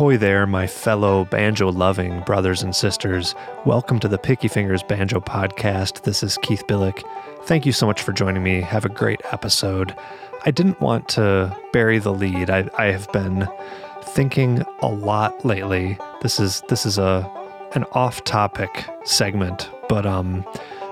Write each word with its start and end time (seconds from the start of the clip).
Ahoy 0.00 0.16
there, 0.16 0.46
my 0.46 0.66
fellow 0.66 1.26
banjo 1.26 1.70
loving 1.70 2.22
brothers 2.22 2.62
and 2.62 2.74
sisters. 2.74 3.34
Welcome 3.66 3.98
to 3.98 4.08
the 4.08 4.16
Picky 4.16 4.48
Fingers 4.48 4.82
Banjo 4.82 5.20
Podcast. 5.20 6.04
This 6.04 6.22
is 6.22 6.38
Keith 6.38 6.66
Billick. 6.66 7.04
Thank 7.44 7.66
you 7.66 7.72
so 7.72 7.86
much 7.86 8.00
for 8.00 8.14
joining 8.14 8.42
me. 8.42 8.62
Have 8.62 8.86
a 8.86 8.88
great 8.88 9.20
episode. 9.30 9.94
I 10.46 10.52
didn't 10.52 10.80
want 10.80 11.06
to 11.10 11.54
bury 11.74 11.98
the 11.98 12.14
lead. 12.14 12.48
I, 12.48 12.70
I 12.78 12.86
have 12.86 13.12
been 13.12 13.46
thinking 14.02 14.64
a 14.80 14.88
lot 14.88 15.44
lately. 15.44 15.98
This 16.22 16.40
is 16.40 16.62
this 16.70 16.86
is 16.86 16.96
a 16.96 17.30
an 17.74 17.84
off-topic 17.92 18.86
segment, 19.04 19.68
but 19.90 20.06
um 20.06 20.46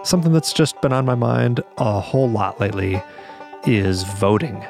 something 0.05 0.35
that's 0.35 0.53
just 0.53 0.79
been 0.83 0.93
on 0.93 1.07
my 1.07 1.15
mind 1.15 1.65
a 1.79 1.99
whole 1.99 2.29
lot 2.29 2.61
lately 2.61 3.03
is 3.65 4.03
voting. 4.03 4.63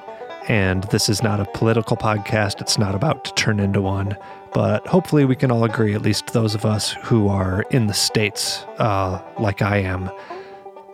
And 0.48 0.84
this 0.84 1.08
is 1.10 1.22
not 1.22 1.40
a 1.40 1.44
political 1.44 1.96
podcast, 1.96 2.60
it's 2.60 2.78
not 2.78 2.94
about 2.94 3.24
to 3.26 3.34
turn 3.34 3.60
into 3.60 3.82
one. 3.82 4.16
But 4.54 4.86
hopefully, 4.86 5.26
we 5.26 5.36
can 5.36 5.50
all 5.50 5.64
agree, 5.64 5.94
at 5.94 6.00
least 6.00 6.32
those 6.32 6.54
of 6.54 6.64
us 6.64 6.92
who 7.02 7.28
are 7.28 7.62
in 7.70 7.86
the 7.86 7.94
States, 7.94 8.64
uh, 8.78 9.20
like 9.38 9.60
I 9.60 9.78
am. 9.78 10.10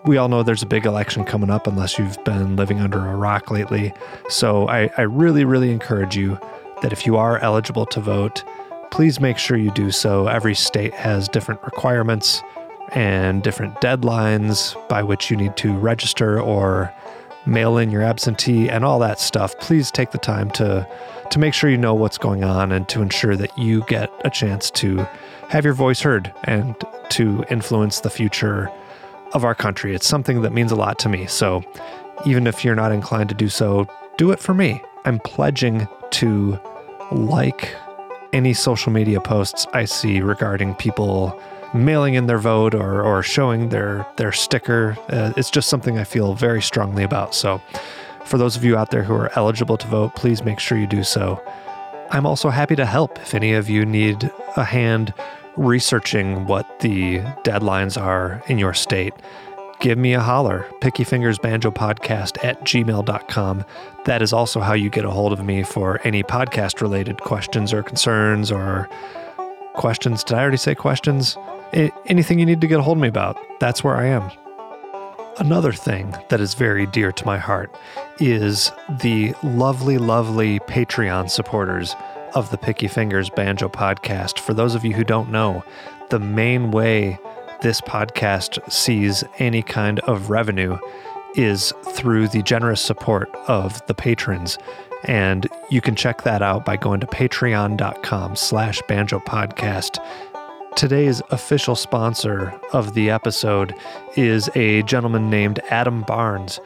We 0.04 0.16
all 0.16 0.28
know 0.28 0.42
there's 0.42 0.62
a 0.62 0.66
big 0.66 0.84
election 0.84 1.24
coming 1.24 1.50
up 1.50 1.66
unless 1.66 1.98
you've 1.98 2.22
been 2.24 2.56
living 2.56 2.80
under 2.80 2.98
a 2.98 3.14
rock 3.14 3.50
lately. 3.50 3.94
So 4.28 4.68
I, 4.68 4.90
I 4.98 5.02
really, 5.02 5.44
really 5.44 5.70
encourage 5.70 6.16
you 6.16 6.38
that 6.82 6.92
if 6.92 7.06
you 7.06 7.16
are 7.16 7.38
eligible 7.38 7.86
to 7.86 8.00
vote, 8.00 8.42
please 8.90 9.20
make 9.20 9.38
sure 9.38 9.56
you 9.56 9.70
do 9.70 9.90
so. 9.90 10.26
Every 10.26 10.54
state 10.54 10.92
has 10.94 11.28
different 11.28 11.62
requirements 11.62 12.42
and 12.92 13.42
different 13.42 13.80
deadlines 13.80 14.76
by 14.88 15.02
which 15.02 15.30
you 15.30 15.36
need 15.36 15.56
to 15.58 15.72
register 15.72 16.40
or 16.40 16.92
mail 17.46 17.78
in 17.78 17.90
your 17.90 18.02
absentee 18.02 18.68
and 18.68 18.84
all 18.84 18.98
that 18.98 19.18
stuff, 19.18 19.58
please 19.58 19.90
take 19.90 20.10
the 20.10 20.18
time 20.18 20.50
to 20.52 20.86
to 21.30 21.38
make 21.38 21.54
sure 21.54 21.70
you 21.70 21.78
know 21.78 21.94
what's 21.94 22.18
going 22.18 22.44
on 22.44 22.70
and 22.70 22.88
to 22.88 23.02
ensure 23.02 23.34
that 23.34 23.56
you 23.58 23.82
get 23.88 24.10
a 24.24 24.30
chance 24.30 24.70
to 24.70 24.98
have 25.48 25.64
your 25.64 25.74
voice 25.74 26.00
heard 26.00 26.32
and 26.44 26.76
to 27.08 27.44
influence 27.50 28.00
the 28.00 28.10
future 28.10 28.70
of 29.32 29.44
our 29.44 29.54
country. 29.54 29.94
It's 29.94 30.06
something 30.06 30.42
that 30.42 30.52
means 30.52 30.70
a 30.70 30.76
lot 30.76 30.98
to 31.00 31.08
me. 31.08 31.26
So 31.26 31.62
even 32.26 32.46
if 32.46 32.64
you're 32.64 32.74
not 32.74 32.92
inclined 32.92 33.30
to 33.30 33.34
do 33.34 33.48
so, 33.48 33.86
do 34.16 34.30
it 34.30 34.38
for 34.38 34.54
me. 34.54 34.82
I'm 35.04 35.18
pledging 35.18 35.88
to 36.12 36.60
like 37.10 37.74
any 38.32 38.54
social 38.54 38.92
media 38.92 39.20
posts 39.20 39.66
I 39.72 39.84
see 39.84 40.20
regarding 40.20 40.74
people 40.74 41.40
mailing 41.74 42.14
in 42.14 42.26
their 42.26 42.38
vote 42.38 42.74
or, 42.74 43.02
or 43.02 43.22
showing 43.22 43.68
their 43.68 44.06
their 44.16 44.32
sticker. 44.32 44.96
Uh, 45.08 45.32
it's 45.36 45.50
just 45.50 45.68
something 45.68 45.98
I 45.98 46.04
feel 46.04 46.34
very 46.34 46.62
strongly 46.62 47.02
about. 47.02 47.34
So, 47.34 47.60
for 48.24 48.38
those 48.38 48.56
of 48.56 48.64
you 48.64 48.76
out 48.76 48.90
there 48.90 49.02
who 49.02 49.14
are 49.14 49.30
eligible 49.36 49.76
to 49.76 49.86
vote, 49.86 50.14
please 50.14 50.42
make 50.42 50.58
sure 50.58 50.78
you 50.78 50.86
do 50.86 51.02
so. 51.02 51.42
I'm 52.10 52.26
also 52.26 52.50
happy 52.50 52.76
to 52.76 52.86
help 52.86 53.18
if 53.18 53.34
any 53.34 53.54
of 53.54 53.68
you 53.68 53.84
need 53.84 54.30
a 54.56 54.64
hand 54.64 55.12
researching 55.56 56.46
what 56.46 56.80
the 56.80 57.18
deadlines 57.42 58.00
are 58.00 58.42
in 58.46 58.58
your 58.58 58.74
state. 58.74 59.14
Give 59.80 59.98
me 59.98 60.14
a 60.14 60.20
holler, 60.20 60.66
Picky 60.80 61.04
Fingers 61.04 61.38
Banjo 61.38 61.70
Podcast 61.70 62.42
at 62.44 62.60
gmail.com. 62.62 63.64
That 64.04 64.22
is 64.22 64.32
also 64.32 64.60
how 64.60 64.72
you 64.72 64.88
get 64.88 65.04
a 65.04 65.10
hold 65.10 65.32
of 65.32 65.44
me 65.44 65.62
for 65.62 66.00
any 66.04 66.22
podcast 66.22 66.80
related 66.80 67.20
questions 67.20 67.72
or 67.72 67.82
concerns 67.82 68.50
or 68.52 68.88
questions. 69.74 70.24
Did 70.24 70.36
I 70.36 70.42
already 70.42 70.56
say 70.56 70.74
questions? 70.74 71.36
Anything 72.06 72.38
you 72.38 72.46
need 72.46 72.60
to 72.60 72.66
get 72.66 72.78
a 72.78 72.82
hold 72.82 72.98
of 72.98 73.02
me 73.02 73.08
about, 73.08 73.36
that's 73.60 73.82
where 73.82 73.96
I 73.96 74.06
am. 74.06 74.30
Another 75.38 75.72
thing 75.72 76.14
that 76.28 76.40
is 76.40 76.54
very 76.54 76.86
dear 76.86 77.10
to 77.10 77.26
my 77.26 77.38
heart 77.38 77.74
is 78.20 78.70
the 79.00 79.34
lovely, 79.42 79.98
lovely 79.98 80.60
Patreon 80.60 81.28
supporters 81.28 81.96
of 82.34 82.50
the 82.50 82.58
Picky 82.58 82.86
Fingers 82.86 83.30
Banjo 83.30 83.68
podcast. 83.68 84.38
For 84.38 84.54
those 84.54 84.76
of 84.76 84.84
you 84.84 84.92
who 84.92 85.02
don't 85.02 85.30
know, 85.30 85.64
the 86.10 86.20
main 86.20 86.70
way 86.70 87.18
this 87.62 87.80
podcast 87.80 88.70
sees 88.70 89.24
any 89.38 89.62
kind 89.62 89.98
of 90.00 90.30
revenue 90.30 90.78
is 91.34 91.72
through 91.94 92.28
the 92.28 92.42
generous 92.42 92.80
support 92.80 93.28
of 93.48 93.84
the 93.86 93.94
patrons. 93.94 94.56
And 95.04 95.48
you 95.70 95.80
can 95.80 95.96
check 95.96 96.22
that 96.22 96.42
out 96.42 96.64
by 96.64 96.76
going 96.76 97.00
to 97.00 97.06
patreon.com 97.06 98.36
slash 98.36 98.80
banjo 98.86 99.18
podcast 99.18 99.98
Today's 100.76 101.22
official 101.30 101.76
sponsor 101.76 102.52
of 102.72 102.94
the 102.94 103.08
episode 103.08 103.76
is 104.16 104.50
a 104.56 104.82
gentleman 104.82 105.30
named 105.30 105.60
Adam 105.70 106.02
Barnes. 106.02 106.58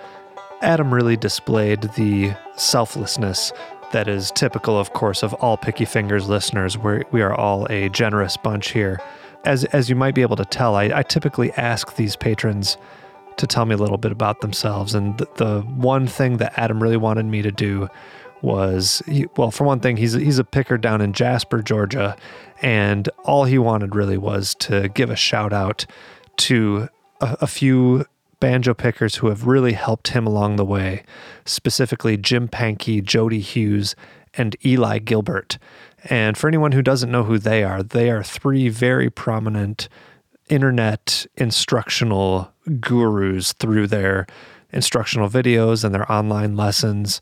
Adam 0.62 0.92
really 0.94 1.16
displayed 1.16 1.82
the 1.94 2.32
selflessness 2.56 3.52
that 3.92 4.08
is 4.08 4.30
typical, 4.30 4.78
of 4.78 4.94
course, 4.94 5.22
of 5.22 5.34
all 5.34 5.58
Picky 5.58 5.84
Fingers 5.84 6.26
listeners. 6.26 6.78
We're, 6.78 7.04
we 7.10 7.20
are 7.20 7.34
all 7.34 7.66
a 7.70 7.90
generous 7.90 8.38
bunch 8.38 8.70
here. 8.70 8.98
As, 9.44 9.64
as 9.66 9.90
you 9.90 9.94
might 9.94 10.14
be 10.14 10.22
able 10.22 10.36
to 10.36 10.44
tell, 10.46 10.74
I, 10.74 10.84
I 10.84 11.02
typically 11.02 11.52
ask 11.52 11.96
these 11.96 12.16
patrons 12.16 12.78
to 13.36 13.46
tell 13.46 13.66
me 13.66 13.74
a 13.74 13.78
little 13.78 13.98
bit 13.98 14.10
about 14.10 14.40
themselves. 14.40 14.94
And 14.94 15.18
the, 15.18 15.28
the 15.36 15.60
one 15.60 16.06
thing 16.06 16.38
that 16.38 16.58
Adam 16.58 16.82
really 16.82 16.96
wanted 16.96 17.26
me 17.26 17.42
to 17.42 17.52
do 17.52 17.88
was 18.42 19.02
well, 19.36 19.50
for 19.50 19.64
one 19.64 19.80
thing, 19.80 19.96
he's 19.96 20.12
he's 20.12 20.38
a 20.38 20.44
picker 20.44 20.78
down 20.78 21.00
in 21.00 21.12
Jasper, 21.12 21.62
Georgia, 21.62 22.16
and 22.62 23.08
all 23.24 23.44
he 23.44 23.58
wanted 23.58 23.94
really 23.94 24.18
was 24.18 24.54
to 24.56 24.88
give 24.88 25.10
a 25.10 25.16
shout 25.16 25.52
out 25.52 25.86
to 26.38 26.88
a, 27.20 27.38
a 27.42 27.46
few 27.46 28.04
banjo 28.40 28.74
pickers 28.74 29.16
who 29.16 29.28
have 29.28 29.46
really 29.46 29.72
helped 29.72 30.08
him 30.08 30.26
along 30.26 30.56
the 30.56 30.64
way, 30.64 31.02
specifically 31.44 32.16
Jim 32.16 32.48
Pankey, 32.48 33.02
Jody 33.02 33.40
Hughes, 33.40 33.96
and 34.34 34.56
Eli 34.64 34.98
Gilbert. 34.98 35.58
And 36.04 36.36
for 36.38 36.46
anyone 36.46 36.72
who 36.72 36.82
doesn't 36.82 37.10
know 37.10 37.24
who 37.24 37.38
they 37.38 37.64
are, 37.64 37.82
they 37.82 38.10
are 38.10 38.22
three 38.22 38.68
very 38.68 39.10
prominent 39.10 39.88
internet 40.48 41.26
instructional 41.36 42.52
gurus 42.80 43.52
through 43.52 43.86
their 43.86 44.26
instructional 44.70 45.28
videos 45.28 45.84
and 45.84 45.94
their 45.94 46.10
online 46.10 46.56
lessons. 46.56 47.20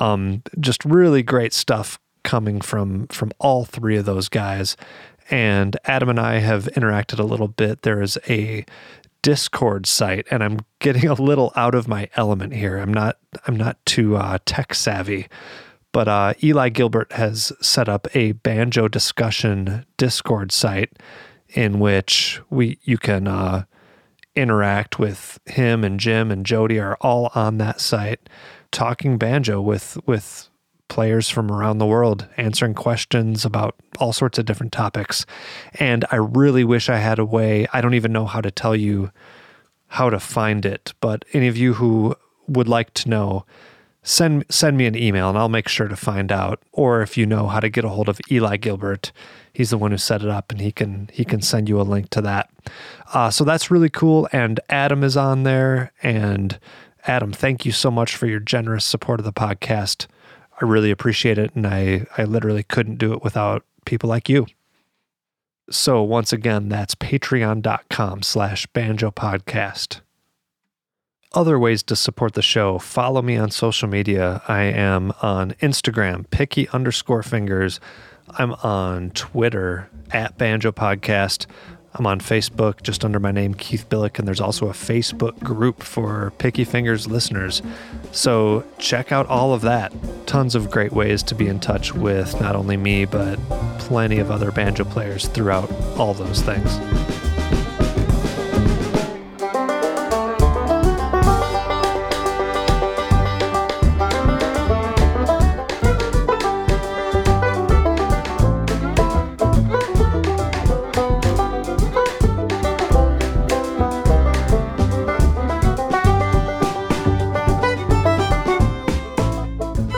Um, 0.00 0.42
just 0.60 0.84
really 0.84 1.22
great 1.22 1.52
stuff 1.52 1.98
coming 2.22 2.60
from 2.60 3.06
from 3.08 3.30
all 3.38 3.64
three 3.64 3.96
of 3.96 4.04
those 4.04 4.28
guys. 4.28 4.76
And 5.30 5.76
Adam 5.84 6.08
and 6.08 6.20
I 6.20 6.38
have 6.38 6.64
interacted 6.76 7.18
a 7.18 7.24
little 7.24 7.48
bit. 7.48 7.82
There 7.82 8.02
is 8.02 8.18
a 8.28 8.64
Discord 9.22 9.86
site, 9.86 10.26
and 10.30 10.44
I'm 10.44 10.58
getting 10.80 11.06
a 11.08 11.14
little 11.14 11.52
out 11.56 11.74
of 11.74 11.88
my 11.88 12.08
element 12.14 12.54
here. 12.54 12.78
I'm 12.78 12.92
not 12.92 13.18
I'm 13.46 13.56
not 13.56 13.84
too 13.86 14.16
uh, 14.16 14.38
tech 14.44 14.74
savvy, 14.74 15.28
but 15.92 16.08
uh, 16.08 16.34
Eli 16.42 16.68
Gilbert 16.70 17.12
has 17.12 17.52
set 17.60 17.88
up 17.88 18.08
a 18.14 18.32
banjo 18.32 18.88
discussion 18.88 19.86
Discord 19.96 20.52
site 20.52 20.92
in 21.50 21.78
which 21.78 22.40
we 22.50 22.78
you 22.82 22.98
can 22.98 23.28
uh, 23.28 23.64
interact 24.34 24.98
with 24.98 25.38
him 25.46 25.84
and 25.84 26.00
Jim 26.00 26.30
and 26.30 26.44
Jody 26.44 26.78
are 26.78 26.96
all 27.00 27.30
on 27.34 27.58
that 27.58 27.80
site 27.80 28.28
talking 28.74 29.16
banjo 29.16 29.62
with 29.62 29.96
with 30.04 30.50
players 30.88 31.30
from 31.30 31.50
around 31.50 31.78
the 31.78 31.86
world 31.86 32.28
answering 32.36 32.74
questions 32.74 33.44
about 33.44 33.74
all 33.98 34.12
sorts 34.12 34.38
of 34.38 34.44
different 34.44 34.72
topics. 34.72 35.24
And 35.80 36.04
I 36.10 36.16
really 36.16 36.62
wish 36.62 36.90
I 36.90 36.98
had 36.98 37.18
a 37.18 37.24
way. 37.24 37.66
I 37.72 37.80
don't 37.80 37.94
even 37.94 38.12
know 38.12 38.26
how 38.26 38.42
to 38.42 38.50
tell 38.50 38.76
you 38.76 39.10
how 39.86 40.10
to 40.10 40.20
find 40.20 40.66
it, 40.66 40.92
but 41.00 41.24
any 41.32 41.48
of 41.48 41.56
you 41.56 41.74
who 41.74 42.14
would 42.46 42.68
like 42.68 42.92
to 42.94 43.08
know, 43.08 43.46
send 44.02 44.44
send 44.50 44.76
me 44.76 44.86
an 44.86 44.96
email 44.96 45.30
and 45.30 45.38
I'll 45.38 45.48
make 45.48 45.68
sure 45.68 45.88
to 45.88 45.96
find 45.96 46.30
out. 46.30 46.62
Or 46.72 47.00
if 47.00 47.16
you 47.16 47.24
know 47.24 47.46
how 47.46 47.60
to 47.60 47.70
get 47.70 47.84
a 47.84 47.88
hold 47.88 48.08
of 48.08 48.20
Eli 48.30 48.56
Gilbert, 48.58 49.12
he's 49.52 49.70
the 49.70 49.78
one 49.78 49.92
who 49.92 49.96
set 49.98 50.22
it 50.22 50.28
up, 50.28 50.50
and 50.50 50.60
he 50.60 50.72
can 50.72 51.08
he 51.12 51.24
can 51.24 51.40
send 51.40 51.68
you 51.68 51.80
a 51.80 51.82
link 51.82 52.10
to 52.10 52.20
that. 52.20 52.50
Uh, 53.14 53.30
so 53.30 53.44
that's 53.44 53.70
really 53.70 53.88
cool. 53.88 54.28
And 54.32 54.60
Adam 54.68 55.02
is 55.02 55.16
on 55.16 55.44
there, 55.44 55.92
and 56.02 56.58
Adam, 57.06 57.32
thank 57.32 57.66
you 57.66 57.72
so 57.72 57.90
much 57.90 58.16
for 58.16 58.26
your 58.26 58.40
generous 58.40 58.84
support 58.84 59.20
of 59.20 59.24
the 59.24 59.32
podcast. 59.32 60.06
I 60.60 60.64
really 60.64 60.90
appreciate 60.90 61.38
it. 61.38 61.54
And 61.54 61.66
I, 61.66 62.06
I 62.16 62.24
literally 62.24 62.62
couldn't 62.62 62.98
do 62.98 63.12
it 63.12 63.22
without 63.22 63.64
people 63.84 64.08
like 64.08 64.28
you. 64.28 64.46
So 65.70 66.02
once 66.02 66.32
again, 66.32 66.68
that's 66.68 66.94
patreon.com 66.94 68.22
slash 68.22 68.66
banjo 68.66 69.10
podcast. 69.10 70.00
Other 71.32 71.58
ways 71.58 71.82
to 71.84 71.96
support 71.96 72.34
the 72.34 72.42
show, 72.42 72.78
follow 72.78 73.20
me 73.20 73.36
on 73.36 73.50
social 73.50 73.88
media. 73.88 74.40
I 74.46 74.62
am 74.62 75.12
on 75.20 75.52
Instagram, 75.60 76.30
picky 76.30 76.68
underscore 76.68 77.24
fingers. 77.24 77.80
I'm 78.38 78.52
on 78.52 79.10
Twitter 79.10 79.90
at 80.12 80.38
banjo 80.38 80.70
podcast. 80.70 81.46
I'm 81.96 82.06
on 82.08 82.18
Facebook 82.18 82.82
just 82.82 83.04
under 83.04 83.20
my 83.20 83.30
name, 83.30 83.54
Keith 83.54 83.88
Billick, 83.88 84.18
and 84.18 84.26
there's 84.26 84.40
also 84.40 84.68
a 84.68 84.72
Facebook 84.72 85.38
group 85.40 85.80
for 85.82 86.32
Picky 86.38 86.64
Fingers 86.64 87.06
listeners. 87.06 87.62
So 88.10 88.64
check 88.78 89.12
out 89.12 89.26
all 89.26 89.54
of 89.54 89.60
that. 89.60 89.92
Tons 90.26 90.56
of 90.56 90.72
great 90.72 90.92
ways 90.92 91.22
to 91.24 91.36
be 91.36 91.46
in 91.46 91.60
touch 91.60 91.94
with 91.94 92.40
not 92.40 92.56
only 92.56 92.76
me, 92.76 93.04
but 93.04 93.36
plenty 93.78 94.18
of 94.18 94.32
other 94.32 94.50
banjo 94.50 94.84
players 94.84 95.28
throughout 95.28 95.70
all 95.96 96.14
those 96.14 96.42
things. 96.42 96.80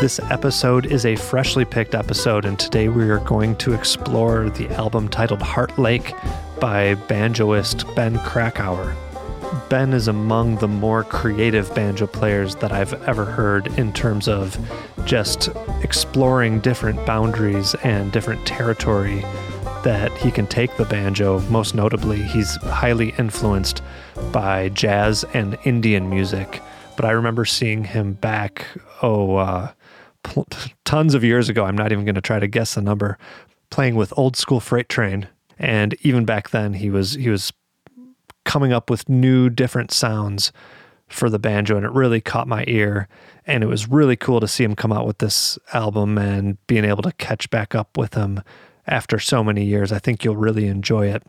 This 0.06 0.20
episode 0.31 0.87
is 0.87 1.05
a 1.05 1.17
freshly 1.17 1.64
picked 1.64 1.97
episode, 1.97 2.44
and 2.44 2.56
today 2.56 2.88
we 2.88 3.11
are 3.11 3.19
going 3.19 3.56
to 3.56 3.73
explore 3.73 4.49
the 4.50 4.69
album 4.69 5.08
titled 5.08 5.43
Heart 5.43 5.81
Lake 5.81 6.14
by 6.61 6.94
banjoist 6.94 7.93
Ben 7.97 8.17
Krakauer. 8.20 8.94
Ben 9.69 9.93
is 9.93 10.06
among 10.06 10.58
the 10.58 10.69
more 10.69 11.03
creative 11.03 11.75
banjo 11.75 12.06
players 12.06 12.55
that 12.55 12.70
I've 12.70 12.93
ever 13.08 13.25
heard 13.25 13.67
in 13.81 13.93
terms 13.93 14.29
of 14.29 14.56
just 15.06 15.49
exploring 15.82 16.61
different 16.61 17.05
boundaries 17.05 17.75
and 17.82 18.12
different 18.12 18.47
territory 18.47 19.23
that 19.82 20.17
he 20.19 20.31
can 20.31 20.47
take 20.47 20.76
the 20.76 20.85
banjo. 20.85 21.41
Most 21.50 21.75
notably, 21.75 22.23
he's 22.23 22.55
highly 22.58 23.12
influenced 23.19 23.82
by 24.31 24.69
jazz 24.69 25.25
and 25.35 25.58
Indian 25.64 26.08
music. 26.08 26.62
But 26.94 27.06
I 27.06 27.11
remember 27.11 27.44
seeing 27.44 27.82
him 27.82 28.12
back, 28.12 28.64
oh, 29.03 29.35
uh, 29.35 29.73
pl- 30.26 30.46
tons 30.84 31.14
of 31.14 31.25
years 31.25 31.49
ago. 31.49 31.64
I'm 31.64 31.76
not 31.76 31.93
even 31.93 32.05
going 32.05 32.14
to 32.17 32.20
try 32.20 32.38
to 32.38 32.46
guess 32.46 32.75
the 32.75 32.82
number. 32.82 33.19
Playing 33.70 33.96
with 33.96 34.12
Old 34.17 34.37
School 34.37 34.61
Freight 34.61 34.88
Train, 34.88 35.28
and 35.58 35.96
even 36.02 36.25
back 36.25 36.50
then, 36.50 36.75
he 36.75 36.90
was 36.90 37.14
he 37.14 37.28
was 37.28 37.52
coming 38.44 38.73
up 38.73 38.90
with 38.90 39.08
new, 39.08 39.50
different 39.50 39.90
sounds 39.90 40.52
for 41.08 41.28
the 41.28 41.38
banjo, 41.38 41.76
and 41.76 41.84
it 41.84 41.93
really 41.93 42.20
caught 42.20 42.49
my 42.49 42.64
ear. 42.69 43.08
And 43.46 43.62
it 43.62 43.67
was 43.67 43.88
really 43.88 44.17
cool 44.17 44.40
to 44.40 44.49
see 44.49 44.64
him 44.64 44.75
come 44.75 44.93
out 44.93 45.06
with 45.06 45.19
this 45.19 45.58
album 45.73 46.19
and 46.19 46.58
being 46.67 46.84
able 46.84 47.02
to 47.02 47.12
catch 47.12 47.49
back 47.50 47.75
up 47.75 47.96
with 47.96 48.14
him 48.14 48.43
after 48.87 49.19
so 49.19 49.43
many 49.43 49.64
years. 49.64 49.93
I 49.93 49.99
think 49.99 50.25
you'll 50.25 50.37
really 50.37 50.67
enjoy 50.67 51.08
it. 51.08 51.22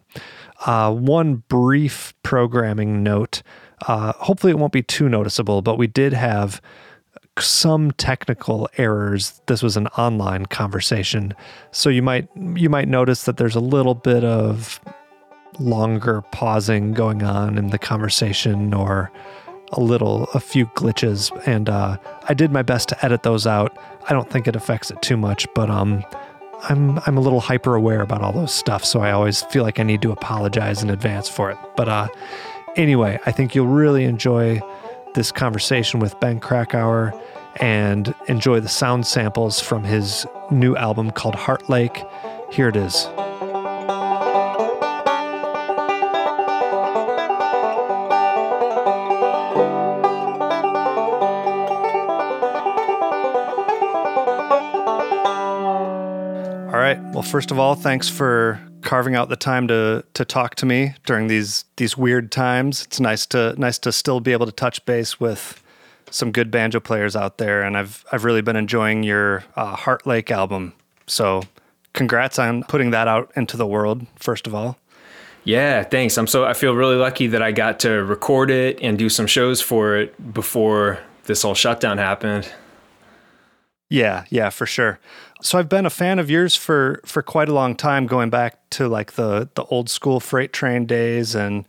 Uh, 0.65 0.93
one 0.93 1.43
brief 1.47 2.13
programming 2.23 3.03
note. 3.03 3.41
Uh, 3.87 4.13
hopefully, 4.13 4.51
it 4.51 4.59
won't 4.59 4.73
be 4.73 4.83
too 4.83 5.09
noticeable, 5.09 5.61
but 5.61 5.77
we 5.77 5.87
did 5.87 6.13
have 6.13 6.61
some 7.41 7.91
technical 7.91 8.69
errors. 8.77 9.41
This 9.47 9.61
was 9.63 9.77
an 9.77 9.87
online 9.87 10.45
conversation, 10.45 11.33
so 11.71 11.89
you 11.89 12.01
might 12.01 12.27
you 12.55 12.69
might 12.69 12.87
notice 12.87 13.23
that 13.23 13.37
there's 13.37 13.55
a 13.55 13.59
little 13.59 13.95
bit 13.95 14.23
of 14.23 14.79
longer 15.59 16.21
pausing 16.31 16.93
going 16.93 17.23
on 17.23 17.57
in 17.57 17.67
the 17.67 17.79
conversation, 17.79 18.73
or 18.73 19.11
a 19.73 19.81
little 19.81 20.25
a 20.33 20.39
few 20.39 20.65
glitches. 20.67 21.31
And 21.47 21.69
uh, 21.69 21.97
I 22.27 22.33
did 22.33 22.51
my 22.51 22.61
best 22.61 22.89
to 22.89 23.05
edit 23.05 23.23
those 23.23 23.47
out. 23.47 23.77
I 24.09 24.13
don't 24.13 24.29
think 24.29 24.47
it 24.47 24.55
affects 24.55 24.91
it 24.91 25.01
too 25.01 25.17
much, 25.17 25.47
but 25.53 25.69
um, 25.69 26.03
I'm 26.63 26.99
I'm 27.05 27.17
a 27.17 27.21
little 27.21 27.41
hyper 27.41 27.75
aware 27.75 28.01
about 28.01 28.21
all 28.21 28.31
those 28.31 28.53
stuff, 28.53 28.83
so 28.83 28.99
I 29.01 29.11
always 29.11 29.43
feel 29.43 29.63
like 29.63 29.79
I 29.79 29.83
need 29.83 30.01
to 30.01 30.11
apologize 30.11 30.81
in 30.81 30.89
advance 30.89 31.29
for 31.29 31.51
it. 31.51 31.57
But 31.75 31.87
uh, 31.89 32.07
anyway, 32.75 33.19
I 33.25 33.31
think 33.31 33.53
you'll 33.53 33.67
really 33.67 34.05
enjoy 34.05 34.61
this 35.17 35.31
conversation 35.31 35.99
with 35.99 36.17
Ben 36.19 36.39
Krakauer 36.39 37.11
and 37.55 38.13
enjoy 38.27 38.59
the 38.59 38.69
sound 38.69 39.07
samples 39.07 39.59
from 39.59 39.83
his 39.83 40.27
new 40.51 40.75
album 40.75 41.09
called 41.09 41.33
Heart 41.33 41.67
Lake. 41.69 42.03
Here 42.51 42.69
it 42.69 42.75
is. 42.75 43.07
Well, 57.17 57.23
first 57.23 57.49
of 57.49 57.57
all, 57.57 57.73
thanks 57.73 58.07
for 58.07 58.61
carving 58.81 59.15
out 59.15 59.27
the 59.27 59.35
time 59.35 59.67
to 59.69 60.05
to 60.13 60.23
talk 60.23 60.53
to 60.53 60.67
me 60.67 60.93
during 61.07 61.25
these 61.25 61.65
these 61.77 61.97
weird 61.97 62.31
times. 62.31 62.83
It's 62.83 62.99
nice 62.99 63.25
to 63.27 63.55
nice 63.57 63.79
to 63.79 63.91
still 63.91 64.19
be 64.19 64.33
able 64.33 64.45
to 64.45 64.51
touch 64.51 64.85
base 64.85 65.19
with 65.19 65.63
some 66.11 66.31
good 66.31 66.51
banjo 66.51 66.79
players 66.79 67.15
out 67.15 67.39
there, 67.39 67.63
and 67.63 67.75
I've 67.75 68.05
I've 68.11 68.23
really 68.23 68.43
been 68.43 68.55
enjoying 68.55 69.01
your 69.01 69.43
uh, 69.55 69.75
Heart 69.75 70.05
Lake 70.05 70.29
album. 70.29 70.73
So, 71.07 71.41
congrats 71.93 72.37
on 72.37 72.61
putting 72.65 72.91
that 72.91 73.07
out 73.07 73.31
into 73.35 73.57
the 73.57 73.65
world. 73.65 74.05
First 74.17 74.45
of 74.45 74.53
all. 74.53 74.77
Yeah, 75.43 75.81
thanks. 75.81 76.19
I'm 76.19 76.27
so 76.27 76.45
I 76.45 76.53
feel 76.53 76.75
really 76.75 76.97
lucky 76.97 77.25
that 77.25 77.41
I 77.41 77.51
got 77.51 77.79
to 77.79 78.03
record 78.03 78.51
it 78.51 78.77
and 78.79 78.95
do 78.95 79.09
some 79.09 79.25
shows 79.25 79.59
for 79.59 79.97
it 79.97 80.33
before 80.35 80.99
this 81.23 81.41
whole 81.41 81.55
shutdown 81.55 81.97
happened. 81.97 82.47
Yeah, 83.89 84.25
yeah, 84.29 84.49
for 84.49 84.65
sure. 84.65 84.99
So 85.41 85.59
I've 85.59 85.69
been 85.69 85.85
a 85.85 85.91
fan 85.91 86.19
of 86.19 86.29
yours 86.29 86.55
for 86.55 87.01
for 87.05 87.21
quite 87.21 87.49
a 87.49 87.53
long 87.53 87.75
time, 87.75 88.07
going 88.07 88.29
back 88.29 88.69
to 88.71 88.87
like 88.87 89.13
the 89.13 89.49
the 89.55 89.63
old 89.65 89.89
school 89.89 90.19
freight 90.19 90.51
train 90.53 90.85
days, 90.85 91.35
and 91.35 91.65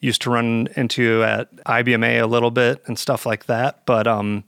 used 0.00 0.22
to 0.22 0.30
run 0.30 0.68
into 0.76 1.02
you 1.02 1.22
at 1.22 1.54
IBMA 1.64 2.22
a 2.22 2.26
little 2.26 2.50
bit 2.50 2.82
and 2.86 2.98
stuff 2.98 3.24
like 3.26 3.46
that. 3.46 3.84
But 3.86 4.06
um, 4.06 4.44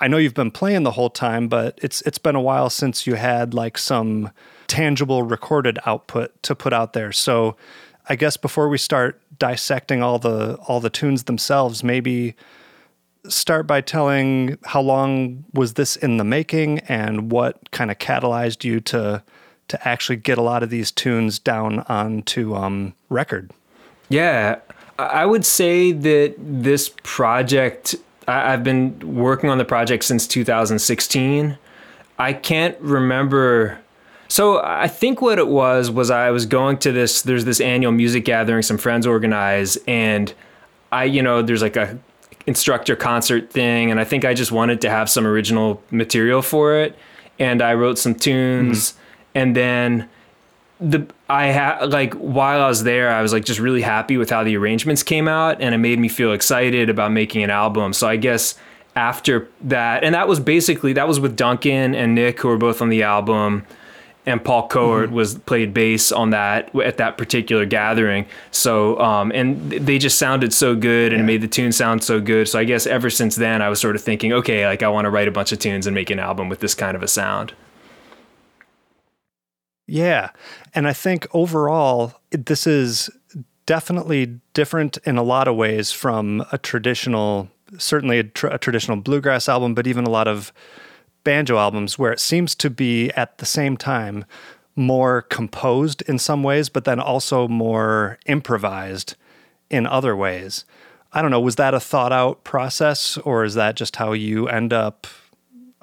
I 0.00 0.08
know 0.08 0.18
you've 0.18 0.34
been 0.34 0.50
playing 0.50 0.82
the 0.82 0.92
whole 0.92 1.10
time, 1.10 1.48
but 1.48 1.78
it's 1.82 2.02
it's 2.02 2.18
been 2.18 2.36
a 2.36 2.40
while 2.40 2.70
since 2.70 3.06
you 3.06 3.14
had 3.14 3.54
like 3.54 3.78
some 3.78 4.30
tangible 4.66 5.22
recorded 5.22 5.78
output 5.84 6.42
to 6.44 6.54
put 6.54 6.72
out 6.72 6.92
there. 6.92 7.12
So 7.12 7.56
I 8.08 8.16
guess 8.16 8.36
before 8.36 8.68
we 8.68 8.78
start 8.78 9.20
dissecting 9.38 10.02
all 10.02 10.18
the 10.18 10.56
all 10.66 10.80
the 10.80 10.90
tunes 10.90 11.24
themselves, 11.24 11.82
maybe 11.82 12.34
start 13.28 13.66
by 13.66 13.80
telling 13.80 14.58
how 14.64 14.80
long 14.80 15.44
was 15.52 15.74
this 15.74 15.96
in 15.96 16.16
the 16.16 16.24
making 16.24 16.80
and 16.80 17.30
what 17.30 17.70
kind 17.70 17.90
of 17.90 17.98
catalyzed 17.98 18.64
you 18.64 18.80
to 18.80 19.22
to 19.68 19.88
actually 19.88 20.16
get 20.16 20.36
a 20.36 20.42
lot 20.42 20.64
of 20.64 20.70
these 20.70 20.90
tunes 20.90 21.38
down 21.38 21.80
onto 21.88 22.56
um, 22.56 22.92
record. 23.08 23.52
Yeah, 24.08 24.58
I 24.98 25.24
would 25.24 25.46
say 25.46 25.92
that 25.92 26.34
this 26.38 26.92
project. 27.02 27.94
I've 28.28 28.62
been 28.62 29.16
working 29.16 29.50
on 29.50 29.58
the 29.58 29.64
project 29.64 30.04
since 30.04 30.26
2016. 30.26 31.58
I 32.18 32.32
can't 32.32 32.78
remember. 32.80 33.78
So 34.28 34.62
I 34.62 34.86
think 34.86 35.20
what 35.20 35.38
it 35.38 35.48
was 35.48 35.90
was 35.90 36.10
I 36.10 36.30
was 36.30 36.46
going 36.46 36.78
to 36.78 36.92
this. 36.92 37.22
There's 37.22 37.44
this 37.44 37.60
annual 37.60 37.92
music 37.92 38.24
gathering 38.24 38.62
some 38.62 38.78
friends 38.78 39.06
organize, 39.06 39.78
and 39.88 40.32
I, 40.92 41.04
you 41.04 41.22
know, 41.22 41.42
there's 41.42 41.62
like 41.62 41.76
a 41.76 41.98
instructor 42.46 42.96
concert 42.96 43.50
thing, 43.50 43.90
and 43.90 44.00
I 44.00 44.04
think 44.04 44.24
I 44.24 44.34
just 44.34 44.52
wanted 44.52 44.80
to 44.82 44.90
have 44.90 45.08
some 45.10 45.26
original 45.26 45.82
material 45.90 46.42
for 46.42 46.76
it, 46.76 46.98
and 47.38 47.62
I 47.62 47.74
wrote 47.74 47.98
some 47.98 48.14
tunes, 48.14 48.92
mm-hmm. 48.92 48.98
and 49.34 49.56
then 49.56 50.08
the 50.80 51.06
I 51.28 51.46
had 51.46 51.86
like 51.86 52.14
while 52.14 52.62
I 52.62 52.68
was 52.68 52.84
there, 52.84 53.10
I 53.10 53.22
was 53.22 53.32
like 53.32 53.44
just 53.44 53.60
really 53.60 53.82
happy 53.82 54.16
with 54.16 54.30
how 54.30 54.42
the 54.42 54.56
arrangements 54.56 55.02
came 55.02 55.28
out, 55.28 55.60
and 55.60 55.74
it 55.74 55.78
made 55.78 55.98
me 55.98 56.08
feel 56.08 56.32
excited 56.32 56.88
about 56.88 57.12
making 57.12 57.42
an 57.42 57.50
album. 57.50 57.92
So 57.92 58.08
I 58.08 58.16
guess 58.16 58.54
after 58.96 59.48
that, 59.62 60.02
and 60.02 60.14
that 60.14 60.26
was 60.26 60.40
basically 60.40 60.92
that 60.94 61.06
was 61.06 61.20
with 61.20 61.36
Duncan 61.36 61.94
and 61.94 62.14
Nick, 62.14 62.40
who 62.40 62.48
were 62.48 62.58
both 62.58 62.80
on 62.80 62.88
the 62.88 63.02
album 63.02 63.66
and 64.30 64.42
Paul 64.44 64.68
Kowert 64.68 65.06
mm-hmm. 65.06 65.14
was 65.14 65.34
played 65.38 65.74
bass 65.74 66.12
on 66.12 66.30
that 66.30 66.74
at 66.76 66.96
that 66.98 67.18
particular 67.18 67.66
gathering. 67.66 68.26
So 68.50 68.98
um, 69.00 69.32
and 69.34 69.70
they 69.72 69.98
just 69.98 70.18
sounded 70.18 70.52
so 70.52 70.74
good 70.74 71.12
and 71.12 71.22
yeah. 71.22 71.26
made 71.26 71.42
the 71.42 71.48
tune 71.48 71.72
sound 71.72 72.04
so 72.04 72.20
good. 72.20 72.48
So 72.48 72.58
I 72.58 72.64
guess 72.64 72.86
ever 72.86 73.10
since 73.10 73.36
then 73.36 73.62
I 73.62 73.68
was 73.68 73.80
sort 73.80 73.96
of 73.96 74.02
thinking, 74.02 74.32
okay, 74.32 74.66
like 74.66 74.82
I 74.82 74.88
want 74.88 75.06
to 75.06 75.10
write 75.10 75.28
a 75.28 75.32
bunch 75.32 75.52
of 75.52 75.58
tunes 75.58 75.86
and 75.86 75.94
make 75.94 76.10
an 76.10 76.18
album 76.18 76.48
with 76.48 76.60
this 76.60 76.74
kind 76.74 76.96
of 76.96 77.02
a 77.02 77.08
sound. 77.08 77.52
Yeah, 79.86 80.30
and 80.72 80.86
I 80.86 80.92
think 80.92 81.26
overall 81.34 82.14
this 82.30 82.66
is 82.66 83.10
definitely 83.66 84.40
different 84.54 84.98
in 85.04 85.16
a 85.16 85.22
lot 85.22 85.48
of 85.48 85.56
ways 85.56 85.90
from 85.92 86.44
a 86.52 86.58
traditional, 86.58 87.48
certainly 87.78 88.18
a, 88.18 88.46
a 88.46 88.58
traditional 88.58 88.96
bluegrass 88.96 89.48
album, 89.48 89.74
but 89.74 89.86
even 89.86 90.04
a 90.04 90.10
lot 90.10 90.28
of 90.28 90.52
banjo 91.24 91.58
albums 91.58 91.98
where 91.98 92.12
it 92.12 92.20
seems 92.20 92.54
to 92.56 92.70
be 92.70 93.10
at 93.12 93.38
the 93.38 93.46
same 93.46 93.76
time 93.76 94.24
more 94.76 95.22
composed 95.22 96.02
in 96.02 96.18
some 96.18 96.42
ways, 96.42 96.68
but 96.68 96.84
then 96.84 97.00
also 97.00 97.48
more 97.48 98.18
improvised 98.26 99.16
in 99.68 99.86
other 99.86 100.16
ways. 100.16 100.64
I 101.12 101.22
don't 101.22 101.30
know, 101.30 101.40
was 101.40 101.56
that 101.56 101.74
a 101.74 101.80
thought 101.80 102.12
out 102.12 102.44
process 102.44 103.18
or 103.18 103.44
is 103.44 103.54
that 103.54 103.74
just 103.76 103.96
how 103.96 104.12
you 104.12 104.48
end 104.48 104.72
up 104.72 105.06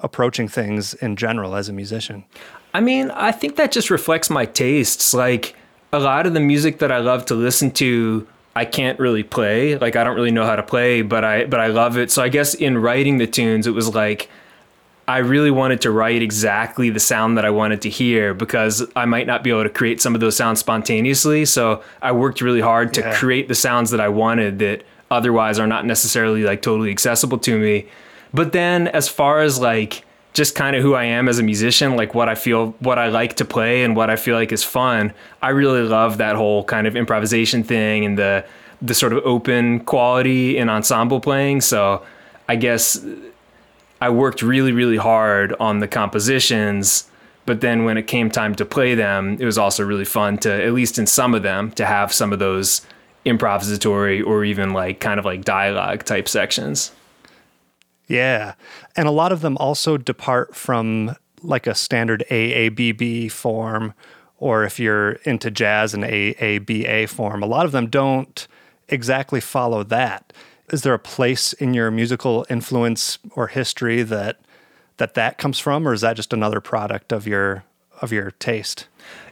approaching 0.00 0.48
things 0.48 0.94
in 0.94 1.16
general 1.16 1.54
as 1.54 1.68
a 1.68 1.72
musician? 1.72 2.24
I 2.74 2.80
mean, 2.80 3.10
I 3.10 3.32
think 3.32 3.56
that 3.56 3.72
just 3.72 3.90
reflects 3.90 4.30
my 4.30 4.46
tastes. 4.46 5.12
Like 5.12 5.54
a 5.92 5.98
lot 5.98 6.26
of 6.26 6.34
the 6.34 6.40
music 6.40 6.78
that 6.78 6.92
I 6.92 6.98
love 6.98 7.26
to 7.26 7.34
listen 7.34 7.70
to, 7.72 8.26
I 8.56 8.64
can't 8.64 8.98
really 8.98 9.22
play. 9.22 9.76
Like 9.78 9.96
I 9.96 10.04
don't 10.04 10.16
really 10.16 10.30
know 10.30 10.44
how 10.44 10.56
to 10.56 10.62
play, 10.62 11.02
but 11.02 11.24
I 11.24 11.44
but 11.44 11.60
I 11.60 11.68
love 11.68 11.96
it. 11.96 12.10
So 12.10 12.22
I 12.22 12.28
guess 12.28 12.54
in 12.54 12.78
writing 12.78 13.18
the 13.18 13.26
tunes, 13.26 13.66
it 13.66 13.72
was 13.72 13.94
like 13.94 14.28
I 15.08 15.18
really 15.18 15.50
wanted 15.50 15.80
to 15.80 15.90
write 15.90 16.20
exactly 16.20 16.90
the 16.90 17.00
sound 17.00 17.38
that 17.38 17.46
I 17.46 17.50
wanted 17.50 17.80
to 17.82 17.88
hear 17.88 18.34
because 18.34 18.86
I 18.94 19.06
might 19.06 19.26
not 19.26 19.42
be 19.42 19.48
able 19.48 19.62
to 19.62 19.70
create 19.70 20.02
some 20.02 20.14
of 20.14 20.20
those 20.20 20.36
sounds 20.36 20.60
spontaneously. 20.60 21.46
So 21.46 21.82
I 22.02 22.12
worked 22.12 22.42
really 22.42 22.60
hard 22.60 22.92
to 22.94 23.00
yeah. 23.00 23.16
create 23.16 23.48
the 23.48 23.54
sounds 23.54 23.90
that 23.90 24.00
I 24.00 24.10
wanted 24.10 24.58
that 24.58 24.84
otherwise 25.10 25.58
are 25.58 25.66
not 25.66 25.86
necessarily 25.86 26.42
like 26.42 26.60
totally 26.60 26.90
accessible 26.90 27.38
to 27.38 27.58
me. 27.58 27.88
But 28.34 28.52
then 28.52 28.86
as 28.88 29.08
far 29.08 29.40
as 29.40 29.58
like 29.58 30.04
just 30.34 30.54
kind 30.54 30.76
of 30.76 30.82
who 30.82 30.94
I 30.94 31.04
am 31.04 31.26
as 31.26 31.38
a 31.38 31.42
musician, 31.42 31.96
like 31.96 32.14
what 32.14 32.28
I 32.28 32.34
feel, 32.34 32.72
what 32.80 32.98
I 32.98 33.08
like 33.08 33.36
to 33.36 33.46
play 33.46 33.84
and 33.84 33.96
what 33.96 34.10
I 34.10 34.16
feel 34.16 34.36
like 34.36 34.52
is 34.52 34.62
fun, 34.62 35.14
I 35.40 35.48
really 35.48 35.82
love 35.82 36.18
that 36.18 36.36
whole 36.36 36.64
kind 36.64 36.86
of 36.86 36.94
improvisation 36.94 37.62
thing 37.62 38.04
and 38.04 38.18
the 38.18 38.44
the 38.82 38.94
sort 38.94 39.12
of 39.12 39.24
open 39.24 39.80
quality 39.80 40.58
in 40.58 40.68
ensemble 40.68 41.18
playing. 41.18 41.62
So 41.62 42.02
I 42.46 42.56
guess 42.56 43.04
I 44.00 44.10
worked 44.10 44.42
really, 44.42 44.72
really 44.72 44.96
hard 44.96 45.54
on 45.58 45.80
the 45.80 45.88
compositions. 45.88 47.08
But 47.46 47.62
then 47.62 47.84
when 47.84 47.96
it 47.96 48.06
came 48.06 48.30
time 48.30 48.54
to 48.56 48.64
play 48.66 48.94
them, 48.94 49.38
it 49.40 49.44
was 49.44 49.56
also 49.56 49.82
really 49.82 50.04
fun 50.04 50.36
to, 50.38 50.52
at 50.64 50.74
least 50.74 50.98
in 50.98 51.06
some 51.06 51.34
of 51.34 51.42
them, 51.42 51.70
to 51.72 51.86
have 51.86 52.12
some 52.12 52.32
of 52.32 52.38
those 52.38 52.82
improvisatory 53.24 54.24
or 54.24 54.44
even 54.44 54.72
like 54.72 55.00
kind 55.00 55.18
of 55.18 55.24
like 55.24 55.44
dialogue 55.44 56.04
type 56.04 56.28
sections. 56.28 56.92
Yeah. 58.06 58.54
And 58.96 59.08
a 59.08 59.12
lot 59.12 59.32
of 59.32 59.40
them 59.40 59.56
also 59.58 59.96
depart 59.96 60.54
from 60.54 61.16
like 61.42 61.66
a 61.66 61.74
standard 61.74 62.24
AABB 62.30 63.30
form, 63.30 63.94
or 64.38 64.64
if 64.64 64.78
you're 64.78 65.12
into 65.24 65.50
jazz, 65.50 65.94
an 65.94 66.02
AABA 66.02 67.08
form. 67.08 67.42
A 67.42 67.46
lot 67.46 67.66
of 67.66 67.72
them 67.72 67.88
don't 67.88 68.46
exactly 68.88 69.40
follow 69.40 69.82
that. 69.84 70.32
Is 70.70 70.82
there 70.82 70.94
a 70.94 70.98
place 70.98 71.52
in 71.54 71.74
your 71.74 71.90
musical 71.90 72.46
influence 72.50 73.18
or 73.34 73.48
history 73.48 74.02
that 74.02 74.38
that 74.98 75.14
that 75.14 75.38
comes 75.38 75.58
from, 75.58 75.86
or 75.86 75.92
is 75.92 76.00
that 76.02 76.16
just 76.16 76.32
another 76.32 76.60
product 76.60 77.12
of 77.12 77.26
your 77.26 77.64
of 78.00 78.12
your 78.12 78.32
taste? 78.32 78.86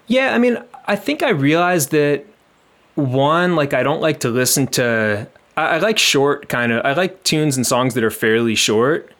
Yeah, 0.07 0.35
I 0.35 0.39
mean, 0.39 0.59
I 0.87 0.97
think 0.97 1.23
I 1.23 1.31
realized 1.31 1.91
that 1.91 2.25
one, 2.95 3.57
like 3.57 3.75
I 3.75 3.83
don't 3.83 4.01
like 4.01 4.21
to 4.21 4.29
listen 4.29 4.67
to. 4.69 5.27
I, 5.57 5.67
I 5.67 5.79
like 5.79 5.99
short 5.99 6.49
kind 6.49 6.73
of. 6.73 6.85
I 6.85 6.93
like 6.93 7.23
tunes 7.25 7.57
and 7.57 7.67
songs 7.67 7.95
that 7.95 8.05
are 8.05 8.11
fairly 8.11 8.55
short. 8.55 9.13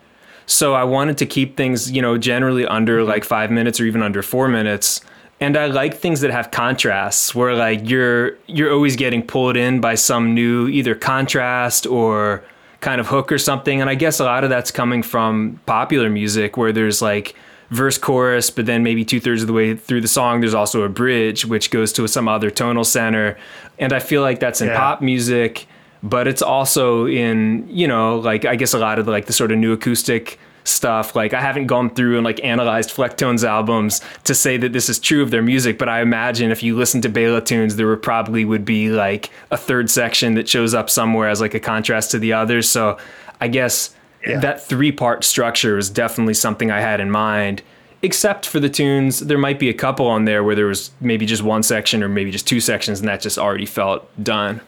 So 0.47 0.75
I 0.75 0.85
wanted 0.85 1.19
to 1.19 1.27
keep 1.27 1.57
things, 1.57 1.91
you 1.91 2.01
know, 2.01 2.17
generally 2.17 2.67
under 2.67 3.01
mm-hmm. 3.01 3.09
like 3.09 3.25
five 3.25 3.51
minutes 3.51 3.81
or 3.81 3.85
even 3.85 4.03
under 4.03 4.23
four 4.23 4.49
minutes 4.49 5.01
and 5.41 5.57
I 5.57 5.67
like 5.67 5.97
things 5.97 6.21
that 6.23 6.31
have 6.31 6.51
contrasts 6.51 7.35
where 7.35 7.55
like 7.55 7.89
you're 7.89 8.37
you're 8.47 8.73
always 8.73 8.97
getting 8.97 9.23
pulled 9.23 9.57
in 9.57 9.81
by 9.81 9.95
some 9.95 10.35
new 10.35 10.69
either 10.69 10.95
contrast 10.95 11.87
or 11.87 12.43
kind 12.81 13.01
of 13.01 13.09
hook 13.09 13.33
or 13.33 13.39
something 13.39 13.81
and 13.81 13.91
I 13.91 13.95
guess 13.95 14.21
a 14.21 14.25
lot 14.25 14.45
of 14.45 14.51
that's 14.51 14.71
coming 14.71 15.03
from 15.03 15.61
popular 15.67 16.09
music 16.11 16.57
where 16.57 16.73
there's 16.73 17.03
like 17.03 17.35
verse 17.71 17.99
chorus 17.99 18.51
but 18.51 18.67
then 18.67 18.83
maybe 18.83 19.05
two-thirds 19.05 19.43
of 19.43 19.49
the 19.49 19.53
way 19.53 19.75
through 19.75 20.01
the 20.01 20.09
song 20.09 20.41
there's 20.41 20.55
also 20.55 20.83
a 20.83 20.89
bridge 20.89 21.45
which 21.45 21.71
goes 21.71 21.93
to 21.95 22.07
some 22.07 22.29
other 22.29 22.51
tonal 22.51 22.85
center 22.85 23.37
and 23.79 23.93
I 23.93 23.99
feel 23.99 24.23
like 24.23 24.41
that's 24.41 24.61
in 24.61 24.69
yeah. 24.69 24.79
pop 24.79 25.03
music 25.03 25.67
but 26.03 26.29
it's 26.29 26.43
also 26.43 27.07
in 27.07 27.67
you 27.69 27.89
know 27.89 28.19
like 28.19 28.45
I 28.45 28.57
guess 28.57 28.73
a 28.73 28.79
lot 28.79 28.99
of 28.99 29.09
like 29.09 29.27
the 29.27 29.33
sort 29.33 29.53
of 29.53 29.59
new 29.59 29.73
acoustic 29.73 30.39
stuff. 30.67 31.15
Like 31.17 31.33
I 31.35 31.41
haven't 31.41 31.67
gone 31.67 31.91
through 31.91 32.17
and 32.17 32.25
like 32.25 32.43
analyzed 32.45 32.91
Flecktones 32.91 33.45
albums 33.45 34.01
to 34.25 34.35
say 34.35 34.57
that 34.57 34.73
this 34.73 34.89
is 34.89 34.99
true 34.99 35.23
of 35.23 35.31
their 35.31 35.43
music, 35.43 35.79
but 35.79 35.89
I 35.89 36.01
imagine 36.01 36.51
if 36.51 36.63
you 36.63 36.77
listen 36.77 37.01
to 37.03 37.09
Bela 37.09 37.41
tunes, 37.41 37.77
there 37.77 37.87
would 37.87 38.03
probably 38.03 38.45
would 38.45 38.65
be 38.65 38.91
like 38.91 39.31
a 39.51 39.57
third 39.57 39.91
section 39.91 40.35
that 40.35 40.49
shows 40.49 40.75
up 40.75 40.91
somewhere 40.91 41.29
as 41.29 41.41
like 41.41 41.55
a 41.55 41.61
contrast 41.61 42.11
to 42.11 42.19
the 42.19 42.33
others. 42.33 42.69
So 42.69 42.99
I 43.41 43.49
guess 43.49 43.95
yeah. 44.27 44.41
that 44.41 44.63
three 44.63 44.93
part 44.93 45.25
structure 45.25 45.79
is 45.79 45.91
definitely 45.91 46.35
something 46.35 46.71
I 46.71 46.81
had 46.81 47.01
in 47.01 47.11
mind. 47.11 47.63
Except 48.03 48.47
for 48.47 48.61
the 48.61 48.69
tunes, 48.69 49.21
there 49.21 49.39
might 49.39 49.59
be 49.59 49.69
a 49.71 49.75
couple 49.75 50.07
on 50.07 50.27
there 50.27 50.45
where 50.45 50.55
there 50.55 50.67
was 50.67 50.91
maybe 51.01 51.25
just 51.25 51.43
one 51.43 51.63
section 51.63 52.03
or 52.03 52.09
maybe 52.09 52.31
just 52.31 52.47
two 52.47 52.61
sections, 52.61 53.01
and 53.01 53.09
that 53.09 53.21
just 53.21 53.39
already 53.39 53.67
felt 53.67 54.09
done. 54.23 54.61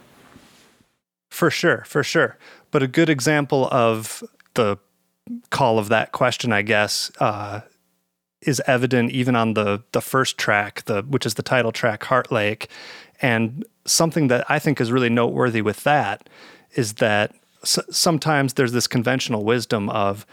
For 1.31 1.51
sure, 1.51 1.85
for 1.87 2.03
sure. 2.03 2.39
But 2.71 2.83
a 2.83 2.89
good 2.89 3.11
example 3.11 3.69
of 3.71 4.25
the 4.55 4.79
call 5.51 5.79
of 5.79 5.89
that 5.89 6.13
question, 6.13 6.53
I 6.53 6.63
guess, 6.63 7.11
uh, 7.21 7.61
is 8.43 8.63
evident 8.67 9.11
even 9.11 9.35
on 9.35 9.55
the 9.55 9.83
the 9.93 10.01
first 10.01 10.39
track, 10.39 10.85
the 10.85 11.03
which 11.03 11.27
is 11.27 11.35
the 11.35 11.43
title 11.43 11.73
track, 11.73 12.05
Heart 12.05 12.31
Lake, 12.31 12.69
and 13.21 13.65
something 13.85 14.29
that 14.29 14.49
I 14.49 14.59
think 14.59 14.81
is 14.81 14.93
really 14.93 15.11
noteworthy 15.11 15.63
with 15.63 15.83
that 15.85 16.29
is 16.75 16.95
that 16.95 17.35
s- 17.63 17.79
sometimes 17.91 18.55
there's 18.55 18.73
this 18.73 18.87
conventional 18.87 19.45
wisdom 19.45 19.89
of 19.91 20.27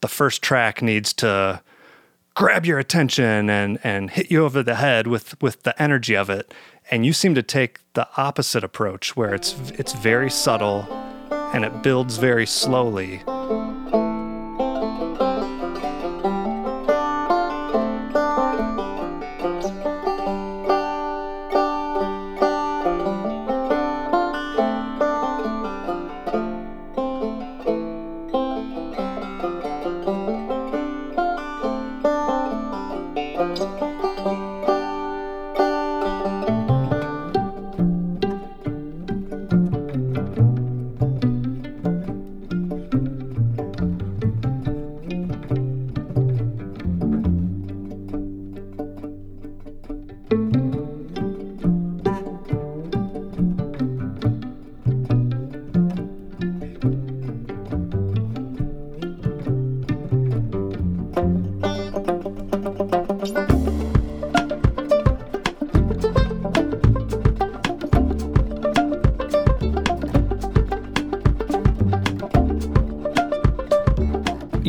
the 0.00 0.08
first 0.08 0.42
track 0.42 0.82
needs 0.82 1.12
to 1.14 1.60
grab 2.34 2.66
your 2.66 2.78
attention 2.78 3.48
and 3.48 3.78
and 3.84 4.10
hit 4.10 4.30
you 4.30 4.44
over 4.44 4.62
the 4.62 4.74
head 4.74 5.06
with 5.06 5.40
with 5.40 5.62
the 5.62 5.80
energy 5.80 6.16
of 6.16 6.28
it. 6.28 6.52
And 6.90 7.06
you 7.06 7.12
seem 7.12 7.34
to 7.34 7.42
take 7.42 7.78
the 7.94 8.08
opposite 8.16 8.64
approach 8.64 9.16
where 9.16 9.32
it's 9.34 9.54
it's 9.78 9.92
very 9.92 10.30
subtle 10.30 10.86
and 11.54 11.64
it 11.64 11.82
builds 11.82 12.16
very 12.16 12.46
slowly 12.46 13.22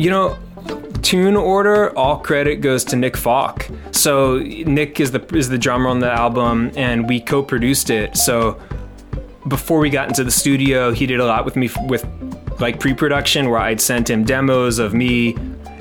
You 0.06 0.12
know, 0.12 0.38
tune 1.02 1.34
order, 1.34 1.90
all 1.98 2.20
credit 2.20 2.60
goes 2.60 2.84
to 2.84 2.94
Nick 2.94 3.16
Falk. 3.16 3.68
So 3.90 4.38
Nick 4.38 5.00
is 5.00 5.10
the 5.10 5.26
is 5.34 5.48
the 5.48 5.58
drummer 5.58 5.88
on 5.88 5.98
the 5.98 6.08
album, 6.08 6.70
and 6.76 7.08
we 7.08 7.18
co-produced 7.18 7.90
it. 7.90 8.16
So 8.16 8.56
before 9.48 9.80
we 9.80 9.90
got 9.90 10.06
into 10.06 10.22
the 10.22 10.30
studio, 10.30 10.92
he 10.92 11.06
did 11.06 11.18
a 11.18 11.26
lot 11.26 11.44
with 11.44 11.56
me 11.56 11.70
with 11.88 12.06
like 12.60 12.78
pre-production, 12.78 13.50
where 13.50 13.58
I'd 13.58 13.80
sent 13.80 14.08
him 14.08 14.22
demos 14.22 14.78
of 14.78 14.94
me, 14.94 15.34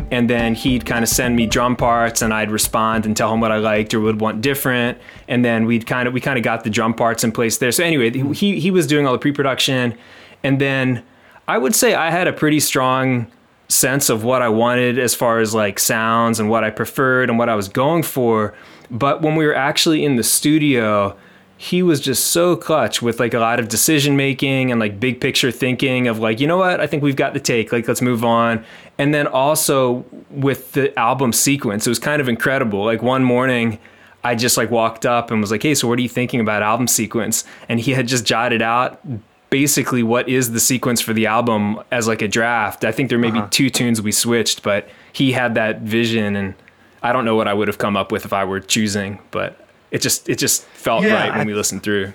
and 0.10 0.28
then 0.28 0.56
he'd 0.56 0.88
kind 0.88 1.04
of 1.04 1.10
send 1.10 1.36
me 1.36 1.46
drum 1.46 1.76
parts, 1.76 2.24
and 2.24 2.34
I'd 2.34 2.50
respond 2.50 3.06
and 3.06 3.16
tell 3.16 3.32
him 3.32 3.42
what 3.42 3.52
I 3.52 3.60
liked 3.60 3.94
or 3.94 4.00
would 4.00 4.20
want 4.20 4.42
different, 4.42 4.98
and 5.28 5.46
then 5.46 5.68
we'd 5.68 5.86
kind 5.86 6.08
of 6.08 6.16
we 6.16 6.20
kind 6.20 6.40
of 6.40 6.44
got 6.44 6.64
the 6.64 6.72
drum 6.72 6.96
parts 6.96 7.24
in 7.24 7.32
place 7.32 7.60
there. 7.60 7.72
So 7.72 7.84
anyway, 7.84 8.10
he 8.34 8.60
he 8.60 8.72
was 8.72 8.88
doing 8.88 9.06
all 9.06 9.14
the 9.14 9.20
pre-production, 9.20 9.96
and 10.42 10.60
then 10.60 11.04
I 11.48 11.60
would 11.60 11.76
say 11.76 11.94
I 11.94 12.10
had 12.10 12.28
a 12.28 12.34
pretty 12.34 12.60
strong 12.60 13.28
sense 13.76 14.10
of 14.10 14.24
what 14.24 14.42
I 14.42 14.50
wanted 14.50 14.98
as 14.98 15.14
far 15.14 15.40
as 15.40 15.54
like 15.54 15.80
sounds 15.80 16.40
and 16.40 16.50
what 16.50 16.64
I 16.64 16.70
preferred 16.70 17.30
and 17.30 17.38
what 17.38 17.50
I 17.50 17.56
was 17.56 17.68
going 17.68 18.04
for. 18.04 18.54
But 18.90 19.22
when 19.22 19.36
we 19.36 19.46
were 19.46 19.56
actually 19.56 20.06
in 20.06 20.16
the 20.16 20.24
studio, 20.24 21.18
he 21.58 21.82
was 21.82 22.00
just 22.00 22.28
so 22.28 22.56
clutch 22.56 23.02
with 23.02 23.20
like 23.20 23.34
a 23.34 23.40
lot 23.40 23.60
of 23.60 23.68
decision 23.70 24.18
making 24.18 24.72
and 24.72 24.80
like 24.80 25.00
big 25.00 25.22
picture 25.22 25.52
thinking 25.52 26.08
of 26.08 26.20
like, 26.20 26.40
you 26.40 26.48
know 26.48 26.58
what, 26.58 26.82
I 26.82 26.88
think 26.88 27.02
we've 27.02 27.16
got 27.16 27.34
the 27.34 27.40
take, 27.40 27.72
like 27.72 27.88
let's 27.88 28.02
move 28.02 28.26
on. 28.26 28.64
And 28.98 29.14
then 29.14 29.28
also 29.28 30.06
with 30.30 30.74
the 30.74 30.98
album 31.00 31.34
sequence, 31.34 31.88
it 31.88 31.90
was 31.90 32.00
kind 32.00 32.22
of 32.22 32.28
incredible. 32.28 32.84
Like 32.84 33.02
one 33.02 33.24
morning, 33.24 33.80
I 34.24 34.36
just 34.36 34.58
like 34.58 34.72
walked 34.72 35.06
up 35.06 35.30
and 35.30 35.40
was 35.40 35.52
like, 35.52 35.62
"Hey, 35.62 35.76
so 35.76 35.88
what 35.88 36.00
are 36.00 36.02
you 36.02 36.10
thinking 36.10 36.40
about 36.40 36.64
album 36.64 36.88
sequence?" 36.88 37.44
And 37.70 37.80
he 37.80 37.92
had 37.92 38.08
just 38.08 38.26
jotted 38.26 38.62
out 38.62 39.00
basically 39.50 40.04
what 40.04 40.28
is 40.28 40.52
the 40.52 40.60
sequence 40.60 41.02
for 41.02 41.14
the 41.14 41.26
album 41.26 41.80
as 41.92 42.08
like 42.08 42.22
a 42.22 42.28
draft. 42.28 42.84
I 42.84 42.92
think 42.92 43.10
there 43.10 43.20
may 43.20 43.30
uh-huh. 43.30 43.44
be 43.44 43.50
two 43.50 43.70
tunes 43.70 44.02
we 44.02 44.12
switched, 44.12 44.64
but 44.64 44.90
he 45.14 45.32
had 45.32 45.56
that 45.56 45.82
vision 45.82 46.36
and 46.36 46.56
I 47.02 47.14
don't 47.14 47.26
know 47.26 47.36
what 47.36 47.48
I 47.48 47.54
would 47.54 47.68
have 47.68 47.78
come 47.78 47.96
up 47.96 48.12
with 48.12 48.26
if 48.26 48.34
I 48.34 48.46
were 48.46 48.60
choosing, 48.60 49.20
but 49.32 49.68
it 49.92 50.02
just 50.02 50.28
it 50.28 50.38
just 50.38 50.64
felt 50.64 51.04
yeah, 51.04 51.14
right 51.14 51.32
when 51.32 51.42
I, 51.42 51.46
we 51.46 51.54
listened 51.54 51.84
through. 51.84 52.14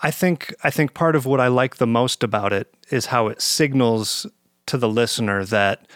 I 0.00 0.10
think 0.10 0.54
I 0.62 0.70
think 0.70 0.94
part 0.94 1.16
of 1.16 1.26
what 1.26 1.40
I 1.40 1.48
like 1.48 1.76
the 1.76 1.86
most 1.86 2.22
about 2.22 2.52
it 2.52 2.72
is 2.90 3.06
how 3.06 3.28
it 3.28 3.42
signals 3.42 4.26
to 4.66 4.78
the 4.78 4.88
listener 4.88 5.44
that 5.46 5.86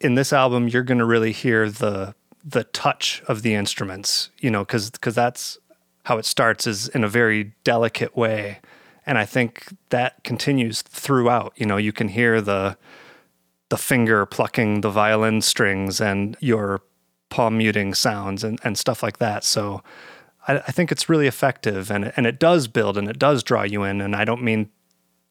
in 0.00 0.14
this 0.14 0.32
album 0.32 0.68
you're 0.68 0.82
going 0.82 0.98
to 0.98 1.04
really 1.04 1.32
hear 1.32 1.70
the 1.70 2.14
the 2.44 2.64
touch 2.64 3.22
of 3.26 3.42
the 3.42 3.54
instruments, 3.54 4.30
you 4.38 4.50
know, 4.50 4.64
cuz 4.64 4.90
cuz 4.90 5.14
that's 5.14 5.58
how 6.06 6.18
it 6.18 6.24
starts 6.24 6.66
is 6.68 6.86
in 6.88 7.02
a 7.02 7.08
very 7.08 7.52
delicate 7.64 8.16
way. 8.16 8.60
And 9.04 9.18
I 9.18 9.24
think 9.24 9.66
that 9.90 10.22
continues 10.22 10.82
throughout. 10.82 11.52
You 11.56 11.66
know, 11.66 11.76
you 11.76 11.92
can 11.92 12.08
hear 12.08 12.40
the 12.40 12.76
the 13.70 13.76
finger 13.76 14.24
plucking 14.24 14.82
the 14.82 14.90
violin 14.90 15.40
strings 15.42 16.00
and 16.00 16.36
your 16.38 16.80
palm 17.30 17.58
muting 17.58 17.92
sounds 17.94 18.44
and, 18.44 18.60
and 18.62 18.78
stuff 18.78 19.02
like 19.02 19.18
that. 19.18 19.42
So 19.42 19.82
I, 20.46 20.58
I 20.58 20.70
think 20.72 20.92
it's 20.92 21.08
really 21.08 21.26
effective 21.26 21.90
and 21.90 22.12
and 22.16 22.24
it 22.26 22.38
does 22.38 22.68
build 22.68 22.96
and 22.96 23.08
it 23.08 23.18
does 23.18 23.42
draw 23.42 23.62
you 23.64 23.82
in. 23.82 24.00
And 24.00 24.14
I 24.14 24.24
don't 24.24 24.42
mean 24.42 24.70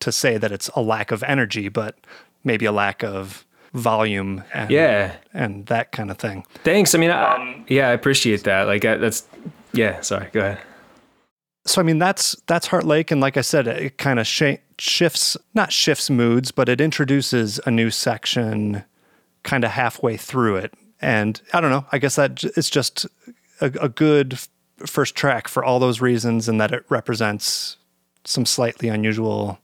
to 0.02 0.12
say 0.12 0.38
that 0.38 0.52
it's 0.52 0.68
a 0.76 0.82
lack 0.82 1.12
of 1.12 1.24
energy, 1.24 1.70
but 1.70 1.96
maybe 2.44 2.66
a 2.66 2.74
lack 2.74 3.02
of 3.04 3.46
volume 3.74 4.44
and 4.54 4.70
Yeah. 4.70 5.16
and 5.34 5.66
that 5.68 5.92
kind 5.94 6.12
of 6.12 6.18
thing. 6.18 6.46
Thanks. 6.66 6.94
I 6.96 6.98
mean, 6.98 7.12
I, 7.12 7.36
um, 7.36 7.66
yeah, 7.70 7.88
I 7.90 7.92
appreciate 7.94 8.44
that. 8.44 8.68
Like 8.68 8.84
I, 8.86 8.96
that's 8.98 9.22
yeah. 9.76 10.02
Sorry. 10.02 10.30
Go 10.32 10.40
ahead. 10.42 10.60
So 11.66 11.82
I 11.82 11.84
mean 11.84 11.98
that's 12.00 12.36
that's 12.48 12.68
Heart 12.68 12.86
Lake 12.86 13.10
and 13.12 13.20
like 13.22 13.38
I 13.38 13.42
said 13.42 13.68
it 13.68 13.98
kind 13.98 14.20
of 14.20 14.28
sh- 14.28 14.60
shifts 14.78 15.36
not 15.56 15.72
shifts 15.72 16.10
moods 16.10 16.52
but 16.52 16.70
it 16.70 16.80
introduces 16.80 17.60
a 17.66 17.72
new 17.72 17.90
section 17.90 18.84
kind 19.44 19.64
of 19.64 19.72
halfway 19.72 20.16
through 20.16 20.58
it 20.58 20.74
and 21.02 21.42
I 21.54 21.62
don't 21.62 21.72
know 21.72 21.86
I 21.92 21.98
guess 21.98 22.18
that 22.18 22.36
j- 22.36 22.52
it's 22.56 22.70
just 22.70 23.08
a, 23.62 23.66
a 23.82 23.90
good 23.90 24.34
f- 24.34 24.48
first 24.86 25.16
track 25.16 25.48
for 25.48 25.64
all 25.64 25.80
those 25.80 26.02
reasons 26.02 26.48
and 26.48 26.62
that 26.62 26.72
it 26.72 26.86
represents 26.90 27.78
some 28.26 28.46
slightly 28.46 28.88
unusual 28.90 29.58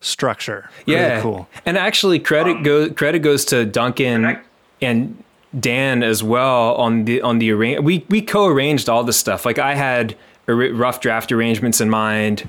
structure. 0.00 0.70
Really 0.86 1.00
Yeah. 1.00 1.20
cool. 1.20 1.48
And 1.66 1.76
actually, 1.76 2.20
credit 2.20 2.62
goes 2.62 2.92
credit 2.92 3.18
goes 3.20 3.44
to 3.46 3.64
Duncan 3.66 4.38
and 4.80 5.22
Dan 5.58 6.02
as 6.02 6.22
well 6.22 6.74
on 6.74 7.04
the 7.04 7.22
on 7.22 7.38
the 7.38 7.50
arrange. 7.52 7.80
We 7.80 8.04
we 8.08 8.20
co-arranged 8.22 8.88
all 8.88 9.04
the 9.04 9.12
stuff. 9.12 9.46
Like 9.46 9.58
I 9.58 9.74
had 9.74 10.16
rough 10.46 11.00
draft 11.00 11.30
arrangements 11.32 11.80
in 11.80 11.90
mind, 11.90 12.48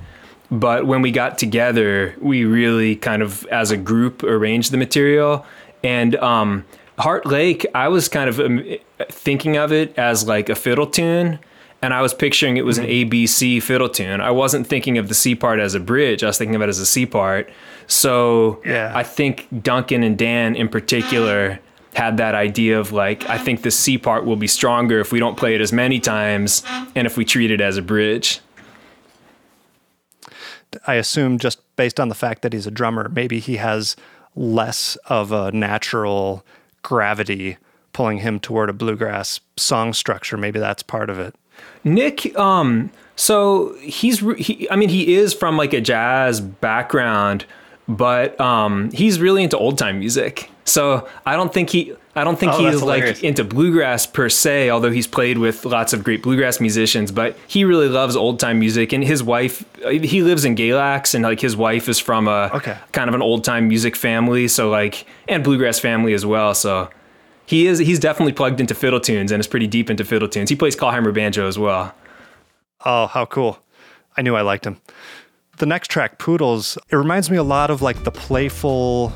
but 0.51 0.85
when 0.85 1.01
we 1.01 1.11
got 1.11 1.37
together, 1.37 2.15
we 2.19 2.45
really 2.45 2.95
kind 2.95 3.21
of 3.21 3.45
as 3.47 3.71
a 3.71 3.77
group 3.77 4.23
arranged 4.23 4.71
the 4.71 4.77
material. 4.77 5.45
And 5.83 6.15
um, 6.17 6.65
Heart 6.97 7.25
Lake, 7.25 7.65
I 7.73 7.87
was 7.87 8.09
kind 8.09 8.29
of 8.29 8.39
um, 8.39 8.63
thinking 9.09 9.57
of 9.57 9.71
it 9.71 9.97
as 9.97 10.27
like 10.27 10.49
a 10.49 10.55
fiddle 10.55 10.87
tune. 10.87 11.39
And 11.81 11.93
I 11.93 12.01
was 12.01 12.13
picturing 12.13 12.57
it 12.57 12.65
was 12.65 12.77
an 12.77 12.85
ABC 12.85 13.63
fiddle 13.63 13.87
tune. 13.87 14.19
I 14.19 14.31
wasn't 14.31 14.67
thinking 14.67 14.97
of 14.97 15.07
the 15.07 15.13
C 15.13 15.33
part 15.33 15.59
as 15.59 15.75
a 15.75 15.79
bridge. 15.79 16.23
I 16.23 16.27
was 16.27 16.37
thinking 16.37 16.55
of 16.55 16.61
it 16.61 16.67
as 16.67 16.79
a 16.79 16.85
C 16.85 17.05
part. 17.05 17.49
So 17.87 18.61
Yeah. 18.65 18.91
I 18.93 19.03
think 19.03 19.47
Duncan 19.63 20.03
and 20.03 20.17
Dan 20.17 20.57
in 20.57 20.67
particular 20.67 21.59
had 21.93 22.17
that 22.17 22.35
idea 22.35 22.79
of 22.79 22.91
like, 22.91 23.27
I 23.29 23.37
think 23.37 23.63
the 23.63 23.71
C 23.71 23.97
part 23.97 24.25
will 24.25 24.35
be 24.35 24.47
stronger 24.47 24.99
if 24.99 25.11
we 25.11 25.19
don't 25.19 25.37
play 25.37 25.55
it 25.55 25.61
as 25.61 25.73
many 25.73 25.99
times 25.99 26.63
and 26.95 27.07
if 27.07 27.17
we 27.17 27.25
treat 27.25 27.51
it 27.51 27.61
as 27.61 27.77
a 27.77 27.81
bridge. 27.81 28.39
I 30.85 30.95
assume 30.95 31.39
just 31.39 31.59
based 31.75 31.99
on 31.99 32.09
the 32.09 32.15
fact 32.15 32.43
that 32.43 32.53
he's 32.53 32.67
a 32.67 32.71
drummer, 32.71 33.09
maybe 33.09 33.39
he 33.39 33.57
has 33.57 33.95
less 34.35 34.95
of 35.07 35.31
a 35.31 35.51
natural 35.51 36.45
gravity 36.83 37.57
pulling 37.91 38.19
him 38.19 38.39
toward 38.39 38.69
a 38.69 38.73
bluegrass 38.73 39.39
song 39.57 39.93
structure. 39.93 40.37
Maybe 40.37 40.59
that's 40.59 40.83
part 40.83 41.09
of 41.09 41.19
it. 41.19 41.35
Nick, 41.83 42.37
um, 42.37 42.91
so 43.15 43.73
he's, 43.79 44.19
he, 44.37 44.69
I 44.69 44.75
mean, 44.75 44.89
he 44.89 45.15
is 45.15 45.33
from 45.33 45.57
like 45.57 45.73
a 45.73 45.81
jazz 45.81 46.39
background, 46.39 47.45
but 47.89 48.39
um, 48.39 48.91
he's 48.91 49.19
really 49.19 49.43
into 49.43 49.57
old 49.57 49.77
time 49.77 49.99
music. 49.99 50.49
So 50.63 51.07
I 51.25 51.35
don't 51.35 51.51
think 51.51 51.71
he, 51.71 51.93
I 52.15 52.23
don't 52.23 52.37
think 52.37 52.51
Oh, 52.53 52.85
like 52.85 53.23
into 53.23 53.43
bluegrass 53.43 54.05
per 54.05 54.29
se, 54.29 54.69
although 54.69 54.91
he's 54.91 55.07
played 55.07 55.39
with 55.39 55.65
lots 55.65 55.93
of 55.93 56.03
great 56.03 56.21
bluegrass 56.21 56.59
musicians. 56.59 57.11
But 57.11 57.35
he 57.47 57.63
really 57.63 57.89
loves 57.89 58.15
old 58.15 58.39
time 58.39 58.59
music, 58.59 58.93
and 58.93 59.03
his 59.03 59.23
wife, 59.23 59.65
he 59.89 60.21
lives 60.21 60.45
in 60.45 60.55
Galax, 60.55 61.15
and 61.15 61.23
like 61.23 61.39
his 61.39 61.57
wife 61.57 61.89
is 61.89 61.97
from 61.99 62.27
a 62.27 62.51
Okay. 62.53 62.77
kind 62.91 63.09
of 63.09 63.15
an 63.15 63.21
old 63.23 63.43
time 63.43 63.67
music 63.67 63.95
family, 63.95 64.47
so 64.47 64.69
like 64.69 65.05
and 65.27 65.43
bluegrass 65.43 65.79
family 65.79 66.13
as 66.13 66.23
well. 66.25 66.53
So 66.53 66.89
he 67.47 67.65
is 67.65 67.79
he's 67.79 67.99
definitely 67.99 68.33
plugged 68.33 68.59
into 68.61 68.75
fiddle 68.75 68.99
tunes 68.99 69.31
and 69.31 69.39
is 69.39 69.47
pretty 69.47 69.65
deep 69.67 69.89
into 69.89 70.05
fiddle 70.05 70.29
tunes. 70.29 70.49
He 70.51 70.55
plays 70.55 70.75
clawhammer 70.75 71.11
banjo 71.11 71.47
as 71.47 71.57
well. 71.57 71.95
Oh, 72.85 73.07
how 73.07 73.25
cool. 73.25 73.57
I 74.15 74.21
knew 74.21 74.35
I 74.35 74.41
liked 74.41 74.65
him. 74.67 74.79
The 75.59 75.65
next 75.65 75.91
track, 75.91 76.19
Poodles, 76.19 76.77
it 76.89 76.95
reminds 76.95 77.29
me 77.29 77.35
a 77.35 77.43
lot 77.43 77.69
of 77.69 77.81
like 77.81 78.05
the 78.05 78.11
playful 78.11 79.11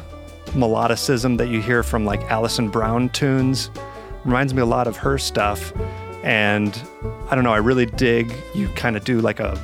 melodicism 0.47 1.37
that 1.37 1.47
you 1.47 1.61
hear 1.61 1.83
from 1.83 2.03
like 2.03 2.19
Alison 2.23 2.67
Brown 2.67 3.07
tunes. 3.11 3.71
Reminds 4.25 4.53
me 4.53 4.61
a 4.61 4.65
lot 4.65 4.85
of 4.85 4.97
her 4.97 5.17
stuff. 5.17 5.71
And 6.21 6.77
I 7.29 7.35
don't 7.35 7.45
know, 7.45 7.53
I 7.53 7.59
really 7.59 7.85
dig 7.85 8.35
you 8.53 8.67
kind 8.75 8.97
of 8.97 9.05
do 9.05 9.21
like 9.21 9.39
a 9.39 9.57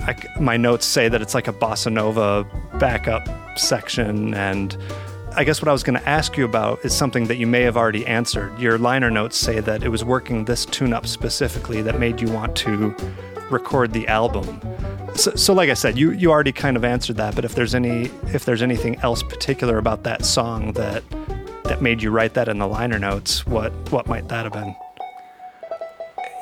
I, 0.00 0.14
my 0.38 0.58
notes 0.58 0.84
say 0.84 1.08
that 1.08 1.22
it's 1.22 1.32
like 1.32 1.48
a 1.48 1.52
bossa 1.52 1.90
nova 1.90 2.44
backup 2.78 3.26
section 3.58 4.34
and 4.34 4.76
I 5.34 5.44
guess 5.44 5.62
what 5.62 5.68
I 5.68 5.72
was 5.72 5.82
going 5.82 5.98
to 5.98 6.08
ask 6.08 6.36
you 6.36 6.44
about 6.44 6.84
is 6.84 6.94
something 6.94 7.26
that 7.28 7.36
you 7.36 7.46
may 7.46 7.62
have 7.62 7.76
already 7.76 8.06
answered. 8.06 8.58
Your 8.58 8.76
liner 8.76 9.10
notes 9.10 9.36
say 9.36 9.60
that 9.60 9.82
it 9.82 9.88
was 9.88 10.04
working 10.04 10.44
this 10.44 10.66
tune 10.66 10.92
up 10.92 11.06
specifically 11.06 11.80
that 11.82 11.98
made 11.98 12.20
you 12.20 12.30
want 12.30 12.54
to 12.56 12.94
record 13.50 13.92
the 13.92 14.06
album. 14.08 14.60
So, 15.14 15.34
so 15.34 15.54
like 15.54 15.70
I 15.70 15.74
said, 15.74 15.98
you 15.98 16.10
you 16.12 16.30
already 16.30 16.52
kind 16.52 16.76
of 16.76 16.84
answered 16.84 17.16
that, 17.16 17.34
but 17.34 17.44
if 17.44 17.54
there's 17.54 17.74
any 17.74 18.10
if 18.34 18.44
there's 18.44 18.62
anything 18.62 18.96
else 19.00 19.22
particular 19.22 19.78
about 19.78 20.02
that 20.04 20.24
song 20.24 20.72
that 20.72 21.02
that 21.64 21.82
made 21.82 22.02
you 22.02 22.10
write 22.10 22.34
that 22.34 22.48
in 22.48 22.58
the 22.58 22.68
liner 22.68 22.98
notes, 22.98 23.46
what 23.46 23.72
what 23.90 24.06
might 24.06 24.28
that 24.28 24.44
have 24.44 24.52
been? 24.52 24.74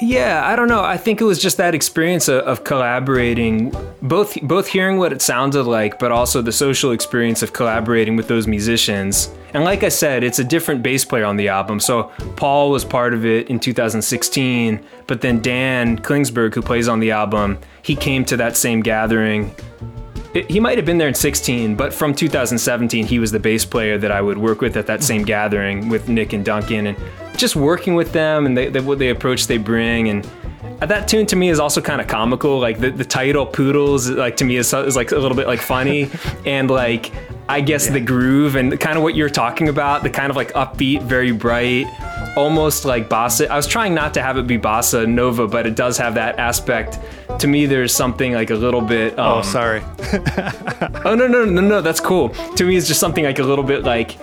Yeah, 0.04 0.46
I 0.46 0.54
don't 0.54 0.68
know. 0.68 0.82
I 0.82 0.98
think 0.98 1.22
it 1.22 1.24
was 1.24 1.40
just 1.40 1.56
that 1.56 1.74
experience 1.74 2.28
of, 2.28 2.42
of 2.44 2.62
collaborating, 2.62 3.74
both 4.02 4.38
both 4.42 4.66
hearing 4.66 4.98
what 4.98 5.14
it 5.14 5.22
sounded 5.22 5.62
like, 5.64 5.98
but 5.98 6.12
also 6.12 6.42
the 6.42 6.52
social 6.52 6.92
experience 6.92 7.42
of 7.42 7.54
collaborating 7.54 8.14
with 8.14 8.28
those 8.28 8.46
musicians. 8.46 9.32
And 9.54 9.64
like 9.64 9.82
I 9.82 9.88
said, 9.88 10.22
it's 10.22 10.38
a 10.38 10.44
different 10.44 10.82
bass 10.82 11.06
player 11.06 11.24
on 11.24 11.36
the 11.36 11.48
album. 11.48 11.80
So 11.80 12.12
Paul 12.36 12.70
was 12.70 12.84
part 12.84 13.14
of 13.14 13.24
it 13.24 13.48
in 13.48 13.58
2016, 13.58 14.84
but 15.06 15.22
then 15.22 15.40
Dan 15.40 15.98
Klingsberg, 15.98 16.54
who 16.54 16.60
plays 16.60 16.86
on 16.86 17.00
the 17.00 17.10
album, 17.10 17.58
he 17.80 17.96
came 17.96 18.26
to 18.26 18.36
that 18.36 18.58
same 18.58 18.80
gathering 18.80 19.54
it- 20.34 20.50
he 20.50 20.60
might 20.60 20.76
have 20.78 20.84
been 20.84 20.98
there 20.98 21.08
in 21.08 21.14
16, 21.14 21.74
but 21.76 21.94
from 21.94 22.14
2017, 22.14 23.06
he 23.06 23.18
was 23.18 23.32
the 23.32 23.38
bass 23.40 23.64
player 23.64 23.96
that 23.98 24.10
I 24.10 24.20
would 24.20 24.38
work 24.38 24.60
with 24.60 24.76
at 24.76 24.86
that 24.86 25.02
same 25.02 25.22
gathering 25.22 25.88
with 25.88 26.08
Nick 26.08 26.32
and 26.32 26.44
Duncan, 26.44 26.88
and 26.88 26.96
just 27.36 27.56
working 27.56 27.94
with 27.94 28.12
them 28.12 28.46
and 28.46 28.56
they, 28.56 28.68
they, 28.68 28.80
what 28.80 28.98
they 28.98 29.10
approach 29.10 29.46
they 29.46 29.58
bring. 29.58 30.08
And 30.08 30.26
that 30.80 31.08
tune 31.08 31.26
to 31.26 31.36
me 31.36 31.48
is 31.48 31.58
also 31.58 31.80
kind 31.80 32.00
of 32.00 32.06
comical. 32.08 32.58
Like 32.58 32.78
the, 32.80 32.90
the 32.90 33.04
title 33.04 33.46
"Poodles," 33.46 34.10
like 34.10 34.36
to 34.38 34.44
me 34.44 34.56
is, 34.56 34.72
is 34.74 34.96
like 34.96 35.12
a 35.12 35.18
little 35.18 35.36
bit 35.36 35.46
like 35.46 35.60
funny, 35.60 36.10
and 36.44 36.70
like 36.70 37.12
I 37.48 37.60
guess 37.60 37.88
the 37.88 38.00
groove 38.00 38.56
and 38.56 38.78
kind 38.80 38.96
of 38.96 39.02
what 39.02 39.14
you're 39.14 39.28
talking 39.28 39.68
about, 39.68 40.02
the 40.02 40.10
kind 40.10 40.30
of 40.30 40.36
like 40.36 40.52
upbeat, 40.54 41.02
very 41.02 41.30
bright, 41.30 41.86
almost 42.36 42.84
like 42.86 43.08
bossa. 43.10 43.48
I 43.48 43.56
was 43.56 43.66
trying 43.66 43.94
not 43.94 44.14
to 44.14 44.22
have 44.22 44.38
it 44.38 44.46
be 44.46 44.58
bossa 44.58 45.06
nova, 45.06 45.46
but 45.46 45.66
it 45.66 45.76
does 45.76 45.98
have 45.98 46.14
that 46.14 46.38
aspect. 46.38 46.98
To 47.40 47.46
me, 47.46 47.66
there's 47.66 47.94
something 47.94 48.32
like 48.32 48.48
a 48.50 48.54
little 48.54 48.80
bit. 48.80 49.18
Um, 49.18 49.38
Oh, 49.38 49.42
sorry. 49.42 49.82
Oh 51.04 51.14
no 51.14 51.26
no 51.26 51.44
no 51.44 51.60
no 51.60 51.80
that's 51.82 52.00
cool. 52.00 52.30
To 52.30 52.64
me 52.64 52.76
it's 52.76 52.88
just 52.88 53.00
something 53.00 53.24
like 53.24 53.38
a 53.38 53.44
little 53.44 53.64
bit 53.64 53.82
like 53.84 54.16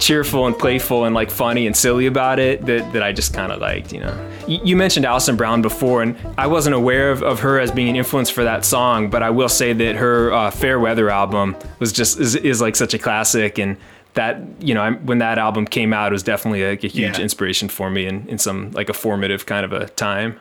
cheerful 0.00 0.46
and 0.46 0.58
playful 0.58 1.04
and 1.04 1.14
like 1.14 1.30
funny 1.30 1.66
and 1.66 1.76
silly 1.76 2.06
about 2.06 2.38
it 2.38 2.64
that, 2.66 2.92
that 2.92 3.02
I 3.02 3.12
just 3.12 3.32
kind 3.34 3.52
of 3.52 3.60
liked, 3.60 3.92
you 3.92 4.00
know. 4.00 4.30
Y- 4.48 4.60
You 4.64 4.74
mentioned 4.76 5.04
Alison 5.06 5.36
Brown 5.36 5.62
before, 5.62 6.02
and 6.02 6.16
I 6.38 6.46
wasn't 6.46 6.74
aware 6.74 7.10
of, 7.12 7.22
of 7.22 7.40
her 7.40 7.60
as 7.60 7.70
being 7.70 7.88
an 7.90 7.96
influence 7.96 8.30
for 8.30 8.42
that 8.42 8.64
song, 8.64 9.10
but 9.10 9.22
I 9.22 9.30
will 9.30 9.48
say 9.48 9.72
that 9.74 9.96
her 9.96 10.32
uh, 10.32 10.50
Fair 10.50 10.80
Weather 10.80 11.10
album 11.10 11.54
was 11.78 11.92
just 11.92 12.18
is, 12.18 12.34
is 12.34 12.60
like 12.60 12.74
such 12.76 12.94
a 12.94 12.98
classic, 12.98 13.58
and 13.58 13.76
that 14.14 14.40
you 14.58 14.74
know 14.74 14.82
I, 14.82 14.90
when 14.92 15.18
that 15.18 15.38
album 15.38 15.66
came 15.66 15.92
out, 15.92 16.10
it 16.10 16.14
was 16.14 16.22
definitely 16.24 16.64
like 16.68 16.82
a 16.82 16.88
huge 16.88 17.18
Yeah. 17.18 17.22
inspiration 17.22 17.68
for 17.68 17.90
me 17.90 18.06
in, 18.06 18.26
in 18.26 18.38
some 18.38 18.72
like 18.72 18.88
a 18.88 18.94
formative 18.94 19.46
kind 19.46 19.64
of 19.64 19.72
a 19.72 19.88
time. 19.90 20.40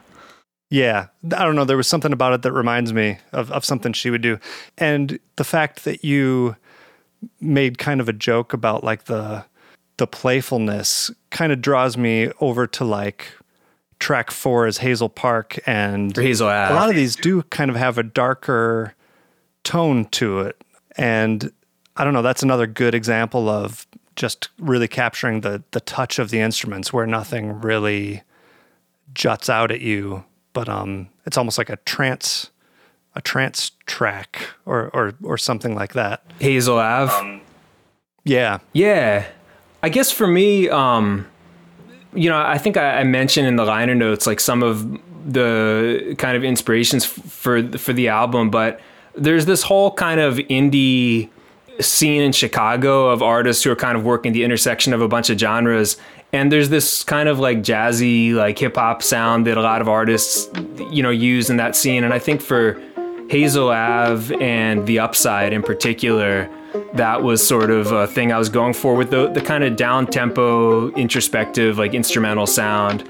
Yeah, 0.71 1.07
I 1.35 1.43
don't 1.43 1.55
know. 1.55 1.65
There 1.65 1.77
was 1.77 1.87
something 1.87 2.13
about 2.13 2.33
it 2.33 2.41
that 2.43 2.51
reminds 2.51 2.93
me 2.93 3.17
of, 3.33 3.51
of 3.51 3.65
something 3.65 3.91
she 3.91 4.09
would 4.11 4.21
do. 4.21 4.39
And 4.77 5.19
the 5.35 5.43
fact 5.43 5.83
that 5.83 6.03
you 6.05 6.55
made 7.41 7.77
kind 7.79 7.99
of 7.99 8.07
a 8.07 8.13
joke 8.13 8.53
about 8.53 8.83
like 8.83 9.05
the 9.05 9.43
the 9.99 10.07
playfulness 10.07 11.11
kind 11.29 11.51
of 11.51 11.61
draws 11.61 11.97
me 11.97 12.31
over 12.39 12.65
to 12.65 12.85
like 12.85 13.27
track 13.99 14.31
four 14.31 14.65
is 14.65 14.77
Hazel 14.77 15.09
Park 15.09 15.59
and 15.65 16.15
Hazel 16.15 16.47
a 16.47 16.73
lot 16.73 16.89
of 16.89 16.95
these 16.95 17.17
do 17.17 17.43
kind 17.43 17.69
of 17.69 17.75
have 17.75 17.97
a 17.97 18.03
darker 18.03 18.95
tone 19.65 20.05
to 20.05 20.39
it. 20.39 20.63
And 20.95 21.51
I 21.97 22.05
don't 22.05 22.13
know, 22.13 22.21
that's 22.21 22.41
another 22.41 22.65
good 22.65 22.95
example 22.95 23.49
of 23.49 23.85
just 24.15 24.49
really 24.57 24.87
capturing 24.87 25.41
the 25.41 25.63
the 25.71 25.81
touch 25.81 26.17
of 26.17 26.29
the 26.29 26.39
instruments 26.39 26.93
where 26.93 27.05
nothing 27.05 27.59
really 27.59 28.23
juts 29.13 29.49
out 29.49 29.69
at 29.69 29.81
you, 29.81 30.23
but 30.53 30.69
um 30.69 31.09
it's 31.25 31.37
almost 31.37 31.57
like 31.57 31.69
a 31.69 31.77
trance 31.85 32.51
a 33.15 33.21
trance 33.21 33.71
track 33.85 34.47
or 34.65 34.89
or 34.93 35.13
or 35.23 35.37
something 35.37 35.75
like 35.75 35.91
that. 35.91 36.23
Hazel 36.39 36.79
Ave. 36.79 37.41
Yeah. 38.23 38.59
Yeah. 38.71 39.25
I 39.81 39.89
guess 39.89 40.11
for 40.11 40.27
me, 40.27 40.69
um, 40.69 41.27
you 42.13 42.29
know, 42.29 42.39
I 42.39 42.57
think 42.57 42.77
I, 42.77 42.99
I 42.99 43.03
mentioned 43.03 43.47
in 43.47 43.55
the 43.55 43.65
liner 43.65 43.95
notes 43.95 44.27
like 44.27 44.39
some 44.39 44.63
of 44.63 44.99
the 45.25 46.15
kind 46.17 46.35
of 46.35 46.43
inspirations 46.43 47.05
for 47.05 47.63
for 47.77 47.93
the 47.93 48.07
album, 48.07 48.49
but 48.49 48.79
there's 49.15 49.45
this 49.45 49.63
whole 49.63 49.91
kind 49.91 50.19
of 50.19 50.35
indie 50.35 51.29
scene 51.79 52.21
in 52.21 52.31
Chicago 52.31 53.09
of 53.09 53.21
artists 53.21 53.63
who 53.63 53.71
are 53.71 53.75
kind 53.75 53.97
of 53.97 54.03
working 54.03 54.33
the 54.33 54.43
intersection 54.43 54.93
of 54.93 55.01
a 55.01 55.07
bunch 55.07 55.29
of 55.29 55.39
genres. 55.39 55.97
And 56.31 56.51
there's 56.51 56.69
this 56.69 57.03
kind 57.03 57.29
of 57.29 57.39
like 57.39 57.59
jazzy, 57.59 58.33
like 58.33 58.59
hip 58.59 58.75
hop 58.75 59.01
sound 59.01 59.47
that 59.47 59.57
a 59.57 59.61
lot 59.61 59.81
of 59.81 59.87
artists, 59.87 60.49
you 60.91 61.01
know, 61.01 61.09
use 61.09 61.49
in 61.49 61.57
that 61.57 61.75
scene. 61.75 62.03
And 62.03 62.13
I 62.13 62.19
think 62.19 62.41
for 62.41 62.79
Hazel 63.29 63.69
Ave 63.69 64.35
and 64.39 64.85
The 64.85 64.99
Upside 64.99 65.53
in 65.53 65.63
particular, 65.63 66.49
that 66.93 67.23
was 67.23 67.45
sort 67.45 67.71
of 67.71 67.91
a 67.91 68.07
thing 68.07 68.31
I 68.31 68.37
was 68.37 68.49
going 68.49 68.73
for 68.73 68.95
with 68.95 69.09
the, 69.09 69.27
the 69.27 69.41
kind 69.41 69.63
of 69.63 69.75
down 69.75 70.07
tempo, 70.07 70.91
introspective, 70.91 71.77
like 71.77 71.93
instrumental 71.93 72.47
sound. 72.47 73.09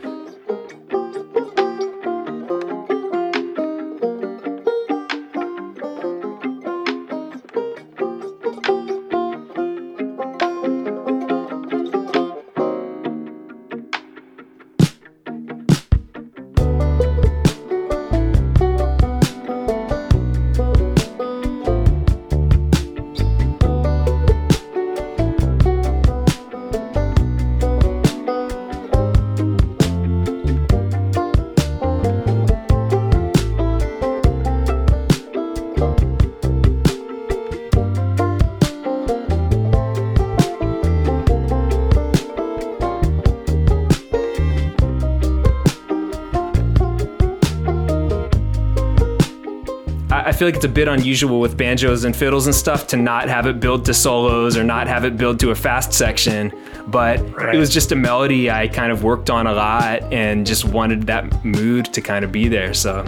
Feel 50.39 50.47
like 50.47 50.55
it's 50.55 50.63
a 50.63 50.69
bit 50.69 50.87
unusual 50.87 51.41
with 51.41 51.57
banjos 51.57 52.05
and 52.05 52.15
fiddles 52.15 52.45
and 52.45 52.55
stuff 52.55 52.87
to 52.87 52.95
not 52.95 53.27
have 53.27 53.45
it 53.45 53.59
build 53.59 53.83
to 53.83 53.93
solos 53.93 54.55
or 54.55 54.63
not 54.63 54.87
have 54.87 55.03
it 55.03 55.17
build 55.17 55.37
to 55.37 55.51
a 55.51 55.55
fast 55.55 55.91
section. 55.91 56.49
But 56.87 57.19
right. 57.33 57.53
it 57.53 57.57
was 57.57 57.69
just 57.69 57.91
a 57.91 57.95
melody 57.97 58.49
I 58.49 58.69
kind 58.69 58.89
of 58.89 59.03
worked 59.03 59.29
on 59.29 59.47
a 59.47 59.53
lot 59.53 60.01
and 60.13 60.47
just 60.47 60.63
wanted 60.63 61.07
that 61.07 61.43
mood 61.43 61.93
to 61.93 61.99
kind 61.99 62.23
of 62.23 62.31
be 62.31 62.47
there. 62.47 62.73
So 62.73 63.03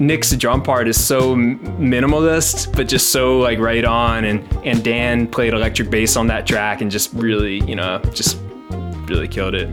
Nick's 0.00 0.34
drum 0.34 0.60
part 0.60 0.88
is 0.88 1.00
so 1.00 1.36
minimalist, 1.36 2.74
but 2.74 2.88
just 2.88 3.12
so 3.12 3.38
like 3.38 3.60
right 3.60 3.84
on. 3.84 4.24
And 4.24 4.42
and 4.66 4.82
Dan 4.82 5.28
played 5.28 5.54
electric 5.54 5.88
bass 5.88 6.16
on 6.16 6.26
that 6.26 6.48
track 6.48 6.80
and 6.80 6.90
just 6.90 7.12
really, 7.14 7.60
you 7.60 7.76
know, 7.76 8.00
just 8.12 8.36
really 9.06 9.28
killed 9.28 9.54
it. 9.54 9.68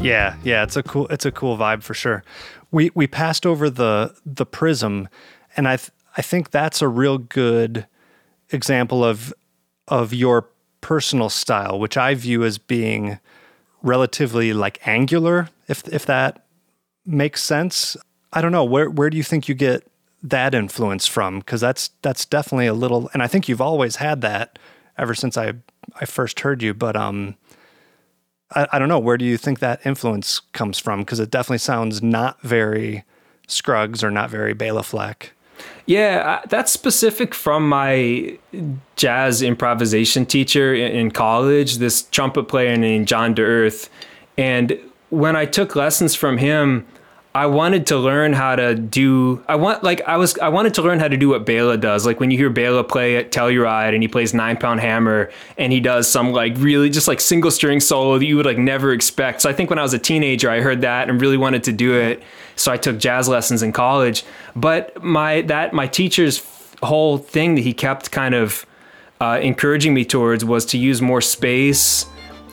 Yeah, 0.00 0.36
yeah, 0.44 0.62
it's 0.62 0.76
a 0.76 0.84
cool 0.84 1.08
it's 1.08 1.26
a 1.26 1.32
cool 1.32 1.58
vibe 1.58 1.82
for 1.82 1.94
sure 1.94 2.22
we 2.70 2.90
we 2.94 3.06
passed 3.06 3.46
over 3.46 3.70
the 3.70 4.14
the 4.24 4.46
prism, 4.46 5.08
and 5.58 5.68
I 5.68 5.76
th- 5.76 5.90
I 6.16 6.22
think 6.22 6.50
that's 6.50 6.80
a 6.80 6.88
real 6.88 7.18
good 7.18 7.86
example 8.50 9.04
of 9.04 9.34
of 9.88 10.14
your 10.14 10.48
personal 10.80 11.28
style, 11.28 11.78
which 11.78 11.96
I 11.96 12.14
view 12.14 12.44
as 12.44 12.56
being 12.56 13.18
relatively 13.82 14.52
like 14.54 14.78
angular, 14.86 15.50
if 15.66 15.86
if 15.88 16.06
that 16.06 16.46
makes 17.04 17.42
sense. 17.42 17.96
I 18.32 18.40
don't 18.40 18.52
know 18.52 18.64
where 18.64 18.88
where 18.88 19.10
do 19.10 19.16
you 19.16 19.22
think 19.22 19.48
you 19.48 19.54
get 19.54 19.86
that 20.22 20.54
influence 20.54 21.06
from? 21.06 21.40
Because 21.40 21.60
that's 21.60 21.90
that's 22.02 22.24
definitely 22.24 22.68
a 22.68 22.74
little, 22.74 23.10
and 23.12 23.22
I 23.22 23.26
think 23.26 23.48
you've 23.48 23.60
always 23.60 23.96
had 23.96 24.20
that 24.22 24.58
ever 24.96 25.14
since 25.14 25.36
I 25.36 25.54
I 26.00 26.04
first 26.04 26.40
heard 26.40 26.62
you. 26.62 26.72
But 26.72 26.96
um, 26.96 27.36
I, 28.54 28.68
I 28.72 28.78
don't 28.78 28.88
know. 28.88 28.98
Where 29.00 29.18
do 29.18 29.24
you 29.24 29.36
think 29.36 29.58
that 29.58 29.84
influence 29.84 30.40
comes 30.52 30.78
from? 30.78 31.00
Because 31.00 31.18
it 31.18 31.30
definitely 31.30 31.58
sounds 31.58 32.00
not 32.00 32.40
very 32.42 33.04
Scruggs 33.48 34.04
or 34.04 34.10
not 34.10 34.30
very 34.30 34.52
Bela 34.52 34.82
Fleck. 34.82 35.32
Yeah, 35.86 36.40
uh, 36.42 36.46
that's 36.48 36.70
specific 36.70 37.34
from 37.34 37.68
my 37.68 38.38
jazz 38.96 39.42
improvisation 39.42 40.26
teacher 40.26 40.74
in 40.74 41.10
college, 41.10 41.78
this 41.78 42.02
trumpet 42.02 42.44
player 42.44 42.76
named 42.76 43.08
John 43.08 43.34
D'earth. 43.34 43.88
And 44.36 44.78
when 45.10 45.34
I 45.36 45.46
took 45.46 45.74
lessons 45.74 46.14
from 46.14 46.38
him, 46.38 46.86
I 47.34 47.46
wanted 47.46 47.86
to 47.88 47.98
learn 47.98 48.32
how 48.32 48.56
to 48.56 48.74
do 48.74 49.44
I 49.48 49.56
want 49.56 49.84
like 49.84 50.00
I 50.08 50.16
was 50.16 50.38
I 50.38 50.48
wanted 50.48 50.74
to 50.74 50.82
learn 50.82 50.98
how 50.98 51.08
to 51.08 51.16
do 51.16 51.28
what 51.28 51.44
Bela 51.44 51.76
does. 51.76 52.06
Like 52.06 52.20
when 52.20 52.30
you 52.30 52.38
hear 52.38 52.50
Bela 52.50 52.82
play 52.82 53.16
at 53.16 53.30
Telluride 53.30 53.92
and 53.92 54.02
he 54.02 54.08
plays 54.08 54.32
nine 54.32 54.56
pound 54.56 54.80
hammer 54.80 55.30
and 55.58 55.72
he 55.72 55.78
does 55.78 56.08
some 56.08 56.32
like 56.32 56.54
really 56.56 56.88
just 56.88 57.06
like 57.06 57.20
single 57.20 57.50
string 57.50 57.80
solo 57.80 58.18
that 58.18 58.24
you 58.24 58.36
would 58.36 58.46
like 58.46 58.58
never 58.58 58.92
expect. 58.92 59.42
So 59.42 59.50
I 59.50 59.52
think 59.52 59.68
when 59.68 59.78
I 59.78 59.82
was 59.82 59.92
a 59.92 59.98
teenager 59.98 60.50
I 60.50 60.60
heard 60.60 60.80
that 60.80 61.10
and 61.10 61.20
really 61.20 61.36
wanted 61.36 61.64
to 61.64 61.72
do 61.72 61.94
it. 61.94 62.22
So 62.56 62.72
I 62.72 62.76
took 62.76 62.98
jazz 62.98 63.28
lessons 63.28 63.62
in 63.62 63.72
college. 63.72 64.24
But 64.56 65.02
my 65.02 65.42
that 65.42 65.74
my 65.74 65.86
teacher's 65.86 66.42
whole 66.82 67.18
thing 67.18 67.56
that 67.56 67.62
he 67.62 67.74
kept 67.74 68.10
kind 68.10 68.34
of 68.34 68.64
uh, 69.20 69.38
encouraging 69.42 69.94
me 69.94 70.04
towards 70.04 70.44
was 70.44 70.64
to 70.66 70.78
use 70.78 71.02
more 71.02 71.20
space 71.20 72.06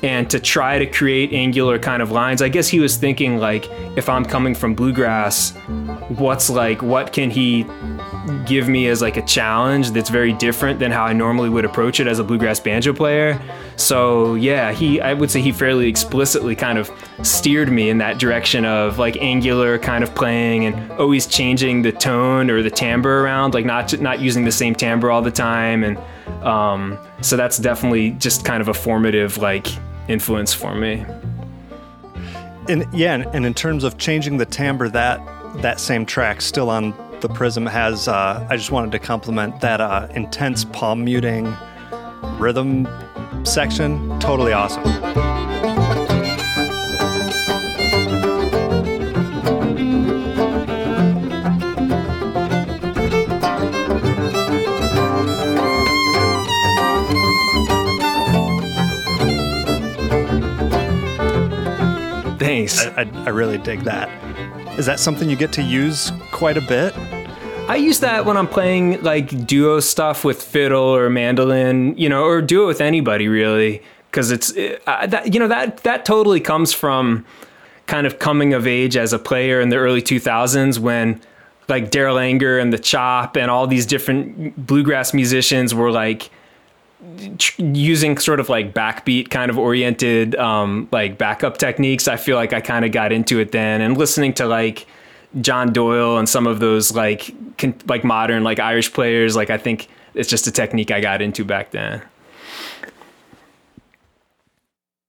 and 0.05 0.29
to 0.29 0.39
try 0.39 0.77
to 0.77 0.85
create 0.85 1.33
angular 1.33 1.79
kind 1.79 1.99
of 1.99 2.11
lines. 2.11 2.43
I 2.43 2.47
guess 2.47 2.67
he 2.67 2.79
was 2.79 2.95
thinking 2.95 3.37
like 3.37 3.67
if 3.97 4.07
I'm 4.07 4.23
coming 4.23 4.53
from 4.53 4.75
bluegrass, 4.75 5.55
what's 6.09 6.47
like 6.47 6.83
what 6.83 7.11
can 7.11 7.31
he 7.31 7.65
give 8.45 8.69
me 8.69 8.87
as 8.87 9.01
like 9.01 9.17
a 9.17 9.23
challenge 9.23 9.89
that's 9.91 10.11
very 10.11 10.31
different 10.33 10.77
than 10.77 10.91
how 10.91 11.05
I 11.05 11.13
normally 11.13 11.49
would 11.49 11.65
approach 11.65 11.99
it 11.99 12.05
as 12.05 12.19
a 12.19 12.23
bluegrass 12.23 12.59
banjo 12.59 12.93
player. 12.93 13.41
So 13.77 14.35
yeah, 14.35 14.71
he 14.73 15.01
I 15.01 15.15
would 15.15 15.31
say 15.31 15.41
he 15.41 15.51
fairly 15.51 15.87
explicitly 15.87 16.55
kind 16.55 16.77
of 16.77 16.91
steered 17.23 17.71
me 17.71 17.89
in 17.89 17.97
that 17.97 18.19
direction 18.19 18.63
of 18.63 18.99
like 18.99 19.17
angular 19.17 19.79
kind 19.79 20.03
of 20.03 20.13
playing 20.13 20.67
and 20.67 20.91
always 20.99 21.25
changing 21.25 21.81
the 21.81 21.91
tone 21.91 22.51
or 22.51 22.61
the 22.61 22.69
timbre 22.69 23.23
around, 23.23 23.55
like 23.55 23.65
not 23.65 23.99
not 23.99 24.19
using 24.19 24.45
the 24.45 24.51
same 24.51 24.75
timbre 24.75 25.09
all 25.09 25.23
the 25.23 25.31
time 25.31 25.83
and 25.83 25.97
um, 26.45 26.99
so 27.21 27.35
that's 27.35 27.57
definitely 27.57 28.11
just 28.11 28.45
kind 28.45 28.61
of 28.61 28.67
a 28.67 28.73
formative 28.73 29.39
like 29.39 29.67
influence 30.07 30.53
for 30.53 30.75
me. 30.75 31.05
And 32.67 32.85
yeah, 32.93 33.23
and 33.33 33.45
in 33.45 33.53
terms 33.53 33.83
of 33.83 33.97
changing 33.97 34.37
the 34.37 34.45
timbre, 34.45 34.89
that 34.89 35.19
that 35.61 35.79
same 35.79 36.05
track 36.05 36.41
still 36.41 36.69
on 36.69 36.93
the 37.21 37.29
Prism 37.29 37.65
has. 37.65 38.07
Uh, 38.07 38.45
I 38.49 38.57
just 38.57 38.71
wanted 38.71 38.91
to 38.91 38.99
compliment 38.99 39.61
that 39.61 39.81
uh, 39.81 40.07
intense 40.11 40.65
palm 40.65 41.05
muting 41.05 41.55
rhythm 42.37 42.87
section. 43.43 44.19
Totally 44.19 44.53
awesome. 44.53 45.34
I, 62.79 63.01
I, 63.01 63.23
I 63.25 63.29
really 63.29 63.57
dig 63.57 63.81
that. 63.81 64.09
Is 64.77 64.85
that 64.85 64.99
something 64.99 65.29
you 65.29 65.35
get 65.35 65.53
to 65.53 65.61
use 65.61 66.11
quite 66.31 66.57
a 66.57 66.61
bit? 66.61 66.93
I 67.67 67.77
use 67.77 67.99
that 68.01 68.25
when 68.25 68.37
I'm 68.37 68.47
playing 68.47 69.01
like 69.01 69.47
duo 69.47 69.79
stuff 69.79 70.23
with 70.23 70.41
fiddle 70.41 70.83
or 70.83 71.09
mandolin, 71.09 71.97
you 71.97 72.09
know, 72.09 72.23
or 72.25 72.41
duo 72.41 72.67
with 72.67 72.81
anybody 72.81 73.27
really, 73.27 73.81
because 74.11 74.31
it's 74.31 74.51
it, 74.51 74.83
uh, 74.85 75.07
that 75.07 75.33
you 75.33 75.39
know 75.39 75.47
that 75.47 75.77
that 75.77 76.05
totally 76.05 76.39
comes 76.39 76.73
from 76.73 77.25
kind 77.87 78.05
of 78.05 78.19
coming 78.19 78.53
of 78.53 78.67
age 78.67 78.95
as 78.97 79.13
a 79.13 79.19
player 79.19 79.61
in 79.61 79.69
the 79.69 79.77
early 79.77 80.01
2000s 80.01 80.79
when 80.79 81.21
like 81.67 81.91
Darol 81.91 82.21
Anger 82.21 82.59
and 82.59 82.71
the 82.71 82.79
Chop 82.79 83.35
and 83.35 83.49
all 83.49 83.67
these 83.67 83.85
different 83.85 84.67
bluegrass 84.67 85.13
musicians 85.13 85.73
were 85.73 85.91
like 85.91 86.29
using 87.57 88.17
sort 88.17 88.39
of 88.39 88.49
like 88.49 88.73
backbeat 88.73 89.29
kind 89.29 89.51
of 89.51 89.57
oriented 89.57 90.35
um, 90.35 90.87
like 90.91 91.17
backup 91.17 91.57
techniques 91.57 92.07
i 92.07 92.15
feel 92.15 92.35
like 92.35 92.53
i 92.53 92.61
kind 92.61 92.85
of 92.85 92.91
got 92.91 93.11
into 93.11 93.39
it 93.39 93.51
then. 93.51 93.81
And 93.81 93.97
listening 93.97 94.33
to 94.35 94.45
like 94.47 94.87
john 95.41 95.73
doyle 95.73 96.17
and 96.17 96.27
some 96.29 96.47
of 96.47 96.59
those 96.59 96.93
like 96.95 97.35
con- 97.57 97.75
like 97.87 98.03
modern 98.03 98.43
like 98.43 98.57
irish 98.59 98.93
players 98.93 99.35
like 99.35 99.49
i 99.49 99.57
think 99.57 99.89
it's 100.13 100.29
just 100.29 100.47
a 100.47 100.51
technique 100.51 100.91
i 100.91 101.01
got 101.01 101.21
into 101.21 101.43
back 101.43 101.71
then. 101.71 102.01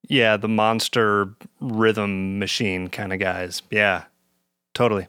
Yeah 0.09 0.37
the 0.37 0.49
monster 0.49 1.35
rhythm 1.61 2.39
machine 2.39 2.89
kind 2.89 3.13
of 3.13 3.19
guys. 3.19 3.63
Yeah 3.71 4.05
totally. 4.77 5.09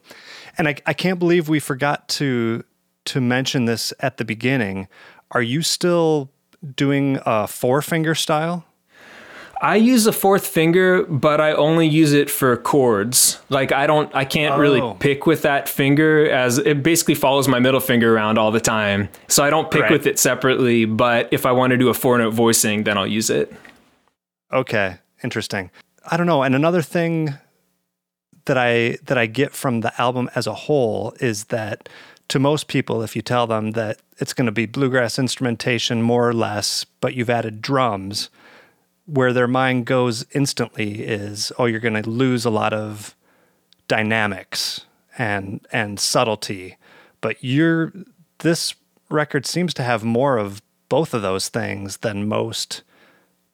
And 0.56 0.66
I, 0.66 0.76
I 0.86 0.94
can't 0.94 1.18
believe 1.18 1.48
we 1.48 1.60
forgot 1.60 2.08
to 2.08 2.64
to 3.04 3.20
mention 3.20 3.66
this 3.66 3.92
at 4.00 4.16
the 4.16 4.24
beginning. 4.24 4.88
Are 5.30 5.42
you 5.42 5.62
still 5.62 6.30
doing 6.74 7.18
a 7.24 7.46
four 7.46 7.82
finger 7.82 8.14
style? 8.14 8.64
I 9.60 9.76
use 9.76 10.06
a 10.06 10.12
fourth 10.12 10.46
finger, 10.46 11.04
but 11.04 11.40
I 11.40 11.52
only 11.52 11.88
use 11.88 12.12
it 12.12 12.30
for 12.30 12.56
chords. 12.56 13.40
Like 13.48 13.72
I 13.72 13.86
don't, 13.86 14.14
I 14.14 14.24
can't 14.24 14.54
oh. 14.54 14.58
really 14.58 14.94
pick 15.00 15.26
with 15.26 15.42
that 15.42 15.68
finger 15.68 16.30
as 16.30 16.58
it 16.58 16.82
basically 16.82 17.16
follows 17.16 17.48
my 17.48 17.58
middle 17.58 17.80
finger 17.80 18.14
around 18.14 18.38
all 18.38 18.52
the 18.52 18.60
time. 18.60 19.08
So 19.26 19.42
I 19.42 19.50
don't 19.50 19.70
pick 19.70 19.82
right. 19.82 19.90
with 19.90 20.06
it 20.06 20.18
separately. 20.18 20.84
But 20.84 21.28
if 21.32 21.44
I 21.44 21.52
want 21.52 21.72
to 21.72 21.76
do 21.76 21.88
a 21.88 21.94
four 21.94 22.18
note 22.18 22.34
voicing, 22.34 22.84
then 22.84 22.96
I'll 22.96 23.06
use 23.06 23.30
it. 23.30 23.52
Okay, 24.52 24.96
interesting. 25.24 25.70
I 26.08 26.16
don't 26.16 26.26
know. 26.26 26.42
And 26.42 26.54
another 26.54 26.82
thing 26.82 27.34
that 28.44 28.56
I 28.56 28.98
that 29.04 29.18
I 29.18 29.26
get 29.26 29.52
from 29.52 29.80
the 29.80 30.00
album 30.00 30.30
as 30.34 30.46
a 30.46 30.54
whole 30.54 31.14
is 31.20 31.44
that 31.44 31.88
to 32.28 32.38
most 32.38 32.68
people, 32.68 33.02
if 33.02 33.16
you 33.16 33.22
tell 33.22 33.46
them 33.46 33.72
that 33.72 33.98
it's 34.18 34.34
going 34.34 34.46
to 34.46 34.52
be 34.52 34.66
bluegrass 34.66 35.18
instrumentation 35.18 36.02
more 36.02 36.28
or 36.28 36.34
less, 36.34 36.84
but 36.84 37.14
you've 37.14 37.30
added 37.30 37.62
drums, 37.62 38.28
where 39.06 39.32
their 39.32 39.48
mind 39.48 39.86
goes 39.86 40.26
instantly 40.32 41.02
is, 41.02 41.50
oh, 41.58 41.64
you're 41.64 41.80
going 41.80 42.00
to 42.00 42.08
lose 42.08 42.44
a 42.44 42.50
lot 42.50 42.74
of 42.74 43.16
dynamics 43.88 44.82
and 45.16 45.66
and 45.72 45.98
subtlety. 45.98 46.76
But 47.20 47.36
you're 47.40 47.92
this 48.40 48.74
record 49.08 49.46
seems 49.46 49.72
to 49.74 49.82
have 49.82 50.04
more 50.04 50.36
of 50.36 50.60
both 50.88 51.14
of 51.14 51.22
those 51.22 51.48
things 51.48 51.98
than 51.98 52.28
most 52.28 52.82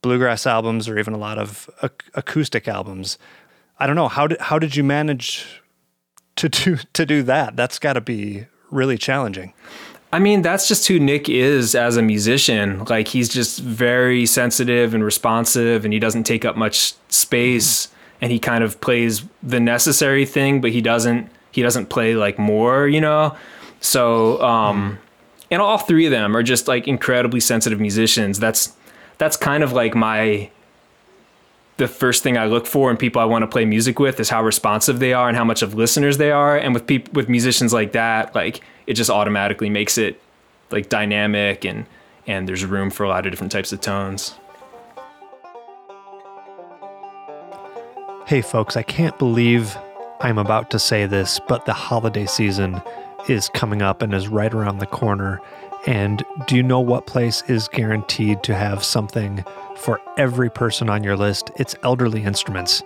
bluegrass 0.02 0.46
albums 0.46 0.88
or 0.88 0.98
even 0.98 1.14
a 1.14 1.18
lot 1.18 1.38
of 1.38 1.70
ac- 1.82 1.92
acoustic 2.14 2.68
albums. 2.68 3.16
I 3.78 3.86
don't 3.86 3.96
know 3.96 4.08
how 4.08 4.26
did 4.26 4.40
how 4.40 4.58
did 4.58 4.74
you 4.74 4.82
manage 4.82 5.62
to 6.36 6.48
do 6.48 6.76
to 6.92 7.06
do 7.06 7.22
that? 7.22 7.54
That's 7.54 7.78
got 7.78 7.94
to 7.94 8.00
be 8.00 8.46
really 8.70 8.98
challenging. 8.98 9.52
I 10.12 10.20
mean, 10.20 10.42
that's 10.42 10.68
just 10.68 10.86
who 10.86 11.00
Nick 11.00 11.28
is 11.28 11.74
as 11.74 11.96
a 11.96 12.02
musician. 12.02 12.84
Like 12.84 13.08
he's 13.08 13.28
just 13.28 13.58
very 13.58 14.26
sensitive 14.26 14.94
and 14.94 15.04
responsive 15.04 15.84
and 15.84 15.92
he 15.92 15.98
doesn't 15.98 16.22
take 16.22 16.44
up 16.44 16.56
much 16.56 16.94
space 17.08 17.88
and 18.20 18.30
he 18.30 18.38
kind 18.38 18.62
of 18.62 18.80
plays 18.80 19.24
the 19.42 19.58
necessary 19.58 20.24
thing, 20.24 20.60
but 20.60 20.70
he 20.70 20.80
doesn't 20.80 21.28
he 21.50 21.62
doesn't 21.62 21.86
play 21.86 22.14
like 22.14 22.38
more, 22.38 22.86
you 22.86 23.00
know? 23.00 23.36
So 23.80 24.40
um 24.40 25.00
and 25.50 25.60
all 25.60 25.78
three 25.78 26.06
of 26.06 26.12
them 26.12 26.36
are 26.36 26.44
just 26.44 26.68
like 26.68 26.86
incredibly 26.86 27.40
sensitive 27.40 27.80
musicians. 27.80 28.38
That's 28.38 28.72
that's 29.18 29.36
kind 29.36 29.64
of 29.64 29.72
like 29.72 29.96
my 29.96 30.48
the 31.76 31.88
first 31.88 32.22
thing 32.22 32.38
I 32.38 32.46
look 32.46 32.66
for 32.66 32.90
in 32.90 32.96
people 32.96 33.20
I 33.20 33.24
want 33.24 33.42
to 33.42 33.48
play 33.48 33.64
music 33.64 33.98
with 33.98 34.20
is 34.20 34.30
how 34.30 34.42
responsive 34.44 35.00
they 35.00 35.12
are 35.12 35.28
and 35.28 35.36
how 35.36 35.44
much 35.44 35.62
of 35.62 35.74
listeners 35.74 36.18
they 36.18 36.30
are. 36.30 36.56
And 36.56 36.72
with 36.72 36.86
people 36.86 37.12
with 37.12 37.28
musicians 37.28 37.72
like 37.72 37.92
that, 37.92 38.34
like 38.34 38.60
it 38.86 38.94
just 38.94 39.10
automatically 39.10 39.68
makes 39.68 39.98
it 39.98 40.20
like 40.70 40.88
dynamic 40.88 41.64
and 41.64 41.86
and 42.26 42.48
there's 42.48 42.64
room 42.64 42.90
for 42.90 43.04
a 43.04 43.08
lot 43.08 43.26
of 43.26 43.32
different 43.32 43.52
types 43.52 43.72
of 43.72 43.80
tones. 43.80 44.34
Hey 48.26 48.40
folks, 48.40 48.76
I 48.76 48.82
can't 48.82 49.18
believe 49.18 49.76
I'm 50.20 50.38
about 50.38 50.70
to 50.70 50.78
say 50.78 51.06
this, 51.06 51.38
but 51.48 51.66
the 51.66 51.74
holiday 51.74 52.24
season 52.24 52.80
is 53.28 53.50
coming 53.50 53.82
up 53.82 54.00
and 54.00 54.14
is 54.14 54.28
right 54.28 54.52
around 54.54 54.78
the 54.78 54.86
corner. 54.86 55.40
And 55.86 56.24
do 56.46 56.56
you 56.56 56.62
know 56.62 56.80
what 56.80 57.06
place 57.06 57.42
is 57.48 57.68
guaranteed 57.68 58.42
to 58.44 58.54
have 58.54 58.82
something 58.82 59.44
for 59.84 60.00
every 60.16 60.50
person 60.50 60.88
on 60.88 61.04
your 61.04 61.16
list? 61.16 61.50
It's 61.56 61.76
Elderly 61.82 62.24
Instruments. 62.24 62.82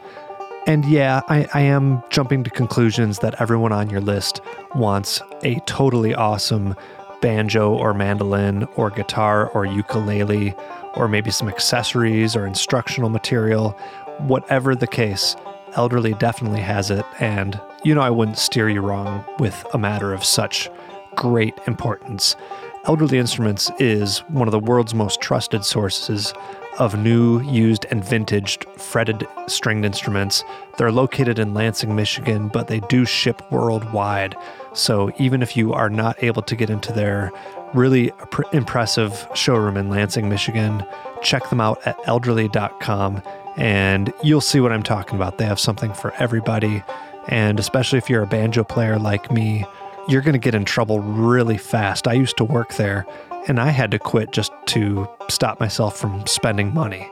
And 0.66 0.84
yeah, 0.84 1.22
I, 1.28 1.48
I, 1.54 1.60
am 1.60 2.02
jumping 2.10 2.42
to 2.44 2.50
conclusions 2.50 3.20
that 3.20 3.40
everyone 3.40 3.72
on 3.72 3.88
your 3.88 4.00
list 4.00 4.40
wants 4.74 5.22
a 5.42 5.60
totally 5.60 6.14
awesome 6.14 6.74
banjo 7.22 7.72
or 7.72 7.94
mandolin 7.94 8.64
or 8.76 8.90
guitar 8.90 9.48
or 9.50 9.64
ukulele 9.64 10.54
or 10.94 11.08
maybe 11.08 11.30
some 11.30 11.48
accessories 11.48 12.34
or 12.34 12.46
instructional 12.46 13.08
material. 13.08 13.70
Whatever 14.18 14.74
the 14.74 14.88
case, 14.88 15.36
Elderly 15.74 16.14
definitely 16.14 16.60
has 16.60 16.90
it. 16.90 17.06
And 17.20 17.58
you 17.84 17.94
know, 17.94 18.02
I 18.02 18.10
wouldn't 18.10 18.38
steer 18.38 18.68
you 18.68 18.80
wrong 18.80 19.24
with 19.38 19.64
a 19.72 19.78
matter 19.78 20.12
of 20.12 20.24
such 20.24 20.68
great 21.14 21.54
importance. 21.66 22.36
Elderly 22.84 23.18
Instruments 23.18 23.70
is 23.78 24.18
one 24.28 24.48
of 24.48 24.52
the 24.52 24.58
world's 24.58 24.94
most 24.94 25.20
trusted 25.20 25.64
sources 25.64 26.32
of 26.78 26.98
new, 26.98 27.40
used, 27.40 27.86
and 27.90 28.04
vintage 28.04 28.58
fretted 28.76 29.26
stringed 29.46 29.84
instruments. 29.84 30.44
They're 30.76 30.92
located 30.92 31.38
in 31.38 31.54
Lansing, 31.54 31.94
Michigan, 31.94 32.48
but 32.48 32.68
they 32.68 32.80
do 32.80 33.04
ship 33.04 33.42
worldwide. 33.50 34.36
So 34.72 35.12
even 35.18 35.42
if 35.42 35.56
you 35.56 35.72
are 35.72 35.90
not 35.90 36.22
able 36.22 36.42
to 36.42 36.56
get 36.56 36.70
into 36.70 36.92
their 36.92 37.32
really 37.74 38.12
impressive 38.52 39.26
showroom 39.34 39.76
in 39.76 39.90
Lansing, 39.90 40.28
Michigan, 40.28 40.84
check 41.22 41.48
them 41.50 41.60
out 41.60 41.84
at 41.86 41.98
elderly.com 42.04 43.22
and 43.56 44.12
you'll 44.22 44.40
see 44.40 44.60
what 44.60 44.72
I'm 44.72 44.84
talking 44.84 45.16
about. 45.16 45.38
They 45.38 45.44
have 45.44 45.58
something 45.58 45.92
for 45.92 46.14
everybody. 46.14 46.82
And 47.26 47.58
especially 47.58 47.98
if 47.98 48.08
you're 48.08 48.22
a 48.22 48.26
banjo 48.26 48.62
player 48.62 48.98
like 48.98 49.30
me, 49.32 49.66
you're 50.08 50.22
going 50.22 50.32
to 50.32 50.38
get 50.38 50.54
in 50.54 50.64
trouble 50.64 51.00
really 51.00 51.58
fast. 51.58 52.08
I 52.08 52.14
used 52.14 52.36
to 52.38 52.44
work 52.44 52.74
there 52.76 53.04
and 53.48 53.58
I 53.58 53.70
had 53.70 53.90
to 53.90 53.98
quit 53.98 54.30
just 54.30 54.52
to 54.66 55.08
stop 55.28 55.58
myself 55.58 55.98
from 55.98 56.26
spending 56.26 56.72
money. 56.72 57.10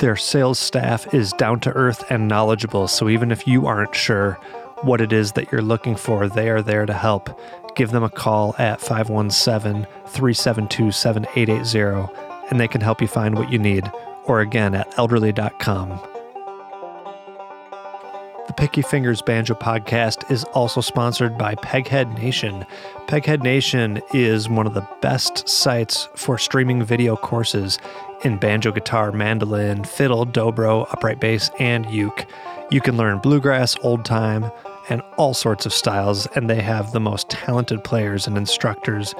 Their 0.00 0.16
sales 0.16 0.58
staff 0.58 1.12
is 1.14 1.32
down 1.32 1.60
to 1.60 1.72
earth 1.72 2.04
and 2.10 2.28
knowledgeable, 2.28 2.88
so 2.88 3.08
even 3.08 3.30
if 3.30 3.46
you 3.46 3.66
aren't 3.66 3.94
sure 3.94 4.34
what 4.82 5.00
it 5.00 5.12
is 5.12 5.32
that 5.32 5.50
you're 5.50 5.62
looking 5.62 5.96
for, 5.96 6.28
they 6.28 6.50
are 6.50 6.62
there 6.62 6.86
to 6.86 6.92
help. 6.92 7.40
Give 7.74 7.90
them 7.90 8.04
a 8.04 8.10
call 8.10 8.54
at 8.58 8.80
517 8.80 9.86
372 10.06 10.92
7880 10.92 12.12
and 12.50 12.60
they 12.60 12.68
can 12.68 12.80
help 12.80 13.00
you 13.00 13.08
find 13.08 13.36
what 13.36 13.52
you 13.52 13.58
need, 13.58 13.90
or 14.24 14.40
again 14.40 14.74
at 14.74 14.96
elderly.com. 14.96 16.17
Picky 18.58 18.82
Fingers 18.82 19.22
Banjo 19.22 19.54
podcast 19.54 20.28
is 20.32 20.42
also 20.46 20.80
sponsored 20.80 21.38
by 21.38 21.54
Peghead 21.54 22.18
Nation. 22.18 22.66
Peghead 23.06 23.44
Nation 23.44 24.02
is 24.12 24.48
one 24.48 24.66
of 24.66 24.74
the 24.74 24.84
best 25.00 25.48
sites 25.48 26.08
for 26.16 26.38
streaming 26.38 26.82
video 26.82 27.14
courses 27.14 27.78
in 28.24 28.36
banjo, 28.36 28.72
guitar, 28.72 29.12
mandolin, 29.12 29.84
fiddle, 29.84 30.26
dobro, 30.26 30.92
upright 30.92 31.20
bass, 31.20 31.52
and 31.60 31.88
uke. 31.88 32.26
You 32.72 32.80
can 32.80 32.96
learn 32.96 33.20
bluegrass, 33.20 33.76
old 33.82 34.04
time, 34.04 34.50
and 34.88 35.02
all 35.16 35.34
sorts 35.34 35.64
of 35.64 35.72
styles, 35.72 36.26
and 36.34 36.50
they 36.50 36.60
have 36.60 36.90
the 36.90 36.98
most 36.98 37.30
talented 37.30 37.84
players 37.84 38.26
and 38.26 38.36
instructors 38.36 39.14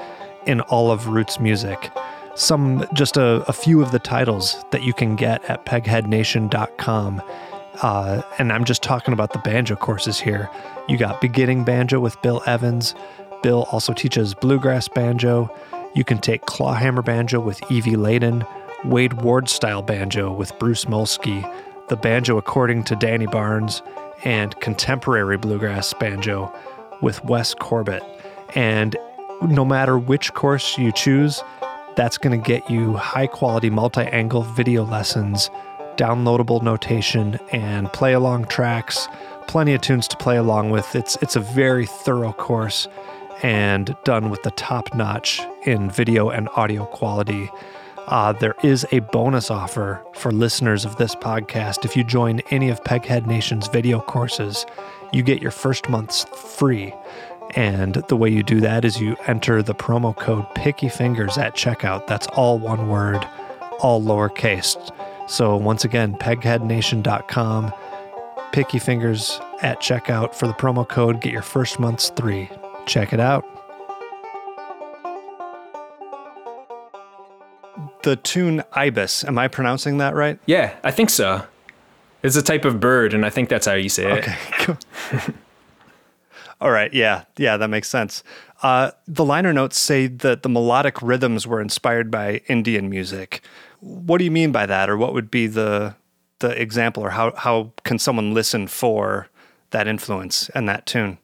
in 0.47 0.59
all 0.63 0.91
of 0.91 1.07
roots 1.07 1.39
music. 1.39 1.91
Some, 2.35 2.85
just 2.93 3.15
a, 3.15 3.45
a 3.47 3.53
few 3.53 3.81
of 3.81 3.93
the 3.93 3.99
titles 3.99 4.65
that 4.71 4.83
you 4.83 4.93
can 4.93 5.15
get 5.15 5.45
at 5.45 5.65
pegheadnation.com 5.65 7.21
uh, 7.81 8.21
and 8.37 8.51
I'm 8.51 8.65
just 8.65 8.83
talking 8.83 9.13
about 9.13 9.33
the 9.33 9.39
banjo 9.39 9.75
courses 9.75 10.19
here. 10.19 10.49
You 10.87 10.97
got 10.97 11.21
beginning 11.21 11.63
banjo 11.63 11.99
with 11.99 12.21
Bill 12.21 12.41
Evans. 12.45 12.93
Bill 13.41 13.67
also 13.71 13.93
teaches 13.93 14.33
bluegrass 14.33 14.87
banjo. 14.87 15.49
You 15.95 16.03
can 16.03 16.19
take 16.19 16.45
clawhammer 16.45 17.01
banjo 17.01 17.39
with 17.39 17.59
Evie 17.71 17.95
Ladin, 17.95 18.45
Wade 18.85 19.21
Ward 19.21 19.49
style 19.49 19.81
banjo 19.81 20.31
with 20.31 20.57
Bruce 20.59 20.85
Molsky, 20.85 21.49
the 21.87 21.95
banjo 21.95 22.37
according 22.37 22.83
to 22.85 22.95
Danny 22.95 23.27
Barnes, 23.27 23.81
and 24.23 24.59
contemporary 24.59 25.37
bluegrass 25.37 25.93
banjo 25.93 26.53
with 27.01 27.23
Wes 27.23 27.53
Corbett. 27.53 28.03
And 28.55 28.97
no 29.41 29.63
matter 29.63 29.97
which 29.97 30.33
course 30.33 30.77
you 30.77 30.91
choose, 30.91 31.41
that's 31.95 32.17
going 32.17 32.39
to 32.39 32.45
get 32.45 32.69
you 32.69 32.93
high 32.93 33.27
quality 33.27 33.69
multi 33.69 34.01
angle 34.01 34.43
video 34.43 34.83
lessons 34.83 35.49
downloadable 35.99 36.63
notation 36.63 37.37
and 37.51 37.91
play 37.91 38.13
along 38.13 38.45
tracks, 38.45 39.09
plenty 39.47 39.73
of 39.73 39.81
tunes 39.81 40.07
to 40.07 40.15
play 40.15 40.37
along 40.37 40.69
with. 40.69 40.95
It's 40.95 41.17
it's 41.21 41.35
a 41.35 41.41
very 41.41 41.85
thorough 41.85 42.31
course 42.31 42.87
and 43.43 43.95
done 44.05 44.29
with 44.29 44.41
the 44.43 44.51
top 44.51 44.95
notch 44.95 45.41
in 45.65 45.91
video 45.91 46.29
and 46.29 46.47
audio 46.55 46.85
quality. 46.85 47.51
Uh, 48.07 48.31
there 48.31 48.55
is 48.63 48.87
a 48.91 48.99
bonus 48.99 49.51
offer 49.51 50.03
for 50.13 50.31
listeners 50.31 50.85
of 50.85 50.95
this 50.95 51.15
podcast. 51.15 51.83
If 51.85 51.95
you 51.97 52.03
join 52.03 52.39
any 52.49 52.69
of 52.69 52.83
Peghead 52.83 53.27
Nation's 53.27 53.67
video 53.67 53.99
courses, 53.99 54.65
you 55.11 55.21
get 55.21 55.41
your 55.41 55.51
first 55.51 55.89
month's 55.89 56.23
free. 56.23 56.93
And 57.55 57.95
the 58.07 58.15
way 58.15 58.29
you 58.29 58.41
do 58.41 58.61
that 58.61 58.85
is 58.85 59.01
you 59.01 59.15
enter 59.27 59.61
the 59.61 59.75
promo 59.75 60.15
code 60.15 60.45
Picky 60.55 60.87
Fingers 60.89 61.37
at 61.37 61.55
checkout. 61.55 62.07
That's 62.07 62.27
all 62.27 62.57
one 62.57 62.87
word, 62.87 63.27
all 63.79 64.01
lowercase. 64.01 64.75
So 65.29 65.55
once 65.55 65.85
again, 65.85 66.15
pegheadnation.com, 66.17 67.71
picky 68.51 68.79
fingers 68.79 69.39
at 69.61 69.79
checkout 69.79 70.33
for 70.33 70.47
the 70.47 70.53
promo 70.53 70.87
code. 70.87 71.21
Get 71.21 71.31
your 71.31 71.43
first 71.43 71.79
month's 71.79 72.09
three. 72.09 72.49
Check 72.87 73.13
it 73.13 73.19
out. 73.19 73.45
The 78.01 78.15
tune 78.15 78.63
ibis, 78.73 79.23
am 79.23 79.37
I 79.37 79.47
pronouncing 79.47 79.99
that 79.99 80.15
right? 80.15 80.39
Yeah, 80.47 80.75
I 80.83 80.89
think 80.89 81.11
so. 81.11 81.45
It's 82.23 82.35
a 82.35 82.41
type 82.41 82.65
of 82.65 82.79
bird, 82.79 83.13
and 83.13 83.23
I 83.23 83.29
think 83.29 83.49
that's 83.49 83.67
how 83.67 83.75
you 83.75 83.87
say 83.89 84.11
it. 84.11 84.27
Okay. 84.27 84.75
All 86.61 86.71
right. 86.71 86.93
Yeah. 86.93 87.25
Yeah, 87.37 87.55
that 87.57 87.69
makes 87.69 87.87
sense. 87.87 88.23
Uh, 88.61 88.91
the 89.07 89.23
liner 89.23 89.53
notes 89.53 89.79
say 89.79 90.07
that 90.07 90.43
the 90.43 90.49
melodic 90.49 91.01
rhythms 91.01 91.47
were 91.47 91.61
inspired 91.61 92.11
by 92.11 92.41
Indian 92.47 92.89
music. 92.89 93.41
What 93.79 94.17
do 94.17 94.25
you 94.25 94.31
mean 94.31 94.51
by 94.51 94.65
that, 94.65 94.89
or 94.89 94.97
what 94.97 95.13
would 95.13 95.31
be 95.31 95.47
the 95.47 95.95
the 96.39 96.59
example, 96.61 97.03
or 97.03 97.11
how 97.11 97.33
how 97.35 97.71
can 97.83 97.99
someone 97.99 98.33
listen 98.33 98.67
for 98.67 99.27
that 99.71 99.87
influence 99.87 100.49
and 100.49 100.67
that 100.67 100.85
tune? 100.85 101.17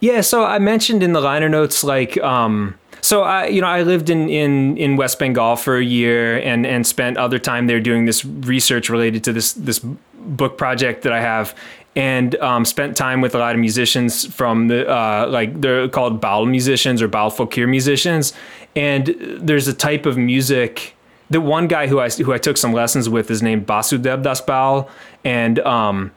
Yeah, 0.00 0.20
so 0.20 0.44
I 0.44 0.58
mentioned 0.58 1.02
in 1.02 1.12
the 1.12 1.20
liner 1.20 1.48
notes 1.48 1.82
like 1.82 2.16
um, 2.18 2.78
so 3.00 3.22
I 3.22 3.46
you 3.46 3.60
know 3.60 3.66
I 3.66 3.82
lived 3.82 4.10
in, 4.10 4.28
in 4.28 4.76
in 4.76 4.96
West 4.96 5.18
Bengal 5.18 5.56
for 5.56 5.76
a 5.76 5.84
year 5.84 6.38
and 6.38 6.66
and 6.66 6.86
spent 6.86 7.16
other 7.16 7.38
time 7.38 7.66
there 7.66 7.80
doing 7.80 8.04
this 8.06 8.24
research 8.24 8.88
related 8.88 9.24
to 9.24 9.32
this 9.32 9.52
this 9.52 9.80
book 10.14 10.58
project 10.58 11.02
that 11.02 11.12
I 11.12 11.20
have 11.20 11.54
and 11.96 12.36
um, 12.36 12.64
spent 12.64 12.96
time 12.96 13.20
with 13.20 13.34
a 13.34 13.38
lot 13.38 13.54
of 13.54 13.60
musicians 13.60 14.32
from 14.32 14.68
the 14.68 14.88
uh, 14.88 15.26
like 15.28 15.60
they're 15.60 15.88
called 15.88 16.20
Baul 16.20 16.48
musicians 16.48 17.02
or 17.02 17.08
Baul 17.08 17.32
Fakir 17.32 17.66
musicians, 17.66 18.32
and 18.76 19.14
there's 19.40 19.68
a 19.68 19.74
type 19.74 20.06
of 20.06 20.16
music. 20.16 20.96
The 21.30 21.40
one 21.40 21.68
guy 21.68 21.86
who 21.86 22.00
I 22.00 22.10
who 22.10 22.32
I 22.32 22.38
took 22.38 22.56
some 22.56 22.72
lessons 22.72 23.08
with 23.08 23.30
is 23.30 23.42
named 23.42 23.66
Basudeb 23.66 24.22
Das 24.22 24.40
Baul, 24.40 24.88
and 25.24 25.58
um, 25.60 26.10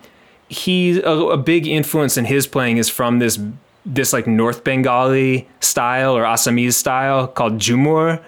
he 0.50 1.00
a, 1.02 1.12
a 1.12 1.38
big 1.38 1.68
influence 1.68 2.18
in 2.18 2.26
his 2.26 2.48
playing 2.48 2.78
is 2.78 2.90
from 2.90 3.20
this 3.20 3.40
this 3.86 4.14
like 4.14 4.28
North 4.28 4.64
Bengali 4.64 5.48
style 5.60 6.18
or 6.18 6.24
Assamese 6.24 6.74
style 6.74 7.28
called 7.28 7.60
Jumur, 7.60 8.24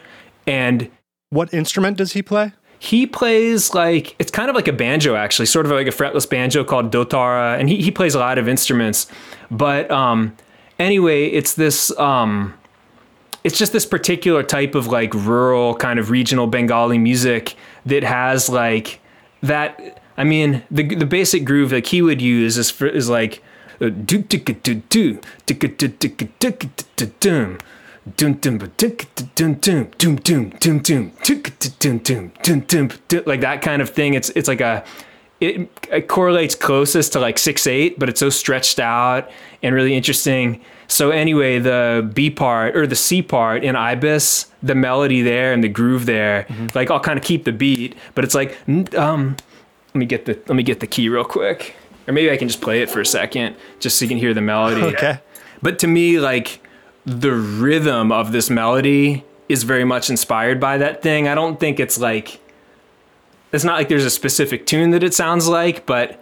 and 0.45 0.89
What 1.29 1.53
instrument 1.53 1.97
does 1.97 2.13
he 2.13 2.21
play? 2.21 2.53
he 2.77 3.07
plays 3.07 3.73
like 3.73 4.15
it's 4.19 4.29
kind 4.29 4.49
of 4.49 4.55
like 4.55 4.67
a 4.67 4.73
banjo 4.73 5.15
actually 5.15 5.45
sort 5.45 5.65
of 5.65 5.71
like 5.71 5.87
a 5.87 5.91
fretless 5.91 6.29
banjo 6.29 6.63
called 6.63 6.91
dotara 6.91 7.57
and 7.57 7.69
he, 7.69 7.81
he 7.81 7.89
plays 7.89 8.13
a 8.13 8.19
lot 8.19 8.37
of 8.37 8.47
instruments 8.47 9.07
but 9.49 9.89
um 9.89 10.35
anyway 10.77 11.25
it's 11.27 11.53
this 11.55 11.97
um 11.97 12.53
it's 13.45 13.59
just 13.59 13.71
this 13.73 13.85
particular 13.85 14.41
type 14.41 14.73
of 14.73 14.87
like 14.87 15.13
rural 15.13 15.75
kind 15.75 15.99
of 15.99 16.09
regional 16.09 16.47
bengali 16.47 16.97
music 16.97 17.55
that 17.85 18.03
has 18.03 18.49
like 18.49 18.99
that 19.41 20.01
i 20.17 20.23
mean 20.23 20.63
the 20.71 20.95
the 20.95 21.05
basic 21.05 21.45
groove 21.45 21.69
that 21.69 21.87
he 21.87 22.01
would 22.01 22.21
use 22.21 22.57
is 22.57 22.71
for, 22.71 22.87
is 22.87 23.07
like 23.07 23.43
uh, 23.79 23.89
do 23.89 24.17
do 24.17 24.39
do 24.39 24.53
do 24.53 24.75
do 24.89 25.19
like 33.25 33.41
that 33.41 33.61
kind 33.61 33.81
of 33.81 33.89
thing 33.89 34.15
it's 34.15 34.29
it's 34.31 34.47
like 34.47 34.61
a 34.61 34.83
it, 35.41 35.69
it 35.91 36.07
correlates 36.07 36.55
closest 36.55 37.13
to 37.13 37.19
like 37.19 37.37
six 37.37 37.67
eight, 37.67 37.99
but 37.99 38.09
it's 38.09 38.19
so 38.19 38.29
stretched 38.29 38.79
out 38.79 39.29
and 39.61 39.75
really 39.75 39.95
interesting. 39.95 40.61
So 40.87 41.09
anyway, 41.11 41.59
the 41.59 42.09
B 42.13 42.29
part 42.29 42.75
or 42.75 42.87
the 42.87 42.95
C 42.95 43.21
part 43.21 43.63
in 43.63 43.75
Ibis, 43.75 44.47
the 44.63 44.75
melody 44.75 45.21
there 45.21 45.51
and 45.51 45.63
the 45.63 45.67
groove 45.67 46.05
there, 46.05 46.47
like 46.73 46.89
I'll 46.91 46.99
kind 46.99 47.17
of 47.17 47.25
keep 47.25 47.43
the 47.43 47.51
beat, 47.51 47.95
but 48.13 48.23
it's 48.23 48.35
like 48.35 48.57
um, 48.95 49.35
let 49.89 49.95
me 49.95 50.05
get 50.05 50.25
the 50.25 50.33
let 50.47 50.55
me 50.55 50.63
get 50.63 50.79
the 50.79 50.87
key 50.87 51.09
real 51.09 51.25
quick, 51.25 51.75
or 52.07 52.13
maybe 52.13 52.31
I 52.31 52.37
can 52.37 52.47
just 52.47 52.61
play 52.61 52.81
it 52.81 52.89
for 52.89 53.01
a 53.01 53.05
second 53.05 53.55
just 53.79 53.97
so 53.97 54.05
you 54.05 54.09
can 54.09 54.17
hear 54.17 54.33
the 54.33 54.41
melody. 54.41 54.81
Okay. 54.95 55.19
But 55.61 55.79
to 55.79 55.87
me, 55.87 56.19
like 56.19 56.61
the 57.05 57.31
rhythm 57.33 58.11
of 58.11 58.31
this 58.31 58.49
melody 58.49 59.23
is 59.49 59.63
very 59.63 59.83
much 59.83 60.09
inspired 60.09 60.59
by 60.59 60.77
that 60.77 61.01
thing. 61.01 61.27
I 61.27 61.35
don't 61.35 61.59
think 61.59 61.79
it's 61.79 61.97
like 61.97 62.39
it's 63.55 63.63
not 63.63 63.77
like 63.77 63.87
there's 63.87 64.05
a 64.05 64.09
specific 64.09 64.65
tune 64.65 64.91
that 64.91 65.01
it 65.01 65.13
sounds 65.13 65.47
like, 65.47 65.85
but 65.85 66.19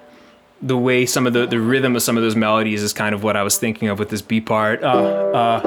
the 0.61 0.77
way 0.77 1.05
some 1.05 1.25
of 1.27 1.33
the 1.33 1.47
the 1.47 1.59
rhythm 1.59 1.95
of 1.95 2.03
some 2.03 2.15
of 2.15 2.23
those 2.23 2.35
melodies 2.35 2.83
is 2.83 2.93
kind 2.93 3.15
of 3.15 3.23
what 3.23 3.35
I 3.35 3.43
was 3.43 3.57
thinking 3.57 3.89
of 3.89 3.97
with 3.99 4.09
this 4.09 4.21
B 4.21 4.39
part. 4.39 4.83
Uh, 4.83 4.87
uh, 4.87 5.59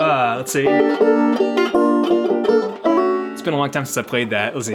uh, 0.00 0.36
let's 0.38 0.52
see. 0.52 1.31
It's 3.42 3.46
been 3.46 3.54
a 3.54 3.58
long 3.58 3.72
time 3.72 3.84
since 3.84 3.96
I 3.96 4.02
played 4.02 4.30
that. 4.30 4.54
Let's 4.54 4.68
see. 4.68 4.74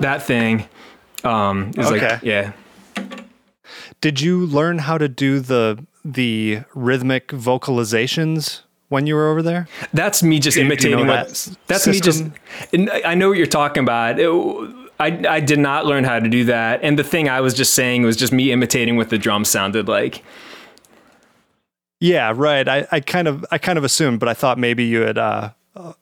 That 0.00 0.20
thing 0.24 0.64
um, 1.22 1.70
is 1.76 1.86
Okay. 1.86 2.08
like, 2.08 2.22
yeah. 2.24 2.52
Did 4.00 4.20
you 4.20 4.44
learn 4.46 4.78
how 4.78 4.98
to 4.98 5.08
do 5.08 5.38
the 5.38 5.84
the 6.04 6.62
rhythmic 6.74 7.28
vocalizations 7.28 8.62
when 8.92 9.06
you 9.06 9.14
were 9.16 9.28
over 9.30 9.42
there? 9.42 9.66
That's 9.92 10.22
me 10.22 10.38
just 10.38 10.54
Do 10.54 10.60
you 10.60 10.66
imitating 10.66 10.98
know 11.06 11.12
what. 11.12 11.28
that 11.28 11.56
That's 11.66 11.86
me 11.86 11.98
just. 11.98 12.18
system? 12.18 12.34
and 12.72 12.90
I 12.90 13.02
I 13.12 13.14
know 13.14 13.28
what 13.30 13.38
you're 13.38 13.46
talking 13.46 13.82
about. 13.82 14.18
It- 14.20 14.74
I 15.00 15.06
I 15.28 15.40
did 15.40 15.58
not 15.58 15.84
learn 15.86 16.04
how 16.04 16.20
to 16.20 16.28
do 16.28 16.44
that, 16.44 16.80
and 16.84 16.96
the 16.98 17.02
thing 17.02 17.28
I 17.28 17.40
was 17.40 17.54
just 17.54 17.74
saying 17.74 18.02
was 18.04 18.16
just 18.16 18.32
me 18.32 18.52
imitating 18.52 18.96
what 18.96 19.08
the 19.08 19.18
drums 19.18 19.48
sounded 19.48 19.88
like. 19.88 20.22
Yeah, 22.00 22.32
right. 22.36 22.68
I, 22.68 22.86
I 22.92 23.00
kind 23.00 23.26
of 23.28 23.44
I 23.50 23.58
kind 23.58 23.78
of 23.78 23.84
assumed, 23.84 24.20
but 24.20 24.28
I 24.28 24.34
thought 24.34 24.58
maybe 24.58 24.84
you 24.84 25.00
had 25.00 25.18
uh, 25.18 25.50
uh, 25.74 25.92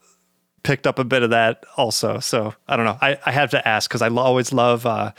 picked 0.64 0.86
up 0.86 0.98
a 0.98 1.04
bit 1.04 1.22
of 1.22 1.30
that 1.30 1.64
also. 1.76 2.18
So 2.20 2.54
I 2.68 2.76
don't 2.76 2.84
know. 2.86 2.98
I, 3.00 3.18
I 3.24 3.32
have 3.32 3.50
to 3.50 3.66
ask 3.68 3.88
because 3.88 4.02
I 4.02 4.08
always 4.08 4.52
love 4.52 4.84
uh, 4.86 5.12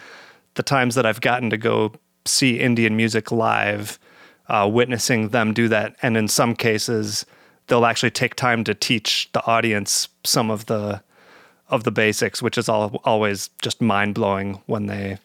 the 0.56 0.64
times 0.64 0.96
that 0.96 1.06
I've 1.06 1.22
gotten 1.22 1.50
to 1.52 1.58
go 1.58 1.94
see 2.26 2.60
Indian 2.60 2.96
music 2.96 3.32
live, 3.32 3.98
uh, 4.48 4.70
witnessing 4.72 5.30
them 5.30 5.54
do 5.54 5.68
that, 5.70 5.96
and 6.02 6.18
in 6.18 6.28
some 6.28 6.56
cases 6.56 7.26
they'll 7.72 7.86
actually 7.86 8.12
take 8.12 8.36
time 8.36 8.66
to 8.66 8.74
teach 8.74 9.30
the 9.32 9.42
audience 9.46 10.10
some 10.26 10.52
of 10.52 10.66
the 10.66 11.02
of 11.70 11.86
the 11.86 11.92
basics, 11.92 12.42
which 12.42 12.58
is 12.58 12.68
all, 12.68 13.00
always 13.06 13.50
just 13.62 13.80
mind 13.82 14.14
blowing 14.14 14.62
when 14.66 14.88
they 14.88 15.18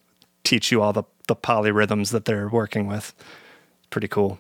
teach 0.45 0.71
you 0.71 0.81
all 0.81 0.93
the 0.93 1.03
the 1.27 1.35
polyrhythms 1.35 2.13
that 2.13 2.25
they're 2.25 2.49
working 2.49 2.87
with. 2.87 3.13
Pretty 3.91 4.07
cool. 4.07 4.39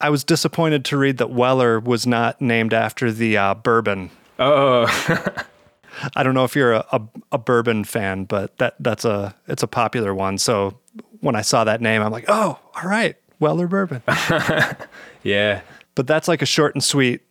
I 0.00 0.10
was 0.10 0.22
disappointed 0.22 0.84
to 0.86 0.96
read 0.96 1.18
that 1.18 1.30
Weller 1.30 1.80
was 1.80 2.06
not 2.06 2.40
named 2.40 2.72
after 2.72 3.10
the 3.10 3.36
uh, 3.36 3.54
bourbon. 3.54 4.10
Oh, 4.38 4.86
I 6.14 6.22
don't 6.22 6.34
know 6.34 6.44
if 6.44 6.54
you're 6.54 6.74
a, 6.74 6.86
a, 6.92 7.02
a 7.32 7.38
bourbon 7.38 7.82
fan, 7.82 8.26
but 8.26 8.56
that 8.58 8.76
that's 8.78 9.04
a 9.04 9.34
it's 9.48 9.64
a 9.64 9.68
popular 9.68 10.14
one. 10.14 10.38
So 10.38 10.78
when 11.18 11.34
I 11.34 11.42
saw 11.42 11.64
that 11.64 11.80
name, 11.80 12.00
I'm 12.00 12.12
like, 12.12 12.26
oh, 12.28 12.60
all 12.76 12.88
right, 12.88 13.16
Weller 13.40 13.66
bourbon. 13.66 14.02
yeah. 15.24 15.62
but 15.96 16.06
that's 16.06 16.28
like 16.28 16.42
a 16.42 16.46
short 16.46 16.76
and 16.76 16.84
sweet 16.84 17.22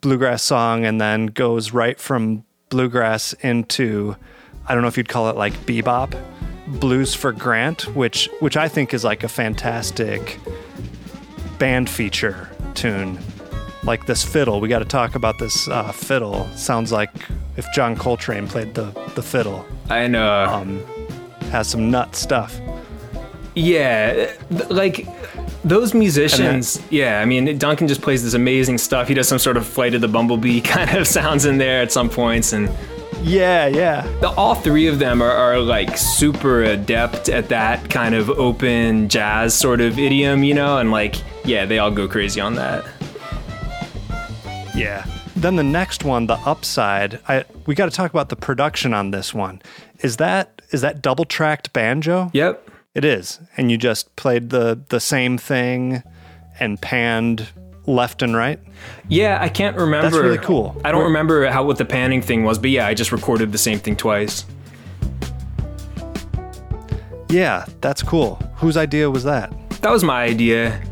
bluegrass 0.00 0.42
song, 0.42 0.84
and 0.84 1.00
then 1.00 1.26
goes 1.26 1.72
right 1.72 1.98
from 1.98 2.44
bluegrass 2.68 3.32
into 3.34 4.16
I 4.66 4.74
don't 4.74 4.82
know 4.82 4.88
if 4.88 4.98
you'd 4.98 5.08
call 5.08 5.30
it 5.30 5.36
like 5.36 5.54
bebop, 5.64 6.20
blues 6.66 7.14
for 7.14 7.32
Grant, 7.32 7.94
which 7.96 8.28
which 8.40 8.56
I 8.56 8.68
think 8.68 8.92
is 8.92 9.04
like 9.04 9.24
a 9.24 9.28
fantastic 9.28 10.38
band 11.58 11.88
feature 11.88 12.50
tune. 12.74 13.18
Like 13.84 14.06
this 14.06 14.22
fiddle, 14.22 14.60
we 14.60 14.68
got 14.68 14.80
to 14.80 14.84
talk 14.84 15.14
about 15.14 15.38
this 15.38 15.68
uh, 15.68 15.92
fiddle. 15.92 16.46
Sounds 16.48 16.92
like 16.92 17.10
if 17.56 17.66
John 17.72 17.96
Coltrane 17.96 18.46
played 18.46 18.74
the 18.74 18.90
the 19.14 19.22
fiddle. 19.22 19.64
I 19.88 20.06
know. 20.06 20.44
Um, 20.44 20.84
has 21.50 21.66
some 21.68 21.90
nut 21.90 22.14
stuff. 22.14 22.60
Yeah, 23.58 24.32
like 24.70 25.06
those 25.64 25.92
musicians. 25.94 26.80
yeah, 26.90 27.20
I 27.20 27.24
mean, 27.24 27.58
Duncan 27.58 27.88
just 27.88 28.00
plays 28.02 28.22
this 28.22 28.34
amazing 28.34 28.78
stuff. 28.78 29.08
He 29.08 29.14
does 29.14 29.28
some 29.28 29.38
sort 29.38 29.56
of 29.56 29.66
flight 29.66 29.94
of 29.94 30.00
the 30.00 30.08
bumblebee 30.08 30.60
kind 30.76 30.96
of 30.96 31.06
sounds 31.06 31.44
in 31.44 31.58
there 31.58 31.82
at 31.82 31.92
some 31.92 32.08
points, 32.08 32.52
and 32.52 32.70
Yeah, 33.22 33.66
yeah. 33.66 34.02
the, 34.20 34.30
all 34.30 34.54
three 34.54 34.86
of 34.86 34.98
them 34.98 35.20
are, 35.22 35.30
are 35.30 35.58
like 35.58 35.96
super 35.98 36.62
adept 36.62 37.28
at 37.28 37.48
that 37.48 37.90
kind 37.90 38.14
of 38.14 38.30
open 38.30 39.08
jazz 39.08 39.54
sort 39.54 39.80
of 39.80 39.98
idiom, 39.98 40.44
you 40.44 40.54
know, 40.54 40.78
and 40.78 40.90
like, 40.90 41.16
yeah, 41.44 41.66
they 41.66 41.78
all 41.78 41.90
go 41.90 42.06
crazy 42.08 42.40
on 42.40 42.54
that. 42.54 42.84
Yeah. 44.74 45.04
Then 45.34 45.56
the 45.56 45.62
next 45.64 46.04
one, 46.04 46.26
the 46.26 46.34
upside, 46.38 47.20
I 47.28 47.44
we 47.66 47.74
got 47.74 47.86
to 47.86 47.90
talk 47.96 48.10
about 48.10 48.28
the 48.28 48.36
production 48.36 48.92
on 48.94 49.10
this 49.12 49.32
one. 49.34 49.60
Is 50.00 50.16
that 50.16 50.62
is 50.70 50.80
that 50.80 51.00
double 51.02 51.24
tracked 51.24 51.72
banjo? 51.72 52.30
Yep. 52.32 52.70
It 52.94 53.04
is. 53.04 53.40
And 53.56 53.70
you 53.70 53.78
just 53.78 54.14
played 54.16 54.50
the 54.50 54.80
the 54.88 55.00
same 55.00 55.38
thing 55.38 56.02
and 56.58 56.80
panned 56.80 57.48
left 57.86 58.22
and 58.22 58.36
right? 58.36 58.60
Yeah, 59.08 59.38
I 59.40 59.48
can't 59.48 59.76
remember. 59.76 60.10
That's 60.10 60.22
really 60.22 60.38
cool. 60.38 60.80
I 60.84 60.92
don't 60.92 61.04
remember 61.04 61.46
how 61.46 61.64
what 61.64 61.78
the 61.78 61.84
panning 61.84 62.22
thing 62.22 62.44
was, 62.44 62.58
but 62.58 62.70
yeah, 62.70 62.86
I 62.86 62.94
just 62.94 63.12
recorded 63.12 63.52
the 63.52 63.58
same 63.58 63.78
thing 63.78 63.96
twice. 63.96 64.44
Yeah, 67.28 67.66
that's 67.80 68.02
cool. 68.02 68.36
Whose 68.56 68.76
idea 68.76 69.10
was 69.10 69.24
that? 69.24 69.52
That 69.82 69.90
was 69.90 70.02
my 70.02 70.22
idea. 70.22 70.82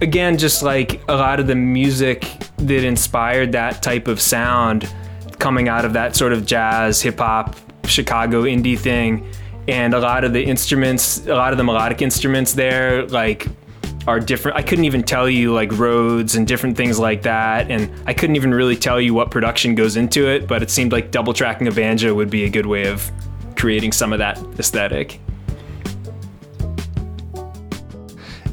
Again, 0.00 0.38
just 0.38 0.62
like 0.62 1.02
a 1.08 1.14
lot 1.14 1.40
of 1.40 1.46
the 1.46 1.54
music 1.54 2.26
that 2.56 2.84
inspired 2.84 3.52
that 3.52 3.82
type 3.82 4.08
of 4.08 4.20
sound 4.20 4.92
coming 5.38 5.68
out 5.68 5.84
of 5.84 5.92
that 5.92 6.16
sort 6.16 6.32
of 6.32 6.46
jazz, 6.46 7.02
hip 7.02 7.18
hop, 7.18 7.56
Chicago 7.84 8.42
indie 8.42 8.78
thing. 8.78 9.26
And 9.66 9.94
a 9.94 10.00
lot 10.00 10.24
of 10.24 10.32
the 10.32 10.44
instruments, 10.44 11.26
a 11.26 11.34
lot 11.34 11.52
of 11.52 11.58
the 11.58 11.64
melodic 11.64 12.02
instruments 12.02 12.52
there, 12.52 13.06
like 13.06 13.46
are 14.06 14.20
different. 14.20 14.56
I 14.56 14.62
couldn't 14.62 14.84
even 14.84 15.02
tell 15.02 15.28
you 15.28 15.52
like 15.52 15.72
Rhodes 15.72 16.34
and 16.34 16.46
different 16.46 16.76
things 16.76 16.98
like 16.98 17.22
that. 17.22 17.70
And 17.70 17.90
I 18.06 18.12
couldn't 18.12 18.36
even 18.36 18.52
really 18.52 18.76
tell 18.76 19.00
you 19.00 19.14
what 19.14 19.30
production 19.30 19.74
goes 19.74 19.96
into 19.96 20.28
it, 20.28 20.46
but 20.46 20.62
it 20.62 20.70
seemed 20.70 20.92
like 20.92 21.10
double 21.10 21.32
tracking 21.32 21.66
a 21.68 21.72
banjo 21.72 22.14
would 22.14 22.30
be 22.30 22.44
a 22.44 22.50
good 22.50 22.66
way 22.66 22.86
of 22.86 23.10
creating 23.56 23.92
some 23.92 24.12
of 24.12 24.18
that 24.18 24.38
aesthetic. 24.58 25.20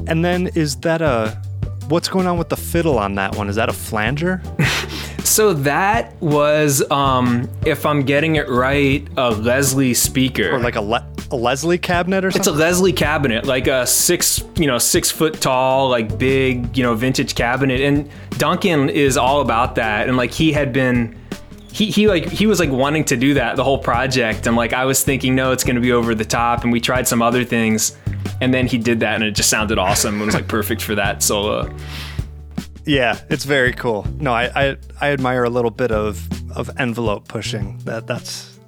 And 0.06 0.24
then 0.24 0.48
is 0.48 0.76
that 0.76 1.02
a 1.02 1.40
what's 1.88 2.08
going 2.08 2.26
on 2.26 2.38
with 2.38 2.48
the 2.48 2.56
fiddle 2.56 2.98
on 2.98 3.14
that 3.16 3.36
one? 3.36 3.48
Is 3.48 3.56
that 3.56 3.68
a 3.68 3.72
flanger? 3.72 4.42
So 5.32 5.54
that 5.54 6.20
was, 6.20 6.88
um, 6.90 7.48
if 7.64 7.86
I'm 7.86 8.02
getting 8.02 8.36
it 8.36 8.50
right, 8.50 9.08
a 9.16 9.30
Leslie 9.30 9.94
speaker. 9.94 10.50
or 10.50 10.58
like 10.58 10.76
a, 10.76 10.82
Le- 10.82 11.06
a 11.30 11.36
Leslie 11.36 11.78
cabinet 11.78 12.22
or 12.22 12.30
something. 12.30 12.52
It's 12.52 12.60
a? 12.60 12.62
Leslie 12.62 12.92
cabinet, 12.92 13.46
like 13.46 13.66
a 13.66 13.86
six, 13.86 14.44
you 14.56 14.66
know, 14.66 14.76
six 14.76 15.10
foot 15.10 15.40
tall, 15.40 15.88
like 15.88 16.18
big, 16.18 16.76
you 16.76 16.82
know, 16.82 16.94
vintage 16.94 17.34
cabinet. 17.34 17.80
And 17.80 18.10
Duncan 18.32 18.90
is 18.90 19.16
all 19.16 19.40
about 19.40 19.76
that. 19.76 20.06
And 20.06 20.18
like 20.18 20.32
he 20.32 20.52
had 20.52 20.70
been, 20.70 21.18
he, 21.72 21.86
he 21.86 22.08
like 22.08 22.28
he 22.28 22.46
was 22.46 22.60
like 22.60 22.68
wanting 22.68 23.04
to 23.06 23.16
do 23.16 23.32
that 23.32 23.56
the 23.56 23.64
whole 23.64 23.78
project. 23.78 24.46
And 24.46 24.54
like 24.54 24.74
I 24.74 24.84
was 24.84 25.02
thinking, 25.02 25.34
no, 25.34 25.52
it's 25.52 25.64
going 25.64 25.76
to 25.76 25.80
be 25.80 25.92
over 25.92 26.14
the 26.14 26.26
top. 26.26 26.62
And 26.62 26.70
we 26.70 26.78
tried 26.78 27.08
some 27.08 27.22
other 27.22 27.42
things, 27.42 27.96
and 28.42 28.52
then 28.52 28.66
he 28.66 28.76
did 28.76 29.00
that, 29.00 29.14
and 29.14 29.24
it 29.24 29.30
just 29.30 29.48
sounded 29.48 29.78
awesome. 29.78 30.20
It 30.20 30.26
was 30.26 30.34
like 30.34 30.46
perfect 30.46 30.82
for 30.82 30.94
that 30.96 31.22
solo. 31.22 31.74
Yeah, 32.84 33.18
it's 33.28 33.44
very 33.44 33.72
cool. 33.72 34.06
No, 34.18 34.32
I, 34.32 34.50
I 34.54 34.76
I 35.00 35.12
admire 35.12 35.44
a 35.44 35.50
little 35.50 35.70
bit 35.70 35.92
of 35.92 36.28
of 36.56 36.70
envelope 36.78 37.28
pushing. 37.28 37.78
That 37.84 38.06
that's 38.06 38.58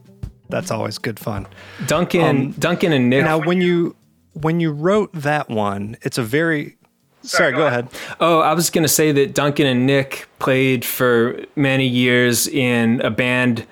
that's 0.49 0.71
always 0.71 0.99
good 0.99 1.19
fun. 1.19 1.47
Duncan, 1.87 2.21
um, 2.23 2.51
Duncan, 2.53 2.93
and 2.93 3.11
Nick. 3.11 3.25
Now, 3.25 3.39
when 3.39 3.61
you 3.61 3.97
when 4.35 4.61
you 4.61 4.73
wrote 4.73 5.13
that 5.13 5.49
one, 5.49 5.97
it's 6.03 6.19
a 6.19 6.23
very 6.23 6.77
sorry. 7.23 7.53
go, 7.53 7.67
ahead. 7.67 7.89
Oh, 8.21 8.41
I 8.41 8.55
was 8.55 8.71
going 8.71 8.85
to 8.85 8.89
say 8.89 9.13
that 9.13 9.35
Duncan 9.35 9.67
and 9.67 9.87
Nick 9.87 10.29
played 10.39 10.85
for 10.85 11.45
many 11.57 11.87
years 11.87 12.47
in 12.47 13.01
a 13.01 13.11
band. 13.11 13.67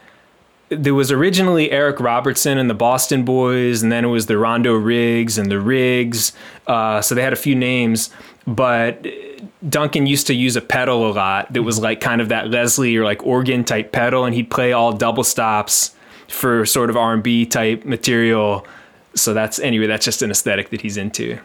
There 0.76 0.94
was 0.94 1.10
originally 1.10 1.70
Eric 1.70 2.00
Robertson 2.00 2.58
and 2.58 2.68
the 2.68 2.74
Boston 2.74 3.24
Boys, 3.24 3.82
and 3.82 3.90
then 3.90 4.04
it 4.04 4.08
was 4.08 4.26
the 4.26 4.38
Rondo 4.38 4.74
Riggs 4.74 5.38
and 5.38 5.50
the 5.50 5.60
Riggs. 5.60 6.32
Uh, 6.66 7.00
so 7.00 7.14
they 7.14 7.22
had 7.22 7.32
a 7.32 7.36
few 7.36 7.54
names, 7.54 8.10
but 8.46 9.06
Duncan 9.68 10.06
used 10.06 10.26
to 10.28 10.34
use 10.34 10.56
a 10.56 10.60
pedal 10.60 11.10
a 11.10 11.12
lot 11.12 11.52
that 11.52 11.62
was 11.62 11.80
like 11.80 12.00
kind 12.00 12.20
of 12.20 12.28
that 12.28 12.50
Leslie 12.50 12.96
or 12.96 13.04
like 13.04 13.24
organ 13.24 13.64
type 13.64 13.92
pedal, 13.92 14.24
and 14.24 14.34
he'd 14.34 14.50
play 14.50 14.72
all 14.72 14.92
double 14.92 15.24
stops 15.24 15.94
for 16.28 16.64
sort 16.66 16.90
of 16.90 16.96
R&B 16.96 17.46
type 17.46 17.84
material. 17.84 18.66
So 19.14 19.34
that's 19.34 19.58
anyway, 19.58 19.86
that's 19.86 20.04
just 20.04 20.22
an 20.22 20.30
aesthetic 20.30 20.70
that 20.70 20.80
he's 20.80 20.96
into. 20.96 21.38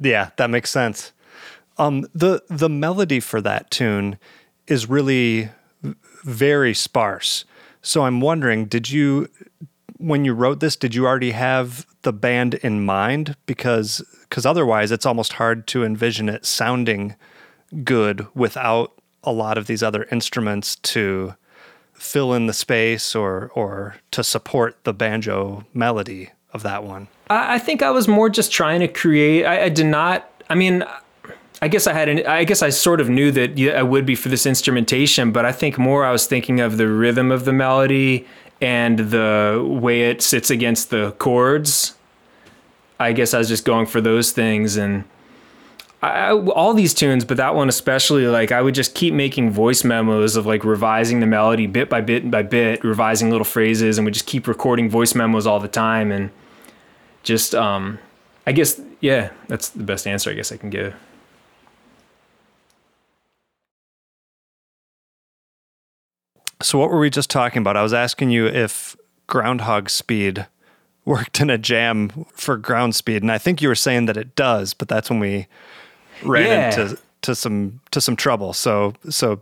Yeah, 0.00 0.30
that 0.36 0.50
makes 0.50 0.70
sense. 0.70 1.12
Um, 1.78 2.06
the 2.14 2.42
the 2.48 2.68
melody 2.68 3.18
for 3.18 3.40
that 3.40 3.70
tune 3.70 4.18
is 4.66 4.88
really 4.88 5.50
very 6.22 6.74
sparse. 6.74 7.44
So 7.82 8.04
I'm 8.04 8.20
wondering, 8.20 8.66
did 8.66 8.90
you 8.90 9.28
when 9.98 10.24
you 10.24 10.34
wrote 10.34 10.58
this, 10.60 10.74
did 10.74 10.94
you 10.94 11.06
already 11.06 11.30
have 11.30 11.86
the 12.02 12.12
band 12.12 12.54
in 12.54 12.84
mind? 12.84 13.36
Because 13.46 14.02
because 14.22 14.46
otherwise, 14.46 14.90
it's 14.90 15.06
almost 15.06 15.34
hard 15.34 15.66
to 15.68 15.84
envision 15.84 16.28
it 16.28 16.46
sounding 16.46 17.14
good 17.84 18.26
without 18.34 18.92
a 19.24 19.32
lot 19.32 19.56
of 19.58 19.66
these 19.66 19.82
other 19.82 20.06
instruments 20.10 20.76
to 20.76 21.34
fill 21.92 22.34
in 22.34 22.46
the 22.46 22.52
space 22.52 23.14
or 23.14 23.50
or 23.54 23.96
to 24.10 24.24
support 24.24 24.82
the 24.84 24.92
banjo 24.92 25.64
melody 25.72 26.30
of 26.52 26.62
that 26.62 26.84
one. 26.84 27.08
I 27.30 27.58
think 27.58 27.82
I 27.82 27.90
was 27.90 28.08
more 28.08 28.28
just 28.28 28.52
trying 28.52 28.80
to 28.80 28.88
create. 28.88 29.44
I, 29.44 29.64
I 29.64 29.68
did 29.68 29.86
not. 29.86 30.28
I 30.50 30.54
mean, 30.54 30.84
I 31.62 31.68
guess 31.68 31.86
I 31.86 31.94
had 31.94 32.08
an. 32.08 32.26
I 32.26 32.44
guess 32.44 32.60
I 32.60 32.68
sort 32.68 33.00
of 33.00 33.08
knew 33.08 33.30
that 33.30 33.58
I 33.74 33.82
would 33.82 34.04
be 34.04 34.14
for 34.14 34.28
this 34.28 34.44
instrumentation, 34.44 35.32
but 35.32 35.46
I 35.46 35.52
think 35.52 35.78
more 35.78 36.04
I 36.04 36.12
was 36.12 36.26
thinking 36.26 36.60
of 36.60 36.76
the 36.76 36.88
rhythm 36.88 37.30
of 37.30 37.44
the 37.44 37.52
melody 37.52 38.26
and 38.60 38.98
the 38.98 39.64
way 39.66 40.10
it 40.10 40.20
sits 40.22 40.50
against 40.50 40.90
the 40.90 41.12
chords. 41.18 41.94
I 43.00 43.12
guess 43.12 43.32
I 43.32 43.38
was 43.38 43.48
just 43.48 43.64
going 43.64 43.86
for 43.86 44.00
those 44.00 44.32
things 44.32 44.76
and. 44.76 45.04
I- 46.04 46.32
all 46.32 46.74
these 46.74 46.94
tunes, 46.94 47.24
but 47.24 47.36
that 47.36 47.54
one 47.54 47.68
especially, 47.68 48.26
like 48.26 48.50
I 48.50 48.60
would 48.60 48.74
just 48.74 48.92
keep 48.96 49.14
making 49.14 49.52
voice 49.52 49.84
memos 49.84 50.34
of 50.34 50.46
like 50.46 50.64
revising 50.64 51.20
the 51.20 51.26
melody 51.26 51.68
bit 51.68 51.88
by 51.88 52.00
bit 52.00 52.28
by 52.28 52.42
bit, 52.42 52.82
revising 52.82 53.30
little 53.30 53.44
phrases, 53.44 53.98
and 53.98 54.04
we 54.04 54.10
just 54.10 54.26
keep 54.26 54.48
recording 54.48 54.90
voice 54.90 55.14
memos 55.14 55.46
all 55.46 55.60
the 55.60 55.68
time. 55.68 56.10
And 56.10 56.30
just 57.22 57.54
um 57.54 57.98
i 58.46 58.52
guess 58.52 58.80
yeah 59.00 59.30
that's 59.48 59.68
the 59.70 59.82
best 59.82 60.06
answer 60.06 60.30
i 60.30 60.34
guess 60.34 60.52
i 60.52 60.56
can 60.56 60.70
give 60.70 60.94
So 66.62 66.78
what 66.78 66.90
were 66.90 66.98
we 66.98 67.10
just 67.10 67.30
talking 67.30 67.60
about? 67.60 67.76
I 67.76 67.82
was 67.82 67.92
asking 67.92 68.30
you 68.30 68.46
if 68.46 68.96
groundhog 69.26 69.90
speed 69.90 70.46
worked 71.04 71.40
in 71.40 71.50
a 71.50 71.58
jam 71.58 72.26
for 72.32 72.56
ground 72.56 72.94
speed, 72.94 73.22
and 73.22 73.30
I 73.32 73.38
think 73.38 73.60
you 73.60 73.68
were 73.68 73.74
saying 73.74 74.06
that 74.06 74.16
it 74.16 74.34
does, 74.36 74.72
but 74.74 74.88
that's 74.88 75.10
when 75.10 75.18
we 75.20 75.46
ran 76.22 76.46
Yeah. 76.46 76.80
into 76.80 76.98
to 77.22 77.34
some 77.34 77.80
to 77.92 78.00
some 78.00 78.16
trouble. 78.16 78.52
So 78.52 78.94
so 79.08 79.40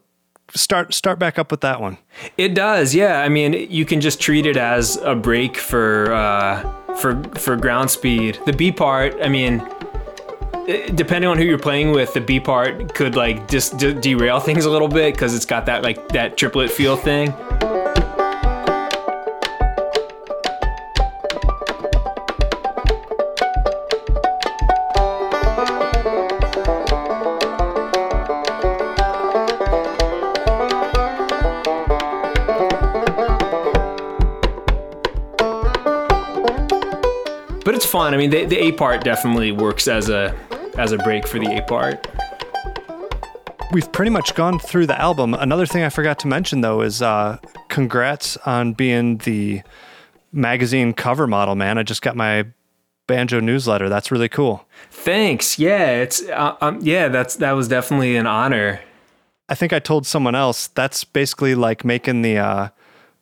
start 0.54 0.92
start 0.94 1.18
back 1.18 1.38
up 1.38 1.50
with 1.50 1.60
that 1.60 1.80
one. 1.80 1.96
it 2.36 2.54
does 2.54 2.92
yeah 2.92 3.20
i 3.20 3.28
mean 3.28 3.52
you 3.70 3.84
can 3.84 4.00
just 4.00 4.20
treat 4.20 4.46
it 4.46 4.56
as 4.56 4.96
a 5.04 5.14
break 5.14 5.56
for 5.56 6.12
uh 6.12 6.60
for 6.96 7.22
for 7.38 7.54
ground 7.54 7.88
speed 7.88 8.36
the 8.46 8.52
b 8.52 8.72
part 8.72 9.14
i 9.22 9.28
mean 9.28 9.60
depending 10.94 11.28
on 11.28 11.36
who 11.36 11.44
you're 11.44 11.58
playing 11.58 11.90
with 11.90 12.12
the 12.14 12.20
b 12.20 12.38
part 12.38 12.94
could 12.94 13.16
like 13.16 13.48
just 13.48 13.76
de- 13.78 13.94
derail 13.94 14.38
things 14.44 14.64
a 14.64 14.70
little 14.70 14.88
bit 14.88 15.14
because 15.14 15.34
it's 15.34 15.46
got 15.46 15.66
that 15.66 15.82
like 15.82 16.08
that 16.08 16.36
triplet 16.36 16.70
feel 16.70 16.96
thing. 16.96 17.34
But 37.62 37.74
it's 37.74 37.86
fun. 37.86 38.14
I 38.14 38.16
mean 38.16 38.30
the, 38.30 38.44
the 38.46 38.58
a 38.58 38.72
part 38.72 39.04
definitely 39.04 39.52
works 39.52 39.86
as 39.88 40.08
a 40.08 40.34
as 40.80 40.92
a 40.92 40.98
break 40.98 41.28
for 41.28 41.38
the 41.38 41.58
a 41.58 41.62
part 41.62 42.06
We've 43.72 43.90
pretty 43.92 44.10
much 44.10 44.34
gone 44.34 44.58
through 44.58 44.88
the 44.88 45.00
album. 45.00 45.32
Another 45.32 45.64
thing 45.64 45.84
I 45.84 45.90
forgot 45.90 46.18
to 46.20 46.26
mention 46.26 46.60
though 46.60 46.80
is 46.80 47.02
uh, 47.02 47.38
congrats 47.68 48.36
on 48.38 48.72
being 48.72 49.18
the 49.18 49.62
magazine 50.32 50.92
cover 50.92 51.28
model, 51.28 51.54
man. 51.54 51.78
I 51.78 51.84
just 51.84 52.02
got 52.02 52.16
my 52.16 52.46
banjo 53.06 53.38
newsletter. 53.38 53.88
That's 53.88 54.10
really 54.10 54.28
cool. 54.28 54.66
Thanks. 54.90 55.56
Yeah, 55.56 56.00
it's 56.00 56.28
uh, 56.30 56.56
um, 56.60 56.80
yeah. 56.82 57.06
That's 57.06 57.36
that 57.36 57.52
was 57.52 57.68
definitely 57.68 58.16
an 58.16 58.26
honor. 58.26 58.80
I 59.48 59.54
think 59.54 59.72
I 59.72 59.78
told 59.78 60.04
someone 60.04 60.34
else 60.34 60.66
that's 60.66 61.04
basically 61.04 61.54
like 61.54 61.84
making 61.84 62.22
the 62.22 62.38
uh, 62.38 62.68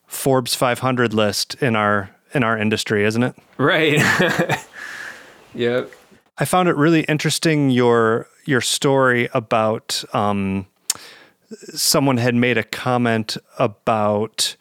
Forbes 0.06 0.54
500 0.54 1.12
list 1.12 1.56
in 1.56 1.76
our 1.76 2.09
in 2.32 2.42
our 2.42 2.56
industry, 2.56 3.04
isn't 3.04 3.22
it? 3.22 3.36
Right. 3.59 3.98
yep. 5.54 5.92
I 6.39 6.45
found 6.45 6.68
it 6.68 6.76
really 6.76 7.03
interesting 7.03 7.70
your 7.70 8.28
your 8.45 8.61
story 8.61 9.28
about 9.34 10.05
um, 10.12 10.66
someone 11.74 12.16
had 12.16 12.34
made 12.34 12.57
a 12.57 12.62
comment 12.62 13.36
about 13.59 14.57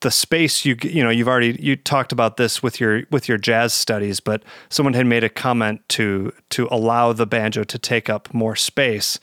the 0.00 0.10
space 0.10 0.64
you 0.64 0.76
you 0.82 1.02
know 1.02 1.10
you've 1.10 1.28
already 1.28 1.56
you 1.60 1.76
talked 1.76 2.12
about 2.12 2.36
this 2.36 2.62
with 2.62 2.80
your 2.80 3.04
with 3.10 3.28
your 3.28 3.38
jazz 3.38 3.72
studies 3.72 4.18
but 4.18 4.42
someone 4.68 4.94
had 4.94 5.06
made 5.06 5.24
a 5.24 5.28
comment 5.28 5.80
to 5.88 6.32
to 6.50 6.68
allow 6.70 7.12
the 7.12 7.26
banjo 7.26 7.64
to 7.64 7.78
take 7.78 8.10
up 8.10 8.32
more 8.34 8.56
space. 8.56 9.18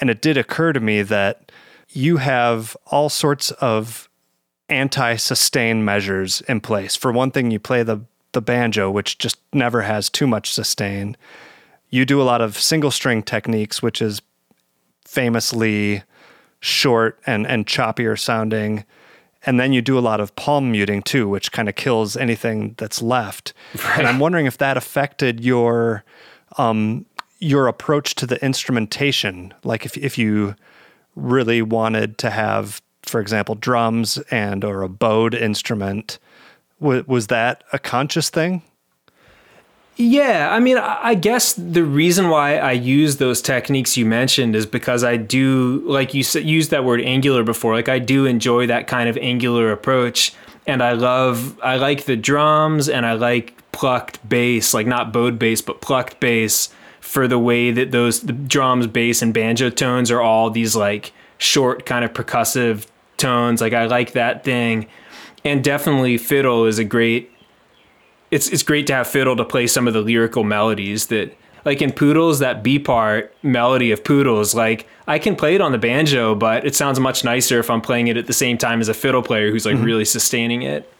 And 0.00 0.08
it 0.08 0.22
did 0.22 0.38
occur 0.38 0.72
to 0.72 0.80
me 0.80 1.02
that 1.02 1.52
you 1.90 2.16
have 2.18 2.74
all 2.86 3.10
sorts 3.10 3.50
of 3.52 4.08
anti-sustain 4.70 5.84
measures 5.84 6.40
in 6.42 6.60
place. 6.60 6.96
For 6.96 7.12
one 7.12 7.32
thing 7.32 7.50
you 7.50 7.58
play 7.58 7.82
the 7.82 8.00
the 8.32 8.40
banjo 8.40 8.90
which 8.90 9.18
just 9.18 9.36
never 9.52 9.82
has 9.82 10.08
too 10.08 10.26
much 10.26 10.52
sustain 10.52 11.16
you 11.90 12.04
do 12.04 12.22
a 12.22 12.24
lot 12.24 12.40
of 12.40 12.58
single 12.58 12.90
string 12.90 13.22
techniques, 13.22 13.82
which 13.82 14.00
is 14.00 14.22
famously 15.04 16.02
short 16.60 17.18
and, 17.26 17.46
and 17.46 17.66
choppier 17.66 18.18
sounding. 18.18 18.84
And 19.44 19.58
then 19.58 19.72
you 19.72 19.82
do 19.82 19.98
a 19.98 20.00
lot 20.00 20.20
of 20.20 20.34
palm 20.36 20.70
muting 20.70 21.02
too, 21.02 21.28
which 21.28 21.50
kind 21.50 21.68
of 21.68 21.74
kills 21.74 22.16
anything 22.16 22.74
that's 22.78 23.02
left. 23.02 23.52
And 23.96 24.06
I'm 24.06 24.18
wondering 24.18 24.46
if 24.46 24.58
that 24.58 24.76
affected 24.76 25.40
your 25.40 26.04
um, 26.58 27.06
your 27.38 27.68
approach 27.68 28.14
to 28.16 28.26
the 28.26 28.42
instrumentation. 28.44 29.54
Like 29.64 29.86
if 29.86 29.96
if 29.96 30.18
you 30.18 30.54
really 31.16 31.62
wanted 31.62 32.18
to 32.18 32.30
have, 32.30 32.82
for 33.02 33.20
example, 33.20 33.54
drums 33.54 34.18
and 34.30 34.62
or 34.62 34.82
a 34.82 34.88
bowed 34.88 35.34
instrument, 35.34 36.18
was, 36.78 37.06
was 37.06 37.26
that 37.28 37.64
a 37.72 37.78
conscious 37.78 38.30
thing? 38.30 38.62
Yeah, 40.00 40.48
I 40.50 40.60
mean, 40.60 40.78
I 40.78 41.14
guess 41.14 41.52
the 41.52 41.84
reason 41.84 42.30
why 42.30 42.56
I 42.56 42.72
use 42.72 43.18
those 43.18 43.42
techniques 43.42 43.98
you 43.98 44.06
mentioned 44.06 44.56
is 44.56 44.64
because 44.64 45.04
I 45.04 45.18
do, 45.18 45.82
like 45.84 46.14
you 46.14 46.24
used 46.40 46.70
that 46.70 46.86
word 46.86 47.02
angular 47.02 47.44
before. 47.44 47.74
Like 47.74 47.90
I 47.90 47.98
do 47.98 48.24
enjoy 48.24 48.66
that 48.68 48.86
kind 48.86 49.10
of 49.10 49.18
angular 49.18 49.70
approach, 49.70 50.32
and 50.66 50.82
I 50.82 50.92
love, 50.92 51.60
I 51.62 51.76
like 51.76 52.06
the 52.06 52.16
drums, 52.16 52.88
and 52.88 53.04
I 53.04 53.12
like 53.12 53.52
plucked 53.72 54.26
bass, 54.26 54.72
like 54.72 54.86
not 54.86 55.12
bowed 55.12 55.38
bass, 55.38 55.60
but 55.60 55.82
plucked 55.82 56.18
bass 56.18 56.70
for 57.02 57.28
the 57.28 57.38
way 57.38 57.70
that 57.70 57.90
those 57.90 58.22
the 58.22 58.32
drums, 58.32 58.86
bass, 58.86 59.20
and 59.20 59.34
banjo 59.34 59.68
tones 59.68 60.10
are 60.10 60.22
all 60.22 60.48
these 60.48 60.74
like 60.74 61.12
short 61.36 61.84
kind 61.84 62.06
of 62.06 62.14
percussive 62.14 62.86
tones. 63.18 63.60
Like 63.60 63.74
I 63.74 63.84
like 63.84 64.12
that 64.12 64.44
thing, 64.44 64.86
and 65.44 65.62
definitely 65.62 66.16
fiddle 66.16 66.64
is 66.64 66.78
a 66.78 66.84
great. 66.84 67.30
It's 68.30 68.48
it's 68.48 68.62
great 68.62 68.86
to 68.88 68.94
have 68.94 69.08
fiddle 69.08 69.36
to 69.36 69.44
play 69.44 69.66
some 69.66 69.88
of 69.88 69.94
the 69.94 70.00
lyrical 70.00 70.44
melodies 70.44 71.06
that 71.06 71.36
like 71.64 71.82
in 71.82 71.92
Poodles 71.92 72.38
that 72.38 72.62
B 72.62 72.78
part 72.78 73.34
melody 73.42 73.90
of 73.90 74.02
Poodles 74.04 74.54
like 74.54 74.86
I 75.06 75.18
can 75.18 75.36
play 75.36 75.54
it 75.54 75.60
on 75.60 75.72
the 75.72 75.78
banjo, 75.78 76.34
but 76.34 76.64
it 76.64 76.74
sounds 76.74 77.00
much 77.00 77.24
nicer 77.24 77.58
if 77.58 77.70
I'm 77.70 77.80
playing 77.80 78.08
it 78.08 78.16
at 78.16 78.26
the 78.26 78.32
same 78.32 78.58
time 78.58 78.80
as 78.80 78.88
a 78.88 78.94
fiddle 78.94 79.22
player 79.22 79.50
who's 79.50 79.66
like 79.66 79.76
mm-hmm. 79.76 79.84
really 79.84 80.04
sustaining 80.04 80.62
it. 80.62 80.90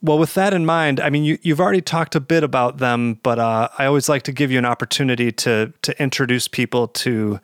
Well, 0.00 0.18
with 0.18 0.34
that 0.34 0.52
in 0.52 0.66
mind, 0.66 0.98
I 0.98 1.10
mean, 1.10 1.22
you, 1.22 1.38
you've 1.42 1.60
already 1.60 1.80
talked 1.80 2.16
a 2.16 2.20
bit 2.20 2.42
about 2.42 2.78
them, 2.78 3.20
but 3.22 3.38
uh, 3.38 3.68
I 3.78 3.86
always 3.86 4.08
like 4.08 4.24
to 4.24 4.32
give 4.32 4.50
you 4.50 4.58
an 4.58 4.64
opportunity 4.64 5.30
to 5.32 5.72
to 5.82 6.02
introduce 6.02 6.48
people 6.48 6.88
to 6.88 7.40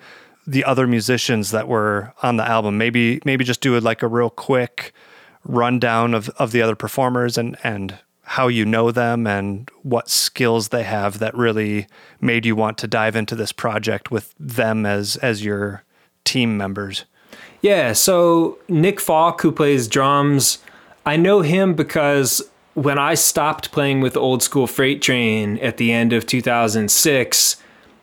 the 0.46 0.64
other 0.64 0.86
musicians 0.86 1.50
that 1.50 1.68
were 1.68 2.14
on 2.22 2.36
the 2.36 2.44
album. 2.44 2.78
Maybe 2.78 3.20
maybe 3.24 3.44
just 3.44 3.60
do 3.60 3.76
it 3.76 3.82
like 3.82 4.02
a 4.02 4.08
real 4.08 4.30
quick 4.30 4.92
rundown 5.44 6.14
of, 6.14 6.28
of 6.30 6.52
the 6.52 6.62
other 6.62 6.74
performers 6.74 7.38
and 7.38 7.56
and 7.62 7.98
how 8.28 8.46
you 8.46 8.66
know 8.66 8.90
them 8.90 9.26
and 9.26 9.70
what 9.82 10.10
skills 10.10 10.68
they 10.68 10.82
have 10.82 11.18
that 11.18 11.34
really 11.34 11.86
made 12.20 12.44
you 12.44 12.54
want 12.54 12.76
to 12.76 12.86
dive 12.86 13.16
into 13.16 13.34
this 13.34 13.52
project 13.52 14.10
with 14.10 14.34
them 14.38 14.84
as 14.84 15.16
as 15.16 15.42
your 15.42 15.82
team 16.24 16.54
members. 16.54 17.06
Yeah, 17.62 17.94
so 17.94 18.58
Nick 18.68 19.00
Falk, 19.00 19.40
who 19.40 19.50
plays 19.50 19.88
drums, 19.88 20.58
I 21.06 21.16
know 21.16 21.40
him 21.40 21.72
because 21.72 22.42
when 22.74 22.98
I 22.98 23.14
stopped 23.14 23.72
playing 23.72 24.02
with 24.02 24.14
Old 24.14 24.42
School 24.42 24.66
Freight 24.66 25.00
Train 25.00 25.58
at 25.58 25.78
the 25.78 25.90
end 25.90 26.12
of 26.12 26.26
2006, 26.26 27.56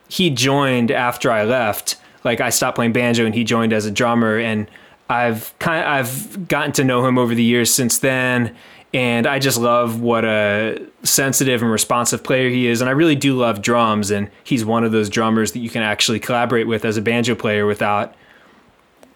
he 0.08 0.30
joined 0.30 0.90
after 0.90 1.30
I 1.30 1.44
left. 1.44 1.96
Like 2.24 2.40
I 2.40 2.50
stopped 2.50 2.74
playing 2.74 2.92
banjo 2.92 3.24
and 3.24 3.34
he 3.34 3.44
joined 3.44 3.72
as 3.72 3.86
a 3.86 3.92
drummer 3.92 4.38
and 4.38 4.68
I've 5.08 5.56
kind 5.60 5.84
of, 5.84 5.88
I've 5.88 6.48
gotten 6.48 6.72
to 6.72 6.84
know 6.84 7.06
him 7.06 7.16
over 7.16 7.32
the 7.32 7.44
years 7.44 7.72
since 7.72 8.00
then 8.00 8.56
and 8.94 9.26
I 9.26 9.38
just 9.38 9.58
love 9.58 10.00
what 10.00 10.24
a 10.24 10.80
sensitive 11.02 11.62
and 11.62 11.70
responsive 11.70 12.22
player 12.22 12.48
he 12.48 12.66
is 12.66 12.80
and 12.80 12.88
I 12.88 12.92
really 12.92 13.16
do 13.16 13.36
love 13.36 13.62
drums 13.62 14.10
and 14.10 14.30
he's 14.44 14.64
one 14.64 14.84
of 14.84 14.92
those 14.92 15.10
drummers 15.10 15.52
that 15.52 15.58
you 15.58 15.70
can 15.70 15.82
actually 15.82 16.20
collaborate 16.20 16.66
with 16.66 16.84
as 16.84 16.96
a 16.96 17.02
banjo 17.02 17.34
player 17.34 17.66
without 17.66 18.14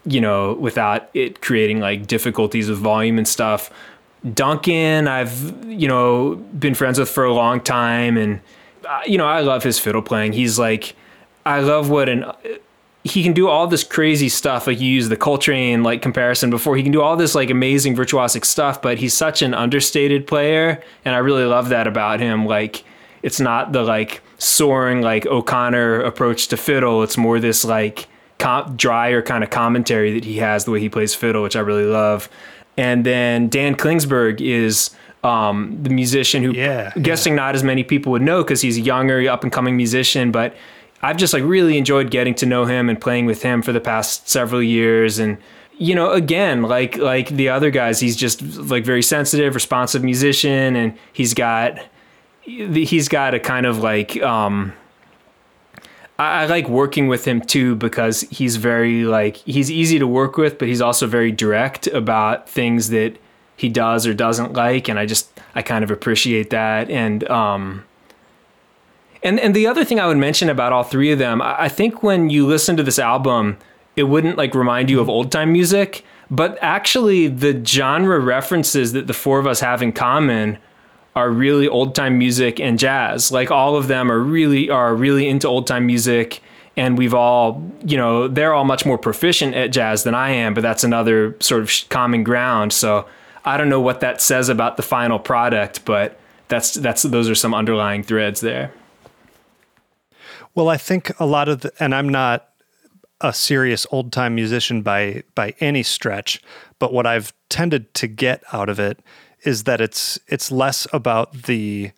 you 0.04 0.20
know, 0.20 0.54
without 0.54 1.10
it 1.14 1.40
creating 1.40 1.80
like 1.80 2.06
difficulties 2.06 2.68
with 2.68 2.78
volume 2.78 3.18
and 3.18 3.28
stuff. 3.28 3.70
Duncan, 4.34 5.08
I've, 5.08 5.64
you 5.66 5.88
know, 5.88 6.36
been 6.58 6.74
friends 6.74 6.98
with 6.98 7.08
for 7.08 7.24
a 7.24 7.32
long 7.32 7.60
time. 7.60 8.16
And, 8.16 8.40
uh, 8.88 9.00
you 9.06 9.18
know, 9.18 9.26
I 9.26 9.40
love 9.40 9.62
his 9.62 9.78
fiddle 9.78 10.02
playing. 10.02 10.32
He's 10.32 10.58
like, 10.58 10.94
I 11.46 11.60
love 11.60 11.90
what 11.90 12.08
an, 12.08 12.24
he 13.02 13.22
can 13.22 13.32
do 13.32 13.48
all 13.48 13.66
this 13.66 13.82
crazy 13.82 14.28
stuff. 14.28 14.66
Like 14.66 14.80
you 14.80 14.90
use 14.90 15.08
the 15.08 15.16
Coltrane 15.16 15.82
like 15.82 16.02
comparison 16.02 16.50
before. 16.50 16.76
He 16.76 16.82
can 16.82 16.92
do 16.92 17.00
all 17.00 17.16
this 17.16 17.34
like 17.34 17.50
amazing 17.50 17.96
virtuosic 17.96 18.44
stuff, 18.44 18.82
but 18.82 18.98
he's 18.98 19.14
such 19.14 19.42
an 19.42 19.54
understated 19.54 20.26
player. 20.26 20.82
And 21.04 21.14
I 21.14 21.18
really 21.18 21.44
love 21.44 21.70
that 21.70 21.86
about 21.86 22.20
him. 22.20 22.46
Like, 22.46 22.84
it's 23.22 23.40
not 23.40 23.72
the 23.72 23.82
like 23.82 24.22
soaring 24.38 25.02
like 25.02 25.26
O'Connor 25.26 26.00
approach 26.02 26.48
to 26.48 26.56
fiddle. 26.56 27.02
It's 27.02 27.16
more 27.16 27.40
this 27.40 27.64
like, 27.64 28.06
com- 28.38 28.76
drier 28.76 29.22
kind 29.22 29.44
of 29.44 29.50
commentary 29.50 30.14
that 30.14 30.24
he 30.24 30.38
has 30.38 30.64
the 30.64 30.70
way 30.70 30.80
he 30.80 30.88
plays 30.88 31.14
fiddle, 31.14 31.42
which 31.42 31.56
I 31.56 31.60
really 31.60 31.84
love. 31.84 32.28
And 32.76 33.04
then 33.04 33.48
Dan 33.48 33.76
Klingsberg 33.76 34.40
is 34.40 34.90
um, 35.22 35.78
the 35.82 35.90
musician 35.90 36.42
who, 36.42 36.52
yeah, 36.52 36.92
guessing 37.02 37.34
yeah. 37.34 37.44
not 37.44 37.54
as 37.54 37.62
many 37.62 37.84
people 37.84 38.12
would 38.12 38.22
know 38.22 38.42
because 38.42 38.62
he's 38.62 38.78
a 38.78 38.80
younger, 38.80 39.28
up 39.30 39.42
and 39.42 39.52
coming 39.52 39.76
musician, 39.76 40.32
but 40.32 40.56
I've 41.02 41.16
just 41.16 41.32
like 41.32 41.42
really 41.44 41.78
enjoyed 41.78 42.10
getting 42.10 42.34
to 42.36 42.46
know 42.46 42.66
him 42.66 42.88
and 42.88 43.00
playing 43.00 43.26
with 43.26 43.42
him 43.42 43.62
for 43.62 43.72
the 43.72 43.80
past 43.80 44.28
several 44.28 44.62
years. 44.62 45.18
And 45.18 45.38
you 45.78 45.94
know, 45.94 46.12
again, 46.12 46.62
like 46.62 46.98
like 46.98 47.28
the 47.28 47.48
other 47.48 47.70
guys, 47.70 48.00
he's 48.00 48.16
just 48.16 48.42
like 48.42 48.84
very 48.84 49.02
sensitive, 49.02 49.54
responsive 49.54 50.04
musician, 50.04 50.76
and 50.76 50.96
he's 51.12 51.32
got 51.32 51.78
he's 52.42 53.08
got 53.08 53.34
a 53.34 53.40
kind 53.40 53.64
of 53.64 53.78
like 53.78 54.20
um, 54.22 54.74
I, 56.18 56.42
I 56.42 56.46
like 56.46 56.68
working 56.68 57.08
with 57.08 57.26
him 57.26 57.40
too 57.40 57.76
because 57.76 58.20
he's 58.22 58.56
very 58.56 59.04
like 59.04 59.36
he's 59.36 59.70
easy 59.70 59.98
to 59.98 60.06
work 60.06 60.36
with, 60.36 60.58
but 60.58 60.68
he's 60.68 60.82
also 60.82 61.06
very 61.06 61.32
direct 61.32 61.86
about 61.86 62.48
things 62.48 62.90
that 62.90 63.16
he 63.56 63.70
does 63.70 64.06
or 64.06 64.12
doesn't 64.12 64.52
like, 64.52 64.88
and 64.88 64.98
I 64.98 65.06
just 65.06 65.30
I 65.54 65.62
kind 65.62 65.82
of 65.82 65.90
appreciate 65.90 66.50
that. 66.50 66.90
And 66.90 67.28
um, 67.30 67.84
and 69.22 69.38
and 69.38 69.54
the 69.54 69.66
other 69.66 69.84
thing 69.84 70.00
I 70.00 70.06
would 70.06 70.16
mention 70.16 70.48
about 70.48 70.72
all 70.72 70.82
three 70.82 71.12
of 71.12 71.18
them, 71.18 71.42
I, 71.42 71.68
think 71.68 72.02
when 72.02 72.30
you 72.30 72.46
listen 72.46 72.76
to 72.76 72.82
this 72.82 72.98
album, 72.98 73.58
it 73.96 74.04
wouldn't 74.04 74.38
like 74.38 74.54
remind 74.54 74.88
you 74.88 75.00
of 75.00 75.08
old 75.08 75.30
time 75.30 75.52
music, 75.52 76.04
but 76.30 76.58
actually 76.62 77.28
the 77.28 77.62
genre 77.64 78.18
references 78.18 78.92
that 78.92 79.06
the 79.06 79.12
four 79.12 79.38
of 79.38 79.46
us 79.46 79.60
have 79.60 79.82
in 79.82 79.92
common 79.92 80.58
are 81.14 81.30
really 81.30 81.68
old 81.68 81.94
time 81.94 82.18
music 82.18 82.60
and 82.60 82.78
jazz. 82.78 83.30
Like 83.30 83.50
all 83.50 83.76
of 83.76 83.88
them 83.88 84.10
are 84.10 84.20
really 84.20 84.70
are 84.70 84.94
really 84.94 85.28
into 85.28 85.48
old 85.48 85.66
time 85.66 85.86
music 85.86 86.40
and 86.76 86.96
we've 86.96 87.14
all, 87.14 87.62
you 87.84 87.96
know, 87.96 88.28
they're 88.28 88.54
all 88.54 88.64
much 88.64 88.86
more 88.86 88.96
proficient 88.96 89.54
at 89.54 89.70
jazz 89.70 90.04
than 90.04 90.14
I 90.14 90.30
am, 90.30 90.54
but 90.54 90.62
that's 90.62 90.84
another 90.84 91.36
sort 91.40 91.62
of 91.62 91.88
common 91.90 92.24
ground. 92.24 92.72
So 92.72 93.06
I 93.44 93.56
don't 93.56 93.68
know 93.68 93.80
what 93.80 94.00
that 94.00 94.22
says 94.22 94.48
about 94.48 94.76
the 94.76 94.82
final 94.82 95.18
product, 95.18 95.84
but 95.84 96.18
that's 96.48 96.74
that's 96.74 97.02
those 97.02 97.28
are 97.28 97.34
some 97.34 97.54
underlying 97.54 98.02
threads 98.02 98.40
there. 98.40 98.72
Well, 100.54 100.68
I 100.68 100.76
think 100.76 101.18
a 101.20 101.26
lot 101.26 101.48
of 101.48 101.60
the, 101.60 101.72
and 101.80 101.94
I'm 101.94 102.08
not 102.08 102.48
a 103.20 103.32
serious 103.32 103.86
old 103.90 104.12
time 104.12 104.34
musician 104.34 104.82
by 104.82 105.22
by 105.34 105.54
any 105.60 105.82
stretch, 105.82 106.42
but 106.78 106.92
what 106.92 107.06
I've 107.06 107.32
tended 107.48 107.92
to 107.94 108.06
get 108.06 108.42
out 108.52 108.68
of 108.68 108.80
it 108.80 109.00
is 109.42 109.64
that 109.64 109.80
it's 109.80 110.18
it's 110.26 110.50
less 110.50 110.86
about 110.92 111.44
the 111.44 111.92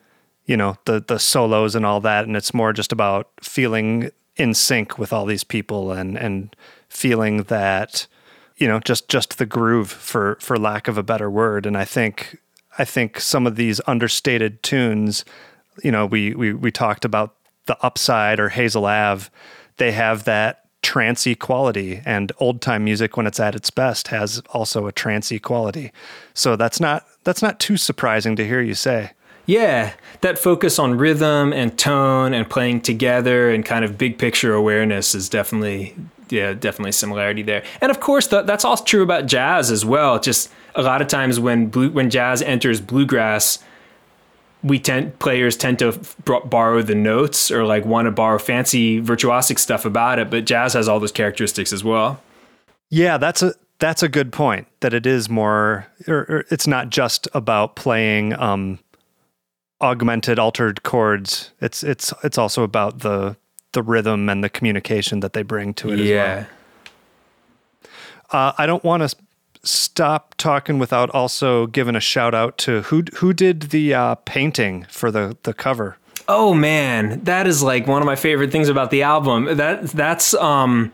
you 0.46 0.57
know 0.57 0.76
the 0.84 1.00
the 1.00 1.18
solos 1.18 1.74
and 1.74 1.86
all 1.86 2.00
that 2.00 2.26
and 2.26 2.36
it's 2.36 2.53
more 2.53 2.72
just 2.72 2.92
about 2.92 3.30
feeling 3.40 4.11
in 4.36 4.55
sync 4.55 4.98
with 4.98 5.12
all 5.12 5.26
these 5.26 5.44
people 5.44 5.92
and 5.92 6.18
and 6.18 6.55
feeling 6.88 7.44
that 7.44 8.07
you 8.57 8.66
know 8.66 8.80
just 8.80 9.09
just 9.09 9.38
the 9.38 9.46
groove 9.46 9.90
for 9.90 10.36
for 10.40 10.59
lack 10.59 10.88
of 10.88 10.98
a 10.98 11.03
better 11.03 11.30
word. 11.30 11.66
And 11.66 11.76
i 11.76 11.84
think 11.84 12.38
i 12.78 12.84
think 12.84 13.20
some 13.20 13.46
of 13.46 13.57
these 13.57 13.80
understated 13.86 14.62
tunes 14.62 15.24
you 15.82 15.92
know 15.92 16.07
we 16.07 16.34
we 16.34 16.53
we 16.53 16.70
talked 16.70 17.05
about 17.05 17.36
the 17.66 17.76
upside 17.84 18.40
or 18.40 18.50
hazel 18.50 18.86
ave 18.86 19.28
they 19.76 19.92
have 19.92 20.24
that 20.24 20.58
trancy 20.82 21.34
quality 21.34 22.02
and 22.04 22.32
old 22.38 22.60
time 22.60 22.82
music 22.82 23.16
when 23.16 23.26
it's 23.26 23.38
at 23.38 23.54
its 23.54 23.70
best 23.70 24.08
has 24.08 24.42
also 24.50 24.86
a 24.86 24.92
trancy 24.92 25.38
quality 25.38 25.92
so 26.34 26.56
that's 26.56 26.80
not 26.80 27.06
that's 27.24 27.42
not 27.42 27.60
too 27.60 27.76
surprising 27.76 28.36
to 28.36 28.46
hear 28.46 28.60
you 28.60 28.74
say. 28.74 29.12
Yeah, 29.44 29.94
that 30.20 30.38
focus 30.38 30.78
on 30.78 30.98
rhythm 30.98 31.52
and 31.52 31.76
tone 31.76 32.32
and 32.32 32.48
playing 32.48 32.82
together 32.82 33.50
and 33.50 33.64
kind 33.64 33.84
of 33.84 33.98
big 33.98 34.18
picture 34.18 34.54
awareness 34.54 35.14
is 35.14 35.28
definitely 35.28 35.96
yeah, 36.28 36.54
definitely 36.54 36.92
similarity 36.92 37.42
there. 37.42 37.62
And 37.82 37.90
of 37.90 38.00
course, 38.00 38.28
the, 38.28 38.42
that's 38.42 38.64
all 38.64 38.76
true 38.76 39.02
about 39.02 39.26
jazz 39.26 39.70
as 39.70 39.84
well. 39.84 40.18
Just 40.18 40.50
a 40.74 40.82
lot 40.82 41.02
of 41.02 41.08
times 41.08 41.38
when 41.38 41.66
blue, 41.66 41.90
when 41.90 42.08
jazz 42.08 42.40
enters 42.40 42.80
bluegrass, 42.80 43.58
we 44.62 44.78
tend 44.78 45.18
players 45.18 45.56
tend 45.56 45.78
to 45.80 45.98
borrow 46.44 46.82
the 46.82 46.94
notes 46.94 47.50
or 47.50 47.64
like 47.64 47.84
want 47.84 48.06
to 48.06 48.10
borrow 48.10 48.38
fancy 48.38 49.00
virtuosic 49.00 49.58
stuff 49.58 49.84
about 49.84 50.18
it, 50.18 50.30
but 50.30 50.44
jazz 50.44 50.74
has 50.74 50.88
all 50.88 51.00
those 51.00 51.12
characteristics 51.12 51.72
as 51.72 51.82
well. 51.82 52.22
Yeah, 52.90 53.18
that's 53.18 53.42
a 53.42 53.54
that's 53.78 54.02
a 54.02 54.08
good 54.08 54.32
point. 54.32 54.68
That 54.80 54.94
it 54.94 55.06
is 55.06 55.28
more, 55.28 55.86
or, 56.06 56.18
or 56.28 56.44
it's 56.50 56.66
not 56.66 56.90
just 56.90 57.26
about 57.34 57.74
playing 57.74 58.34
um, 58.38 58.78
augmented, 59.80 60.38
altered 60.38 60.82
chords. 60.82 61.50
It's 61.60 61.82
it's 61.82 62.12
it's 62.22 62.38
also 62.38 62.62
about 62.62 63.00
the 63.00 63.36
the 63.72 63.82
rhythm 63.82 64.28
and 64.28 64.44
the 64.44 64.48
communication 64.48 65.20
that 65.20 65.32
they 65.32 65.42
bring 65.42 65.74
to 65.74 65.92
it 65.92 65.98
yeah. 65.98 66.14
as 66.14 66.46
well. 66.46 66.46
Uh, 68.30 68.52
I 68.56 68.66
don't 68.66 68.84
want 68.84 69.08
to 69.08 69.16
stop 69.64 70.34
talking 70.36 70.78
without 70.78 71.10
also 71.10 71.66
giving 71.66 71.96
a 71.96 72.00
shout 72.00 72.34
out 72.34 72.58
to 72.58 72.82
who 72.82 73.04
who 73.16 73.32
did 73.32 73.62
the 73.64 73.94
uh, 73.94 74.14
painting 74.24 74.86
for 74.88 75.10
the 75.10 75.36
the 75.42 75.54
cover. 75.54 75.96
Oh 76.28 76.54
man, 76.54 77.22
that 77.24 77.46
is 77.46 77.62
like 77.62 77.86
one 77.86 78.00
of 78.00 78.06
my 78.06 78.16
favorite 78.16 78.52
things 78.52 78.68
about 78.68 78.90
the 78.90 79.02
album. 79.02 79.56
That 79.56 79.88
that's 79.88 80.34
um, 80.34 80.92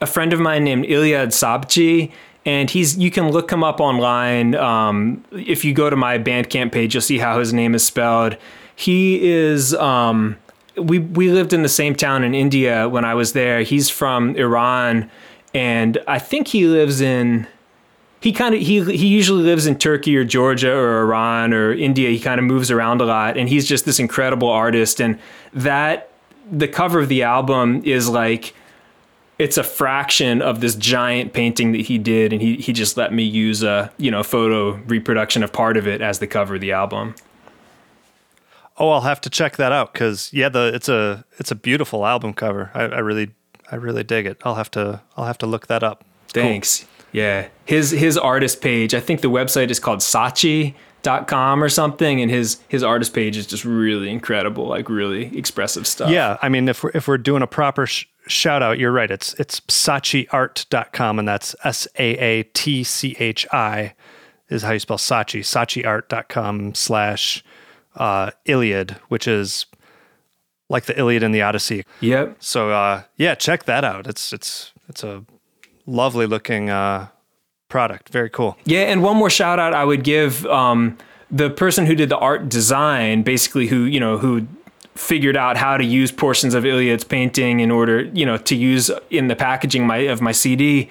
a 0.00 0.06
friend 0.06 0.32
of 0.32 0.40
mine 0.40 0.64
named 0.64 0.86
Iliad 0.86 1.30
Sabchi 1.30 2.12
and 2.46 2.70
he's 2.70 2.96
you 2.96 3.10
can 3.10 3.30
look 3.30 3.50
him 3.50 3.62
up 3.62 3.80
online. 3.80 4.54
Um, 4.54 5.24
if 5.32 5.64
you 5.64 5.72
go 5.74 5.90
to 5.90 5.96
my 5.96 6.18
Bandcamp 6.18 6.72
page, 6.72 6.94
you'll 6.94 7.02
see 7.02 7.18
how 7.18 7.38
his 7.38 7.52
name 7.52 7.74
is 7.74 7.84
spelled. 7.84 8.36
He 8.74 9.28
is. 9.28 9.74
Um, 9.74 10.36
we 10.76 11.00
we 11.00 11.30
lived 11.30 11.52
in 11.52 11.62
the 11.62 11.68
same 11.68 11.94
town 11.94 12.24
in 12.24 12.34
India 12.34 12.88
when 12.88 13.04
I 13.04 13.14
was 13.14 13.32
there. 13.32 13.62
He's 13.62 13.90
from 13.90 14.36
Iran, 14.36 15.10
and 15.54 15.98
I 16.06 16.18
think 16.18 16.48
he 16.48 16.66
lives 16.66 17.00
in. 17.00 17.46
He 18.20 18.32
kind 18.32 18.54
of 18.54 18.60
he 18.60 18.82
he 18.84 19.06
usually 19.06 19.42
lives 19.42 19.66
in 19.66 19.78
Turkey 19.78 20.16
or 20.16 20.24
Georgia 20.24 20.72
or 20.72 21.02
Iran 21.02 21.54
or 21.54 21.72
India. 21.72 22.10
He 22.10 22.20
kind 22.20 22.38
of 22.38 22.44
moves 22.44 22.70
around 22.70 23.00
a 23.00 23.06
lot, 23.06 23.36
and 23.38 23.48
he's 23.48 23.66
just 23.66 23.86
this 23.86 23.98
incredible 23.98 24.48
artist. 24.48 25.00
And 25.00 25.18
that 25.54 26.10
the 26.50 26.68
cover 26.68 27.00
of 27.00 27.08
the 27.08 27.22
album 27.22 27.82
is 27.84 28.08
like 28.08 28.54
it's 29.38 29.56
a 29.56 29.62
fraction 29.62 30.42
of 30.42 30.60
this 30.60 30.74
giant 30.74 31.32
painting 31.32 31.72
that 31.72 31.80
he 31.80 31.96
did 31.96 32.32
and 32.32 32.42
he 32.42 32.56
he 32.56 32.72
just 32.72 32.96
let 32.96 33.12
me 33.12 33.22
use 33.22 33.62
a 33.62 33.90
you 33.96 34.10
know 34.10 34.22
photo 34.22 34.72
reproduction 34.86 35.42
of 35.42 35.52
part 35.52 35.76
of 35.76 35.86
it 35.86 36.02
as 36.02 36.18
the 36.18 36.26
cover 36.26 36.56
of 36.56 36.60
the 36.60 36.72
album 36.72 37.14
oh 38.76 38.90
i'll 38.90 39.00
have 39.00 39.20
to 39.20 39.30
check 39.30 39.56
that 39.56 39.72
out 39.72 39.92
because 39.92 40.30
yeah 40.32 40.48
the 40.48 40.70
it's 40.74 40.88
a 40.88 41.24
it's 41.38 41.50
a 41.50 41.54
beautiful 41.54 42.04
album 42.04 42.34
cover 42.34 42.70
I, 42.74 42.82
I 42.82 42.98
really 42.98 43.30
i 43.72 43.76
really 43.76 44.02
dig 44.02 44.26
it 44.26 44.40
i'll 44.44 44.56
have 44.56 44.70
to 44.72 45.00
i'll 45.16 45.26
have 45.26 45.38
to 45.38 45.46
look 45.46 45.68
that 45.68 45.82
up 45.82 46.04
thanks 46.28 46.80
cool. 46.80 46.89
Yeah 47.12 47.48
his 47.64 47.92
his 47.92 48.18
artist 48.18 48.60
page 48.60 48.94
i 48.94 49.00
think 49.00 49.20
the 49.20 49.30
website 49.30 49.70
is 49.70 49.78
called 49.78 50.00
saatchi.com 50.00 51.62
or 51.62 51.68
something 51.68 52.20
and 52.20 52.30
his 52.30 52.60
his 52.68 52.82
artist 52.82 53.14
page 53.14 53.36
is 53.36 53.46
just 53.46 53.64
really 53.64 54.10
incredible 54.10 54.66
like 54.66 54.88
really 54.88 55.36
expressive 55.38 55.86
stuff 55.86 56.10
yeah 56.10 56.36
i 56.42 56.48
mean 56.48 56.68
if 56.68 56.82
we're 56.82 56.90
if 56.94 57.06
we're 57.06 57.16
doing 57.16 57.42
a 57.42 57.46
proper 57.46 57.86
sh- 57.86 58.06
shout 58.30 58.62
out. 58.62 58.78
You're 58.78 58.92
right. 58.92 59.10
It's 59.10 59.34
it's 59.34 59.60
saatchiart.com 59.60 61.18
and 61.18 61.28
that's 61.28 61.54
S 61.64 61.86
A 61.98 62.16
A 62.18 62.42
T 62.44 62.84
C 62.84 63.16
H 63.18 63.46
I 63.52 63.94
is 64.48 64.62
how 64.62 64.72
you 64.72 64.78
spell 64.78 64.98
Saatchi. 64.98 65.40
Saatchiart.com 65.40 66.74
slash 66.74 67.44
uh, 67.96 68.30
Iliad, 68.46 68.92
which 69.08 69.28
is 69.28 69.66
like 70.68 70.84
the 70.84 70.98
Iliad 70.98 71.22
and 71.22 71.34
the 71.34 71.42
Odyssey. 71.42 71.84
Yep. 72.00 72.36
So 72.40 72.70
uh, 72.70 73.02
yeah, 73.16 73.34
check 73.34 73.64
that 73.64 73.84
out. 73.84 74.06
It's 74.06 74.32
it's 74.32 74.72
it's 74.88 75.04
a 75.04 75.24
lovely 75.90 76.26
looking 76.26 76.70
uh, 76.70 77.08
product. 77.68 78.08
Very 78.10 78.30
cool. 78.30 78.56
Yeah, 78.64 78.82
and 78.82 79.02
one 79.02 79.16
more 79.16 79.30
shout 79.30 79.58
out 79.58 79.74
I 79.74 79.84
would 79.84 80.04
give 80.04 80.46
um, 80.46 80.96
the 81.30 81.50
person 81.50 81.86
who 81.86 81.94
did 81.94 82.08
the 82.08 82.18
art 82.18 82.48
design, 82.48 83.22
basically 83.22 83.66
who 83.66 83.84
you 83.84 84.00
know 84.00 84.18
who 84.18 84.46
figured 84.94 85.36
out 85.36 85.56
how 85.56 85.76
to 85.76 85.84
use 85.84 86.12
portions 86.12 86.54
of 86.54 86.66
Iliad's 86.66 87.04
painting 87.04 87.60
in 87.60 87.70
order, 87.70 88.02
you 88.02 88.26
know, 88.26 88.36
to 88.36 88.54
use 88.54 88.90
in 89.08 89.28
the 89.28 89.36
packaging 89.36 89.86
my, 89.86 89.98
of 89.98 90.20
my 90.20 90.32
CD 90.32 90.90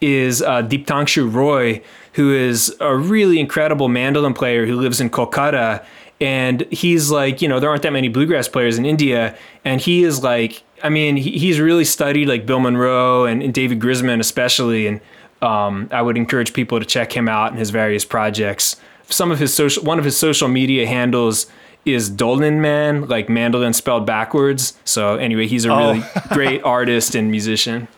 is 0.00 0.42
uh, 0.42 0.62
Deeptangshu 0.62 1.32
Roy, 1.32 1.82
who 2.14 2.34
is 2.34 2.76
a 2.80 2.94
really 2.94 3.40
incredible 3.40 3.88
mandolin 3.88 4.34
player 4.34 4.66
who 4.66 4.76
lives 4.76 5.00
in 5.00 5.08
Kolkata. 5.08 5.84
And 6.20 6.62
he's 6.70 7.10
like, 7.10 7.40
you 7.40 7.48
know, 7.48 7.60
there 7.60 7.70
aren't 7.70 7.82
that 7.82 7.92
many 7.92 8.08
bluegrass 8.08 8.48
players 8.48 8.78
in 8.78 8.84
India. 8.84 9.36
And 9.64 9.80
he 9.80 10.02
is 10.02 10.22
like, 10.22 10.62
I 10.82 10.88
mean, 10.88 11.16
he, 11.16 11.38
he's 11.38 11.60
really 11.60 11.84
studied 11.84 12.28
like 12.28 12.46
Bill 12.46 12.60
Monroe 12.60 13.24
and, 13.24 13.42
and 13.42 13.52
David 13.52 13.80
Grisman, 13.80 14.20
especially. 14.20 14.86
And 14.86 15.00
um, 15.42 15.88
I 15.92 16.02
would 16.02 16.16
encourage 16.16 16.52
people 16.52 16.78
to 16.78 16.86
check 16.86 17.16
him 17.16 17.28
out 17.28 17.50
and 17.50 17.58
his 17.58 17.70
various 17.70 18.04
projects. 18.04 18.76
Some 19.08 19.30
of 19.30 19.38
his 19.38 19.54
social, 19.54 19.82
one 19.84 19.98
of 19.98 20.04
his 20.04 20.16
social 20.16 20.48
media 20.48 20.86
handles 20.86 21.46
is 21.84 22.10
Dolan 22.10 22.60
Man, 22.60 23.06
like 23.06 23.28
mandolin 23.28 23.72
spelled 23.72 24.06
backwards. 24.06 24.76
So 24.84 25.16
anyway, 25.16 25.46
he's 25.46 25.64
a 25.64 25.72
oh. 25.72 25.92
really 25.92 26.04
great 26.30 26.62
artist 26.64 27.14
and 27.14 27.30
musician. 27.30 27.88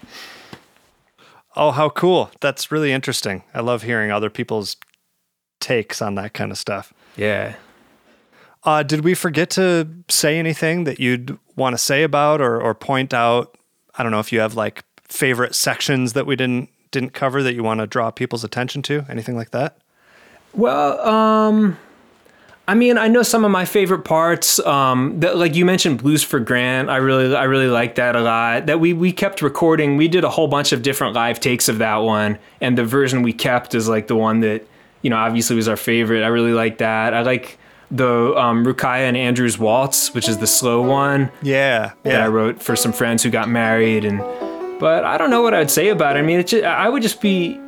Oh, 1.57 1.71
how 1.71 1.89
cool. 1.89 2.31
That's 2.41 2.71
really 2.71 2.93
interesting. 2.93 3.43
I 3.55 3.61
love 3.61 3.83
hearing 3.83 4.13
other 4.13 4.31
people's 4.31 4.77
takes 5.61 6.01
on 6.01 6.15
that 6.15 6.35
kind 6.35 6.53
of 6.53 6.59
stuff. 6.59 6.93
Yeah. 7.17 7.57
Uh, 8.69 8.83
did 8.83 9.03
we 9.03 9.15
forget 9.15 9.49
to 9.49 9.89
say 10.11 10.39
anything 10.39 10.85
that 10.85 11.01
you'd 11.01 11.39
want 11.57 11.73
to 11.73 11.79
say 11.79 12.03
about 12.03 12.43
or, 12.43 12.61
or 12.61 12.75
point 12.75 13.15
out? 13.15 13.57
I 13.97 14.03
don't 14.03 14.13
know 14.13 14.19
if 14.19 14.31
you 14.31 14.41
have 14.41 14.57
like 14.57 14.85
favorite 15.05 15.55
sections 15.55 16.13
that 16.13 16.27
we 16.27 16.37
didn't 16.37 16.69
didn't 16.91 17.15
cover 17.15 17.43
that 17.43 17.55
you 17.55 17.63
want 17.63 17.81
to 17.81 17.87
draw 17.87 18.11
people's 18.11 18.45
attention 18.45 18.83
to. 18.83 19.07
Anything 19.09 19.37
like 19.37 19.53
that? 19.53 19.79
Well, 20.53 21.01
um, 21.01 21.79
I 22.67 22.75
mean, 22.75 22.99
I 22.99 23.09
know 23.09 23.23
some 23.23 23.43
of 23.43 23.51
my 23.51 23.65
favorite 23.65 24.05
parts. 24.05 24.59
Um, 24.59 25.19
that, 25.21 25.39
like 25.39 25.55
you 25.55 25.65
mentioned, 25.65 26.03
Blues 26.03 26.23
for 26.23 26.39
Grant. 26.39 26.91
I 26.91 26.97
really, 26.97 27.35
I 27.35 27.45
really 27.45 27.69
like 27.69 27.95
that 27.95 28.17
a 28.17 28.21
lot. 28.21 28.67
That 28.67 28.81
we 28.81 28.93
we 28.93 29.13
kept 29.15 29.41
recording. 29.41 29.97
We 29.97 30.09
did 30.09 30.25
a 30.25 30.31
whole 30.31 30.47
bunch 30.47 30.73
of 30.73 30.83
different 30.83 31.15
live 31.15 31.41
takes 31.41 31.71
of 31.71 31.79
that 31.79 31.97
one, 31.97 32.39
and 32.61 32.77
the 32.77 32.85
version 32.85 33.23
we 33.23 33.33
kept 33.33 33.75
is 33.75 33.89
like 33.89 34.09
the 34.09 34.17
one 34.17 34.41
that 34.41 34.67
you 35.01 35.09
know 35.09 35.17
obviously 35.17 35.57
was 35.57 35.69
our 35.69 35.77
favorite. 35.79 36.23
I 36.23 36.27
really 36.27 36.53
like 36.53 36.77
that. 36.79 37.15
I 37.15 37.23
like 37.23 37.59
the 37.91 38.35
um, 38.37 38.65
Rukaya 38.65 39.09
and 39.09 39.17
Andrews 39.17 39.59
Waltz, 39.59 40.15
which 40.15 40.29
is 40.29 40.39
the 40.39 40.47
slow 40.47 40.83
one. 40.83 41.31
Yeah, 41.43 41.93
yeah. 42.05 42.13
That 42.13 42.21
I 42.23 42.29
wrote 42.29 42.63
for 42.63 42.77
some 42.77 42.93
friends 42.93 43.23
who 43.23 43.31
got 43.31 43.49
married, 43.49 44.05
and 44.05 44.19
but 44.79 45.05
I 45.05 45.19
don't 45.19 45.31
know 45.31 45.43
what 45.43 45.55
I'd 45.55 45.71
say 45.71 45.89
about 45.89 46.17
it. 46.17 46.21
I 46.21 46.23
mean, 46.23 46.41
it 46.41 46.49
just, 46.49 46.65
I 46.65 46.89
would 46.89 47.03
just 47.03 47.21
be 47.21 47.61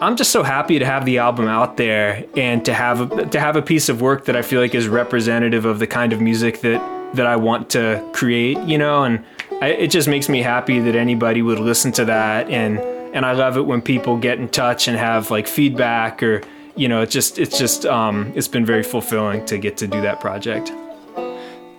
I'm 0.00 0.14
just 0.14 0.30
so 0.30 0.44
happy 0.44 0.78
to 0.78 0.86
have 0.86 1.04
the 1.04 1.18
album 1.18 1.48
out 1.48 1.76
there 1.76 2.24
and 2.36 2.64
to 2.64 2.72
have 2.72 3.12
a, 3.12 3.26
to 3.26 3.40
have 3.40 3.56
a 3.56 3.62
piece 3.62 3.88
of 3.88 4.00
work 4.00 4.26
that 4.26 4.36
I 4.36 4.42
feel 4.42 4.60
like 4.60 4.74
is 4.74 4.86
representative 4.86 5.64
of 5.64 5.80
the 5.80 5.88
kind 5.88 6.12
of 6.12 6.20
music 6.20 6.60
that 6.60 6.80
that 7.14 7.26
I 7.26 7.36
want 7.36 7.70
to 7.70 8.06
create, 8.12 8.58
you 8.60 8.78
know, 8.78 9.02
and 9.02 9.24
I, 9.60 9.70
it 9.70 9.90
just 9.90 10.06
makes 10.06 10.28
me 10.28 10.42
happy 10.42 10.78
that 10.78 10.94
anybody 10.94 11.42
would 11.42 11.58
listen 11.58 11.90
to 11.92 12.04
that 12.04 12.48
and 12.48 12.78
and 13.14 13.26
I 13.26 13.32
love 13.32 13.56
it 13.56 13.62
when 13.62 13.82
people 13.82 14.16
get 14.18 14.38
in 14.38 14.48
touch 14.48 14.86
and 14.86 14.96
have 14.96 15.30
like 15.30 15.48
feedback 15.48 16.22
or 16.22 16.42
you 16.78 16.88
know, 16.88 17.02
it's 17.02 17.12
just 17.12 17.38
it's 17.38 17.58
just 17.58 17.84
um 17.84 18.32
it's 18.34 18.48
been 18.48 18.64
very 18.64 18.82
fulfilling 18.82 19.44
to 19.46 19.58
get 19.58 19.76
to 19.78 19.86
do 19.86 20.00
that 20.02 20.20
project. 20.20 20.72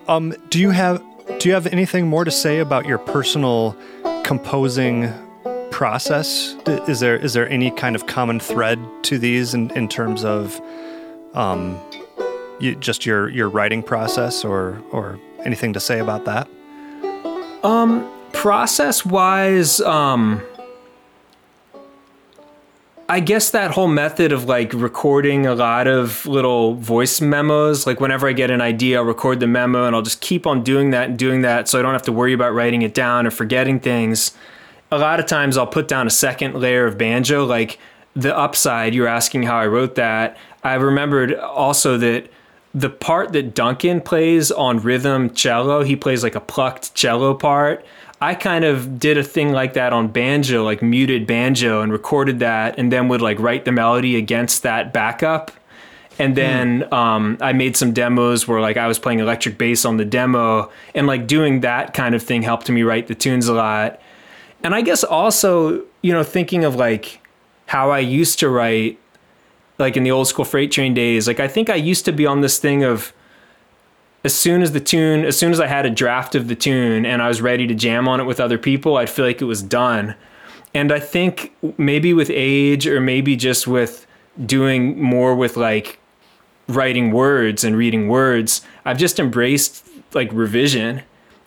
Um 0.07 0.35
do 0.49 0.59
you 0.59 0.71
have 0.71 1.03
do 1.39 1.47
you 1.47 1.53
have 1.53 1.67
anything 1.67 2.07
more 2.07 2.25
to 2.25 2.31
say 2.31 2.59
about 2.59 2.85
your 2.85 2.97
personal 2.97 3.77
composing 4.23 5.13
process? 5.71 6.55
Is 6.67 6.99
there 6.99 7.15
is 7.15 7.33
there 7.33 7.47
any 7.49 7.71
kind 7.71 7.95
of 7.95 8.07
common 8.07 8.39
thread 8.39 8.79
to 9.03 9.17
these 9.17 9.53
in, 9.53 9.71
in 9.71 9.87
terms 9.87 10.25
of 10.25 10.59
um, 11.33 11.79
you, 12.59 12.75
just 12.75 13.05
your 13.05 13.29
your 13.29 13.49
writing 13.49 13.81
process 13.81 14.43
or 14.43 14.81
or 14.91 15.19
anything 15.45 15.73
to 15.73 15.79
say 15.79 15.99
about 15.99 16.25
that? 16.25 16.49
Um, 17.63 18.09
process 18.33 19.05
wise, 19.05 19.79
um, 19.81 20.41
I 23.09 23.19
guess 23.19 23.49
that 23.49 23.71
whole 23.71 23.87
method 23.87 24.31
of 24.31 24.45
like 24.45 24.71
recording 24.71 25.47
a 25.47 25.55
lot 25.55 25.87
of 25.87 26.25
little 26.27 26.75
voice 26.75 27.19
memos, 27.19 27.87
like 27.87 27.99
whenever 27.99 28.27
I 28.27 28.33
get 28.33 28.51
an 28.51 28.61
idea, 28.61 28.99
I'll 28.99 29.03
record 29.03 29.39
the 29.39 29.47
memo 29.47 29.85
and 29.85 29.95
I'll 29.95 30.03
just 30.03 30.21
keep 30.21 30.45
on 30.45 30.63
doing 30.63 30.91
that 30.91 31.09
and 31.09 31.17
doing 31.17 31.41
that 31.41 31.67
so 31.67 31.79
I 31.79 31.81
don't 31.81 31.93
have 31.93 32.03
to 32.03 32.11
worry 32.11 32.33
about 32.33 32.53
writing 32.53 32.83
it 32.83 32.93
down 32.93 33.25
or 33.25 33.31
forgetting 33.31 33.79
things 33.79 34.37
a 34.91 34.97
lot 34.97 35.19
of 35.19 35.25
times 35.25 35.57
I'll 35.57 35.67
put 35.67 35.87
down 35.87 36.07
a 36.07 36.11
second 36.11 36.55
layer 36.55 36.85
of 36.85 36.97
banjo, 36.97 37.45
like 37.45 37.79
the 38.15 38.35
upside. 38.35 38.95
you're 38.95 39.07
asking 39.07 39.43
how 39.43 39.57
I 39.57 39.67
wrote 39.67 39.95
that. 39.95 40.37
I 40.63 40.73
remembered 40.75 41.35
also 41.35 41.97
that 41.97 42.29
the 42.73 42.89
part 42.89 43.33
that 43.33 43.55
Duncan 43.55 44.01
plays 44.01 44.51
on 44.51 44.79
rhythm 44.79 45.33
cello, 45.33 45.83
he 45.83 45.95
plays 45.95 46.23
like 46.23 46.35
a 46.35 46.39
plucked 46.39 46.93
cello 46.95 47.33
part. 47.33 47.85
I 48.21 48.35
kind 48.35 48.65
of 48.65 48.99
did 48.99 49.17
a 49.17 49.23
thing 49.23 49.53
like 49.53 49.73
that 49.73 49.93
on 49.93 50.09
banjo, 50.09 50.63
like 50.63 50.81
muted 50.81 51.25
banjo, 51.25 51.81
and 51.81 51.91
recorded 51.91 52.39
that, 52.39 52.77
and 52.77 52.91
then 52.91 53.07
would 53.07 53.21
like 53.21 53.39
write 53.39 53.63
the 53.63 53.71
melody 53.71 54.17
against 54.17 54.63
that 54.63 54.91
backup. 54.91 55.51
And 56.17 56.35
then 56.35 56.81
mm. 56.81 56.93
um, 56.93 57.37
I 57.39 57.53
made 57.53 57.77
some 57.77 57.93
demos 57.93 58.45
where 58.45 58.59
like 58.59 58.75
I 58.75 58.87
was 58.87 58.99
playing 58.99 59.19
electric 59.19 59.57
bass 59.57 59.85
on 59.85 59.95
the 59.95 60.03
demo, 60.03 60.69
and 60.93 61.07
like 61.07 61.27
doing 61.27 61.61
that 61.61 61.93
kind 61.93 62.13
of 62.13 62.21
thing 62.21 62.41
helped 62.41 62.69
me 62.69 62.83
write 62.83 63.07
the 63.07 63.15
tunes 63.15 63.47
a 63.47 63.53
lot. 63.53 64.01
And 64.63 64.75
I 64.75 64.81
guess 64.81 65.05
also, 65.05 65.85
you 66.01 66.11
know, 66.11 66.23
thinking 66.23 66.65
of 66.65 66.75
like 66.75 67.21
how 67.67 67.91
I 67.91 67.99
used 67.99 68.39
to 68.39 68.49
write, 68.49 68.99
like 69.77 69.95
in 69.95 70.03
the 70.03 70.11
old 70.11 70.27
school 70.27 70.43
freight 70.43 70.73
train 70.73 70.93
days, 70.93 71.25
like 71.25 71.39
I 71.39 71.47
think 71.47 71.69
I 71.69 71.75
used 71.75 72.03
to 72.03 72.11
be 72.11 72.25
on 72.25 72.41
this 72.41 72.57
thing 72.57 72.83
of 72.83 73.13
as 74.23 74.33
soon 74.35 74.61
as 74.61 74.73
the 74.73 74.79
tune, 74.79 75.23
as 75.23 75.37
soon 75.37 75.51
as 75.51 75.59
I 75.59 75.67
had 75.67 75.85
a 75.85 75.89
draft 75.89 76.35
of 76.35 76.47
the 76.47 76.55
tune 76.55 77.05
and 77.05 77.21
I 77.21 77.27
was 77.27 77.41
ready 77.41 77.67
to 77.67 77.73
jam 77.73 78.07
on 78.07 78.19
it 78.19 78.25
with 78.25 78.39
other 78.39 78.57
people, 78.57 78.97
I'd 78.97 79.09
feel 79.09 79.25
like 79.25 79.41
it 79.41 79.45
was 79.45 79.63
done. 79.63 80.15
And 80.73 80.91
I 80.91 80.99
think 80.99 81.53
maybe 81.77 82.13
with 82.13 82.29
age 82.31 82.85
or 82.85 82.99
maybe 82.99 83.35
just 83.35 83.67
with 83.67 84.05
doing 84.45 85.01
more 85.01 85.35
with 85.35 85.57
like 85.57 85.99
writing 86.67 87.11
words 87.11 87.63
and 87.63 87.75
reading 87.75 88.07
words, 88.07 88.61
I've 88.85 88.97
just 88.97 89.19
embraced 89.19 89.87
like 90.13 90.29
revision 90.33 91.01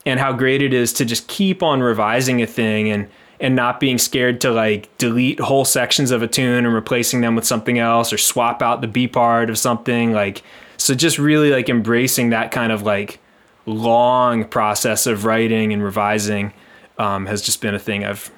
and 0.04 0.18
how 0.18 0.32
great 0.32 0.62
it 0.62 0.72
is 0.72 0.92
to 0.94 1.04
just 1.04 1.28
keep 1.28 1.62
on 1.62 1.80
revising 1.80 2.42
a 2.42 2.46
thing 2.46 2.88
and 2.90 3.08
and 3.40 3.56
not 3.56 3.80
being 3.80 3.98
scared 3.98 4.40
to 4.40 4.52
like 4.52 4.88
delete 4.98 5.40
whole 5.40 5.64
sections 5.64 6.12
of 6.12 6.22
a 6.22 6.28
tune 6.28 6.64
and 6.64 6.72
replacing 6.72 7.22
them 7.22 7.34
with 7.34 7.44
something 7.44 7.76
else 7.76 8.12
or 8.12 8.18
swap 8.18 8.62
out 8.62 8.80
the 8.80 8.86
B 8.86 9.08
part 9.08 9.50
of 9.50 9.58
something 9.58 10.12
like 10.12 10.42
so 10.82 10.94
just 10.94 11.18
really 11.18 11.50
like 11.50 11.68
embracing 11.68 12.30
that 12.30 12.50
kind 12.50 12.72
of 12.72 12.82
like 12.82 13.20
long 13.66 14.44
process 14.44 15.06
of 15.06 15.24
writing 15.24 15.72
and 15.72 15.82
revising 15.82 16.52
um, 16.98 17.26
has 17.26 17.40
just 17.40 17.60
been 17.60 17.74
a 17.74 17.78
thing 17.78 18.04
I've 18.04 18.30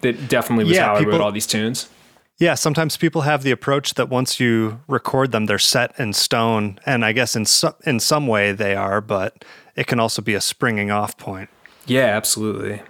that 0.00 0.28
definitely 0.28 0.64
was 0.64 0.74
yeah, 0.76 0.86
how 0.86 0.98
people, 0.98 1.14
I 1.14 1.16
wrote 1.16 1.24
all 1.24 1.32
these 1.32 1.46
tunes. 1.46 1.88
Yeah, 2.38 2.54
sometimes 2.54 2.96
people 2.96 3.22
have 3.22 3.44
the 3.44 3.50
approach 3.50 3.94
that 3.94 4.10
once 4.10 4.38
you 4.38 4.80
record 4.88 5.32
them, 5.32 5.46
they're 5.46 5.58
set 5.58 5.98
in 5.98 6.12
stone, 6.12 6.78
and 6.84 7.04
I 7.04 7.12
guess 7.12 7.34
in 7.34 7.46
some 7.46 7.74
in 7.84 8.00
some 8.00 8.26
way 8.26 8.52
they 8.52 8.74
are, 8.74 9.00
but 9.00 9.44
it 9.74 9.86
can 9.86 10.00
also 10.00 10.20
be 10.20 10.34
a 10.34 10.40
springing 10.40 10.90
off 10.90 11.16
point. 11.16 11.48
Yeah, 11.86 12.06
absolutely. 12.06 12.82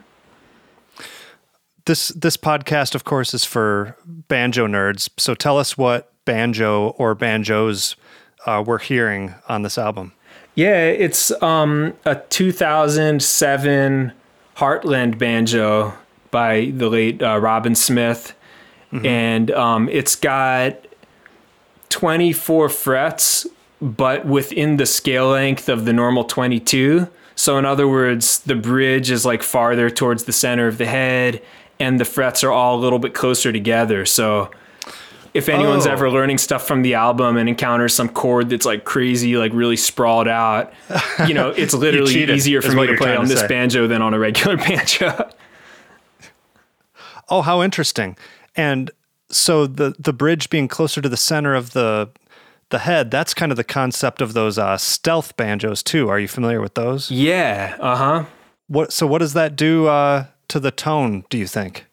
This 1.85 2.09
this 2.09 2.37
podcast, 2.37 2.95
of 2.95 3.05
course, 3.05 3.35
is 3.35 3.45
for 3.45 3.97
banjo 4.07 4.67
nerds. 4.67 5.11
So 5.19 5.35
tell 5.35 5.59
us 5.59 5.79
what 5.79 6.13
banjo 6.25 6.89
or 6.99 7.15
banjos 7.15 7.95
uh, 8.47 8.63
we're 8.65 8.79
hearing 8.79 9.35
on 9.49 9.63
this 9.63 9.77
album. 9.77 10.13
Yeah, 10.55 10.87
it's 10.87 11.31
um, 11.43 11.93
a 12.07 12.15
2007 12.15 14.13
Heartland 14.57 15.19
banjo 15.19 15.93
by 16.31 16.73
the 16.75 16.89
late 16.89 17.23
uh, 17.23 17.39
Robin 17.39 17.75
Smith, 17.75 18.35
mm-hmm. 18.91 19.05
and 19.05 19.51
um, 19.51 19.89
it's 19.91 20.17
got 20.17 20.77
24 21.91 22.71
frets, 22.71 23.47
but 23.83 24.25
within 24.25 24.79
the 24.79 24.87
scale 24.87 25.29
length 25.29 25.69
of 25.69 25.85
the 25.85 25.93
normal 25.93 26.25
22. 26.25 27.09
So, 27.35 27.59
in 27.59 27.67
other 27.67 27.87
words, 27.87 28.39
the 28.41 28.55
bridge 28.55 29.11
is 29.11 29.27
like 29.27 29.43
farther 29.43 29.91
towards 29.91 30.25
the 30.25 30.33
center 30.33 30.67
of 30.67 30.79
the 30.79 30.87
head, 30.87 31.43
and 31.79 32.01
the 32.01 32.07
frets 32.07 32.43
are 32.43 32.51
all 32.51 32.79
a 32.79 32.81
little 32.81 32.99
bit 32.99 33.13
closer 33.13 33.53
together. 33.53 34.07
So, 34.07 34.51
if 35.35 35.49
anyone's 35.49 35.87
oh. 35.87 35.93
ever 35.93 36.11
learning 36.11 36.39
stuff 36.39 36.67
from 36.67 36.83
the 36.83 36.95
album 36.95 37.37
and 37.37 37.49
encounters 37.49 37.95
some 37.95 38.09
chord 38.09 38.51
that's 38.51 38.67
like 38.67 38.85
crazy, 38.85 39.37
like 39.37 39.53
really 39.53 39.77
sprawled 39.77 40.29
out, 40.29 40.73
you 41.27 41.35
know, 41.35 41.51
it's 41.51 41.75
literally 41.75 42.31
easier 42.31 42.63
for 42.63 42.73
me 42.73 42.87
to 42.87 42.97
play 42.97 43.17
on 43.17 43.25
to 43.25 43.29
this 43.29 43.41
say. 43.41 43.49
banjo 43.49 43.87
than 43.87 44.03
on 44.03 44.15
a 44.15 44.19
regular 44.19 44.57
banjo. 44.57 45.31
oh, 47.29 47.43
how 47.43 47.63
interesting. 47.63 48.17
And 48.55 48.91
so 49.29 49.67
the 49.67 49.95
the 49.99 50.13
bridge 50.13 50.51
being 50.51 50.69
closer 50.69 51.01
to 51.01 51.09
the 51.09 51.17
center 51.17 51.55
of 51.55 51.73
the 51.73 52.11
the 52.71 52.81
head, 52.81 53.11
that's 53.11 53.35
kind 53.35 53.53
of 53.53 53.57
the 53.57 53.65
concept 53.65 54.21
of 54.21 54.33
those 54.33 54.59
uh, 54.59 54.77
stealth 54.77 55.37
banjos 55.37 55.83
too. 55.83 56.09
Are 56.09 56.19
you 56.19 56.29
familiar 56.29 56.61
with 56.61 56.75
those? 56.75 57.11
Yeah. 57.11 57.77
Uh 57.81 57.97
huh. 57.97 58.25
What 58.69 58.93
so 58.93 59.07
what 59.07 59.19
does 59.19 59.35
that 59.35 59.57
do 59.57 59.87
uh, 59.87 60.27
to 60.49 60.61
the 60.61 60.71
tone, 60.71 61.25
do 61.31 61.39
you 61.39 61.47
think? 61.47 61.87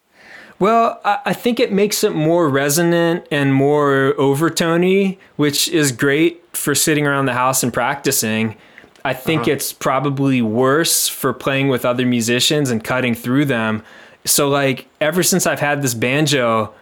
Well, 0.64 0.98
I 1.04 1.34
think 1.34 1.60
it 1.60 1.72
makes 1.72 2.02
it 2.04 2.14
more 2.14 2.48
resonant 2.48 3.26
and 3.30 3.52
more 3.52 4.14
overtony, 4.16 5.18
which 5.36 5.68
is 5.68 5.92
great 5.92 6.42
for 6.56 6.74
sitting 6.74 7.06
around 7.06 7.26
the 7.26 7.34
house 7.34 7.62
and 7.62 7.70
practicing. 7.70 8.56
I 9.04 9.12
think 9.12 9.42
uh-huh. 9.42 9.50
it's 9.50 9.74
probably 9.74 10.40
worse 10.40 11.06
for 11.06 11.34
playing 11.34 11.68
with 11.68 11.84
other 11.84 12.06
musicians 12.06 12.70
and 12.70 12.82
cutting 12.82 13.14
through 13.14 13.44
them. 13.44 13.82
So, 14.24 14.48
like, 14.48 14.86
ever 15.02 15.22
since 15.22 15.46
I've 15.46 15.60
had 15.60 15.82
this 15.82 15.92
banjo, 15.92 16.72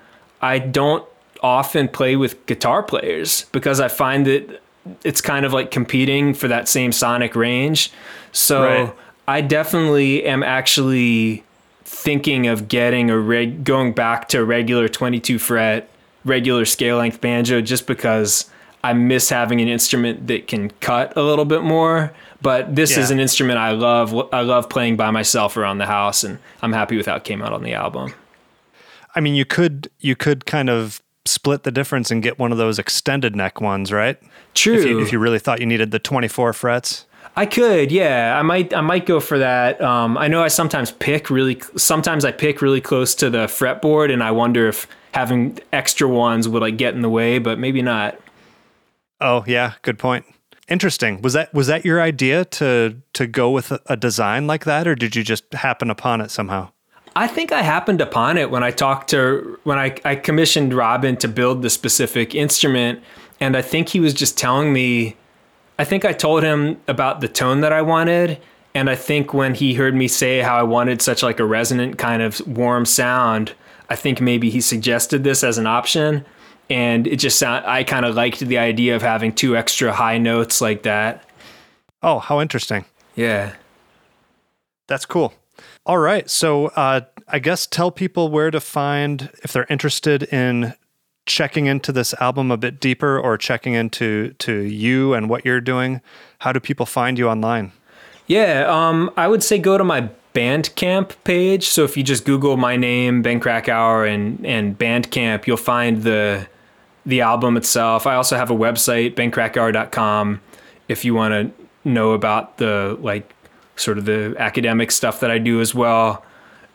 I 0.41 0.61
don't 0.61 1.05
often 1.43 1.89
play 1.89 2.15
with 2.15 2.47
guitar 2.47 2.85
players 2.85 3.47
because 3.51 3.81
I 3.81 3.89
find 3.89 4.29
that 4.29 4.63
it's 5.03 5.21
kind 5.21 5.45
of 5.45 5.53
like 5.53 5.73
competing 5.73 6.35
for 6.35 6.47
that 6.47 6.69
same 6.69 6.93
sonic 6.93 7.35
range. 7.35 7.91
So, 8.31 8.63
right. 8.63 8.95
I 9.27 9.41
definitely 9.41 10.25
am 10.25 10.45
actually 10.45 11.43
thinking 11.93 12.47
of 12.47 12.69
getting 12.69 13.11
a 13.11 13.19
reg 13.19 13.65
going 13.65 13.93
back 13.93 14.29
to 14.29 14.41
a 14.41 14.45
regular 14.45 14.89
22 14.89 15.39
fret 15.39 15.89
regular 16.25 16.65
scale 16.65 16.97
length 16.97 17.21
banjo 17.21 17.61
just 17.61 17.87
because 17.87 18.51
I 18.83 18.93
miss 18.95 19.29
having 19.29 19.61
an 19.61 19.69
instrument 19.69 20.27
that 20.27 20.49
can 20.49 20.71
cut 20.81 21.17
a 21.17 21.23
little 21.23 21.45
bit 21.45 21.63
more. 21.63 22.13
But 22.41 22.75
this 22.75 22.93
yeah. 22.93 23.03
is 23.03 23.11
an 23.11 23.21
instrument 23.21 23.59
I 23.59 23.71
love. 23.73 24.15
I 24.33 24.41
love 24.41 24.69
playing 24.69 24.97
by 24.97 25.11
myself 25.11 25.57
around 25.57 25.79
the 25.79 25.87
house, 25.87 26.25
and 26.25 26.39
I'm 26.61 26.73
happy 26.73 26.97
with 26.97 27.07
how 27.07 27.17
it 27.17 27.25
came 27.25 27.43
out 27.43 27.53
on 27.53 27.63
the 27.63 27.75
album. 27.75 28.15
I 29.15 29.21
mean, 29.21 29.35
you 29.35 29.45
could 29.45 29.89
you 30.01 30.17
could 30.17 30.45
kind 30.45 30.69
of 30.69 31.01
split 31.25 31.63
the 31.63 31.71
difference 31.71 32.11
and 32.11 32.21
get 32.21 32.41
one 32.41 32.51
of 32.51 32.59
those 32.59 32.81
extended 32.81 33.37
neck 33.37 33.61
ones, 33.61 33.93
right? 33.93 34.19
True. 34.55 34.75
If 34.75 34.85
you, 34.85 35.01
if 35.01 35.13
you 35.13 35.21
really 35.21 35.39
thought 35.39 35.61
you 35.61 35.67
needed 35.67 35.93
the 35.93 36.01
24 36.01 36.53
frets. 36.53 37.07
I 37.35 37.47
could, 37.47 37.91
yeah. 37.91 38.39
I 38.39 38.43
might, 38.43 38.75
I 38.75 38.83
might 38.83 39.07
go 39.07 39.19
for 39.19 39.39
that. 39.39 39.81
Um, 39.81 40.19
I 40.19 40.29
know 40.29 40.43
I 40.43 40.49
sometimes 40.49 40.91
pick 40.91 41.31
really, 41.31 41.61
sometimes 41.77 42.25
I 42.25 42.33
pick 42.33 42.61
really 42.61 42.81
close 42.81 43.15
to 43.17 43.31
the 43.31 43.47
fretboard, 43.47 44.13
and 44.13 44.23
I 44.23 44.31
wonder 44.33 44.69
if 44.69 44.87
having 45.15 45.59
extra 45.73 46.09
ones 46.09 46.49
would 46.49 46.63
like 46.63 46.77
get 46.77 46.95
in 46.95 47.03
the 47.03 47.09
way, 47.09 47.39
but 47.39 47.59
maybe 47.59 47.81
not. 47.83 48.19
Oh 49.21 49.45
yeah, 49.47 49.75
good 49.83 49.99
point. 49.99 50.27
Interesting. 50.69 51.23
Was 51.23 51.33
that 51.35 51.53
was 51.55 51.67
that 51.67 51.85
your 51.85 52.01
idea 52.01 52.45
to 52.47 52.97
to 53.13 53.27
go 53.27 53.51
with 53.51 53.73
a, 53.73 53.81
a 53.87 53.97
design 53.97 54.47
like 54.47 54.65
that, 54.65 54.87
or 54.87 54.95
did 54.95 55.15
you 55.15 55.23
just 55.23 55.53
happen 55.55 55.91
upon 55.91 56.21
it 56.21 56.31
somehow? 56.31 56.71
I 57.15 57.27
think 57.27 57.53
I 57.53 57.63
happened 57.63 58.01
upon 58.01 58.39
it 58.39 58.51
when 58.51 58.63
I 58.63 58.71
talked 58.71 59.11
to 59.11 59.59
when 59.65 59.79
I, 59.79 59.97
I 60.05 60.17
commissioned 60.17 60.73
Robin 60.73 61.17
to 61.19 61.29
build 61.29 61.63
the 61.63 61.71
specific 61.71 62.35
instrument, 62.35 63.03
and 63.39 63.57
I 63.57 63.63
think 63.63 63.91
he 63.91 64.01
was 64.01 64.15
just 64.15 64.39
telling 64.39 64.73
me 64.73 65.17
I 65.79 65.85
think 65.85 66.05
I 66.05 66.13
told 66.13 66.43
him 66.43 66.81
about 66.87 67.21
the 67.21 67.29
tone 67.29 67.61
that 67.61 67.73
I 67.73 67.83
wanted. 67.83 68.41
And 68.75 68.89
I 68.89 68.95
think 68.95 69.35
when 69.35 69.55
he 69.55 69.75
heard 69.75 69.95
me 69.95 70.09
say 70.09 70.41
how 70.41 70.57
I 70.57 70.63
wanted 70.63 71.03
such 71.03 71.23
like 71.23 71.41
a 71.41 71.45
resonant 71.45 71.99
kind 71.99 72.23
of 72.23 72.41
warm 72.47 72.87
sound, 72.87 73.53
I 73.91 73.97
think 73.97 74.21
maybe 74.21 74.49
he 74.49 74.61
suggested 74.61 75.25
this 75.25 75.45
as 75.45 75.59
an 75.59 75.67
option. 75.67 76.25
And 76.71 77.07
it 77.07 77.17
just 77.17 77.39
sound 77.39 77.67
I 77.67 77.85
kind 77.85 78.07
of 78.07 78.15
liked 78.15 78.41
the 78.41 78.59
idea 78.59 78.97
of 78.97 79.03
having 79.03 79.33
two 79.35 79.57
extra 79.57 79.93
high 79.93 80.19
notes 80.19 80.61
like 80.61 80.85
that. 80.85 81.29
Oh, 82.03 82.19
how 82.19 82.41
interesting. 82.41 82.85
Yeah. 83.15 83.55
That's 84.87 85.05
cool. 85.05 85.35
All 85.85 85.99
right. 85.99 86.29
So 86.31 86.67
uh, 86.69 87.03
I 87.29 87.39
guess 87.39 87.67
tell 87.67 87.91
people 87.91 88.31
where 88.31 88.51
to 88.51 88.61
find 88.61 89.31
if 89.43 89.53
they're 89.53 89.67
interested 89.69 90.23
in 90.25 90.75
checking 91.27 91.67
into 91.67 91.93
this 91.93 92.15
album 92.15 92.51
a 92.51 92.57
bit 92.57 92.81
deeper 92.81 93.19
or 93.19 93.39
checking 93.39 93.75
into 93.75 94.33
to 94.39 94.61
you 94.61 95.15
and 95.15 95.29
what 95.29 95.45
you're 95.45 95.61
doing, 95.61 96.01
how 96.39 96.53
do 96.53 96.61
people 96.61 96.87
find 96.87 97.19
you 97.19 97.29
online? 97.29 97.73
Yeah, 98.27 98.67
um, 98.69 99.11
I 99.17 99.29
would 99.29 99.43
say 99.43 99.59
go 99.59 99.79
to 99.79 99.85
my 99.85 100.09
Bandcamp 100.35 101.13
page. 101.25 101.69
So 101.69 101.85
if 101.85 101.97
you 101.97 102.03
just 102.03 102.25
Google 102.25 102.57
my 102.57 102.77
name, 102.77 103.23
Ben 103.23 103.39
Krakauer, 103.39 104.07
and 104.07 104.45
and 104.47 104.79
Bandcamp, 104.79 105.47
you'll 105.47 105.57
find 105.57 106.03
the 106.03 106.49
the 107.05 107.21
album 107.21 107.57
itself. 107.57 108.07
I 108.07 108.15
also 108.15 108.37
have 108.37 108.51
a 108.51 108.55
website, 108.55 109.15
benkrakauer.com, 109.15 110.41
if 110.89 111.05
you 111.05 111.15
want 111.15 111.33
to 111.33 111.89
know 111.89 112.13
about 112.13 112.59
the 112.59 112.97
like 113.01 113.35
sort 113.77 113.99
of 113.99 114.05
the 114.05 114.35
academic 114.39 114.91
stuff 114.91 115.21
that 115.21 115.31
I 115.31 115.39
do 115.39 115.61
as 115.61 115.75
well 115.75 116.25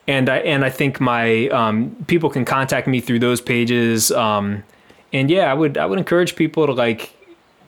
and 0.07 0.29
I 0.29 0.37
and 0.37 0.63
I 0.63 0.69
think 0.69 0.99
my 0.99 1.47
um, 1.49 1.95
people 2.07 2.29
can 2.29 2.45
contact 2.45 2.87
me 2.87 3.01
through 3.01 3.19
those 3.19 3.41
pages. 3.41 4.11
Um, 4.11 4.63
and 5.13 5.29
yeah, 5.29 5.51
I 5.51 5.53
would 5.53 5.77
I 5.77 5.85
would 5.85 5.99
encourage 5.99 6.35
people 6.35 6.65
to 6.65 6.73
like 6.73 7.13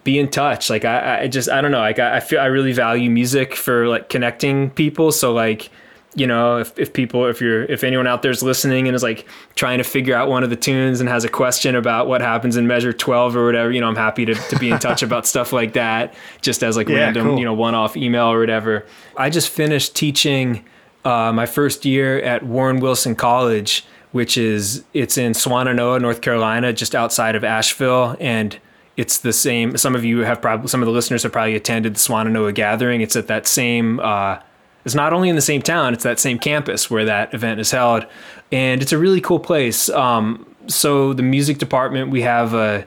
be 0.03 0.17
in 0.17 0.29
touch. 0.29 0.69
Like 0.69 0.85
I, 0.85 1.21
I 1.23 1.27
just 1.27 1.49
I 1.49 1.61
don't 1.61 1.71
know. 1.71 1.79
Like 1.79 1.99
I, 1.99 2.17
I 2.17 2.19
feel 2.19 2.39
I 2.39 2.45
really 2.45 2.71
value 2.71 3.09
music 3.09 3.55
for 3.55 3.87
like 3.87 4.09
connecting 4.09 4.69
people. 4.71 5.11
So 5.11 5.33
like 5.33 5.69
you 6.15 6.25
know 6.25 6.57
if, 6.57 6.77
if 6.79 6.91
people 6.91 7.25
if 7.27 7.39
you're 7.39 7.65
if 7.65 7.83
anyone 7.83 8.07
out 8.07 8.23
there's 8.23 8.41
listening 8.41 8.87
and 8.87 8.95
is 8.95 9.03
like 9.03 9.27
trying 9.55 9.77
to 9.77 9.83
figure 9.83 10.15
out 10.15 10.27
one 10.27 10.43
of 10.43 10.49
the 10.49 10.55
tunes 10.55 10.99
and 10.99 11.07
has 11.07 11.23
a 11.23 11.29
question 11.29 11.75
about 11.75 12.07
what 12.07 12.19
happens 12.19 12.57
in 12.57 12.65
measure 12.65 12.91
12 12.91 13.35
or 13.35 13.45
whatever 13.45 13.71
you 13.71 13.79
know 13.79 13.87
i'm 13.87 13.95
happy 13.95 14.25
to, 14.25 14.33
to 14.33 14.57
be 14.57 14.71
in 14.71 14.79
touch 14.79 15.03
about 15.03 15.27
stuff 15.33 15.53
like 15.53 15.73
that 15.73 16.15
just 16.41 16.63
as 16.63 16.75
like 16.75 16.89
yeah, 16.89 16.95
random 16.95 17.27
cool. 17.27 17.39
you 17.39 17.45
know 17.45 17.53
one-off 17.53 17.95
email 17.95 18.25
or 18.25 18.39
whatever 18.39 18.87
i 19.17 19.29
just 19.29 19.49
finished 19.49 19.95
teaching 19.95 20.65
uh, 21.05 21.31
my 21.33 21.45
first 21.45 21.85
year 21.85 22.19
at 22.19 22.43
Warren 22.43 22.79
Wilson 22.79 23.15
College, 23.15 23.85
which 24.11 24.37
is 24.37 24.83
it's 24.93 25.17
in 25.17 25.33
Swannanoa, 25.33 26.01
North 26.01 26.21
Carolina, 26.21 26.73
just 26.73 26.95
outside 26.95 27.35
of 27.35 27.43
Asheville, 27.43 28.15
and 28.19 28.57
it's 28.97 29.19
the 29.19 29.31
same. 29.33 29.77
Some 29.77 29.95
of 29.95 30.03
you 30.03 30.19
have 30.19 30.41
probably 30.41 30.67
some 30.67 30.81
of 30.81 30.85
the 30.85 30.91
listeners 30.91 31.23
have 31.23 31.31
probably 31.31 31.55
attended 31.55 31.95
the 31.95 31.99
Swannanoa 31.99 32.53
gathering. 32.53 33.01
It's 33.01 33.15
at 33.15 33.27
that 33.27 33.47
same. 33.47 33.99
Uh, 33.99 34.39
it's 34.85 34.95
not 34.95 35.13
only 35.13 35.29
in 35.29 35.35
the 35.35 35.41
same 35.41 35.61
town; 35.61 35.93
it's 35.93 36.03
that 36.03 36.19
same 36.19 36.39
campus 36.39 36.89
where 36.89 37.05
that 37.05 37.33
event 37.33 37.59
is 37.59 37.71
held, 37.71 38.05
and 38.51 38.81
it's 38.81 38.91
a 38.91 38.97
really 38.97 39.21
cool 39.21 39.39
place. 39.39 39.89
Um, 39.89 40.45
so 40.67 41.13
the 41.13 41.23
music 41.23 41.57
department, 41.57 42.09
we 42.09 42.21
have 42.21 42.53
a 42.53 42.85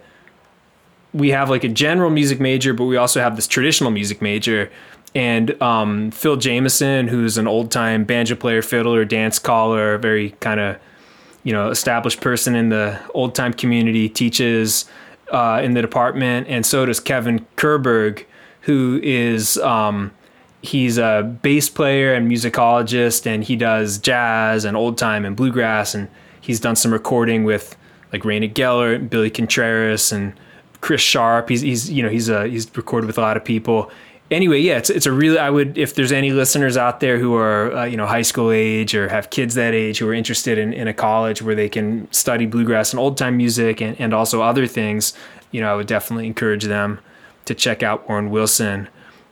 we 1.15 1.31
have 1.31 1.51
like 1.51 1.65
a 1.65 1.69
general 1.69 2.11
music 2.11 2.41
major, 2.41 2.73
but 2.73 2.85
we 2.85 2.97
also 2.97 3.21
have 3.21 3.37
this 3.37 3.47
traditional 3.47 3.91
music 3.91 4.23
major 4.23 4.71
and 5.15 5.61
um, 5.63 6.11
Phil 6.11 6.37
Jamison, 6.37 7.09
who's 7.09 7.37
an 7.37 7.47
old 7.47 7.71
time 7.71 8.05
banjo 8.05 8.35
player, 8.35 8.63
fiddler, 8.63 9.05
dance 9.05 9.39
caller, 9.39 9.99
very 9.99 10.31
kind 10.41 10.61
of 10.61 10.79
you 11.45 11.53
know 11.53 11.71
established 11.71 12.21
person 12.21 12.55
in 12.55 12.71
the 12.71 12.99
old 13.15 13.35
time 13.35 13.53
community, 13.53 14.09
teaches 14.09 14.87
uh, 15.31 15.61
in 15.63 15.75
the 15.75 15.83
department, 15.83 16.47
and 16.49 16.65
so 16.65 16.87
does 16.87 17.01
Kevin 17.01 17.47
Kehrberg, 17.57 18.25
who 18.63 19.01
is 19.03 19.59
um, 19.59 20.13
he's 20.63 20.97
a 20.97 21.39
bass 21.43 21.69
player 21.69 22.15
and 22.15 22.31
musicologist, 22.31 23.27
and 23.27 23.45
he 23.45 23.57
does 23.57 23.99
jazz 23.99 24.65
and 24.65 24.77
old 24.77 24.97
time 24.97 25.25
and 25.25 25.37
bluegrass, 25.37 25.95
and 25.95 26.09
he's 26.41 26.61
done 26.61 26.77
some 26.77 26.93
recording 26.93 27.45
with 27.45 27.77
like 28.13 28.23
Rayna 28.23 28.53
Gellert, 28.53 29.11
Billy 29.11 29.31
Contreras, 29.31 30.11
and 30.11 30.33
Chris 30.81 31.03
Sharp. 31.03 31.51
He's 31.51 31.61
he's 31.61 31.91
you 31.91 32.03
know 32.03 32.09
he's 32.09 32.31
a 32.31 32.49
he's 32.49 32.75
recorded 32.77 33.07
with 33.07 33.19
a 33.19 33.21
lot 33.21 33.37
of 33.37 33.45
people 33.45 33.91
anyway, 34.33 34.61
yeah, 34.61 34.79
it's 34.79 34.91
it's 34.91 35.07
a 35.07 35.13
really 35.13 35.39
I 35.39 35.51
would 35.51 35.79
if 35.79 35.95
there's 35.95 36.13
any 36.13 36.33
listeners 36.33 36.77
out 36.77 37.01
there 37.01 37.19
who 37.19 37.35
are 37.35 37.73
uh, 37.73 37.85
you 37.85 37.97
know 37.97 38.07
high 38.07 38.23
school 38.23 38.51
age 38.51 38.95
or 38.95 39.09
have 39.09 39.31
kids 39.31 39.55
that 39.55 39.75
age 39.75 39.99
who 39.99 40.09
are 40.09 40.15
interested 40.15 40.59
in, 40.59 40.73
in 40.73 40.89
a 40.89 40.95
college 40.95 41.43
where 41.43 41.55
they 41.55 41.69
can 41.69 42.11
study 42.13 42.47
bluegrass 42.47 42.93
and 42.93 43.01
old 43.01 43.17
time 43.17 43.37
music 43.37 43.81
and, 43.81 44.01
and 44.01 44.13
also 44.13 44.43
other 44.43 44.67
things, 44.67 45.15
you 45.51 45.61
know, 45.61 45.73
I 45.73 45.77
would 45.77 45.87
definitely 45.87 46.27
encourage 46.27 46.65
them 46.65 47.01
to 47.45 47.55
check 47.55 47.83
out 47.83 48.09
Warren 48.09 48.31
Wilson. 48.31 48.89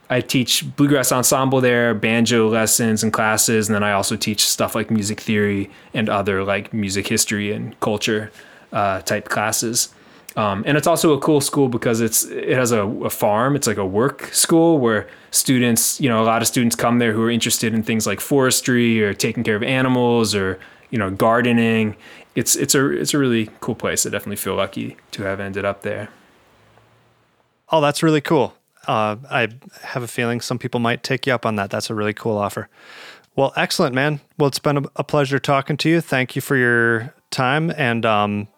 I 0.08 0.20
teach 0.20 0.64
bluegrass 0.76 1.12
ensemble 1.12 1.60
there, 1.60 1.94
banjo 1.94 2.48
lessons 2.48 3.04
and 3.04 3.12
classes, 3.12 3.68
and 3.68 3.74
then 3.76 3.84
I 3.84 3.92
also 3.92 4.16
teach 4.16 4.44
stuff 4.46 4.74
like 4.74 4.90
music 4.90 5.20
theory 5.20 5.70
and 5.94 6.08
other 6.08 6.42
like 6.42 6.74
music 6.74 7.06
history 7.06 7.52
and 7.52 7.78
culture 7.78 8.32
uh, 8.72 9.02
type 9.02 9.28
classes. 9.28 9.94
Um, 10.36 10.62
and 10.66 10.76
it's 10.76 10.86
also 10.86 11.12
a 11.12 11.18
cool 11.18 11.40
school 11.40 11.68
because 11.68 12.00
it's 12.00 12.24
it 12.24 12.56
has 12.56 12.70
a, 12.70 12.86
a, 12.86 13.10
farm. 13.10 13.56
It's 13.56 13.66
like 13.66 13.78
a 13.78 13.86
work 13.86 14.26
school 14.32 14.78
where 14.78 15.08
students, 15.32 16.00
you 16.00 16.08
know, 16.08 16.22
a 16.22 16.24
lot 16.24 16.40
of 16.40 16.46
students 16.46 16.76
come 16.76 16.98
there 16.98 17.12
who 17.12 17.22
are 17.24 17.30
interested 17.30 17.74
in 17.74 17.82
things 17.82 18.06
like 18.06 18.20
forestry 18.20 19.02
or 19.02 19.12
taking 19.12 19.42
care 19.42 19.56
of 19.56 19.64
animals 19.64 20.34
or 20.34 20.60
you 20.90 20.98
know 20.98 21.10
gardening. 21.10 21.96
It's 22.36 22.54
it's 22.54 22.76
a 22.76 22.90
it's 22.90 23.12
a 23.12 23.18
really 23.18 23.50
cool 23.60 23.74
place. 23.74 24.06
I 24.06 24.10
definitely 24.10 24.36
feel 24.36 24.54
lucky 24.54 24.96
to 25.12 25.24
have 25.24 25.40
ended 25.40 25.64
up 25.64 25.82
there. 25.82 26.10
Oh, 27.70 27.80
that's 27.80 28.02
really 28.02 28.20
cool. 28.20 28.54
Uh, 28.86 29.16
I 29.30 29.48
have 29.82 30.02
a 30.02 30.08
feeling 30.08 30.40
some 30.40 30.58
people 30.58 30.80
might 30.80 31.02
take 31.02 31.26
you 31.26 31.34
up 31.34 31.44
on 31.44 31.56
that. 31.56 31.70
That's 31.70 31.90
a 31.90 31.94
really 31.94 32.14
cool 32.14 32.36
offer. 32.36 32.68
Well, 33.36 33.52
excellent, 33.56 33.94
man. 33.94 34.20
Well, 34.38 34.48
it's 34.48 34.58
been 34.58 34.86
a, 34.96 35.04
pleasure 35.04 35.38
talking 35.38 35.76
to 35.78 35.88
you. 35.88 36.00
Thank 36.00 36.34
you 36.34 36.42
for 36.42 36.56
your 36.56 37.14
time, 37.30 37.72
and 37.76 38.04
um, 38.04 38.48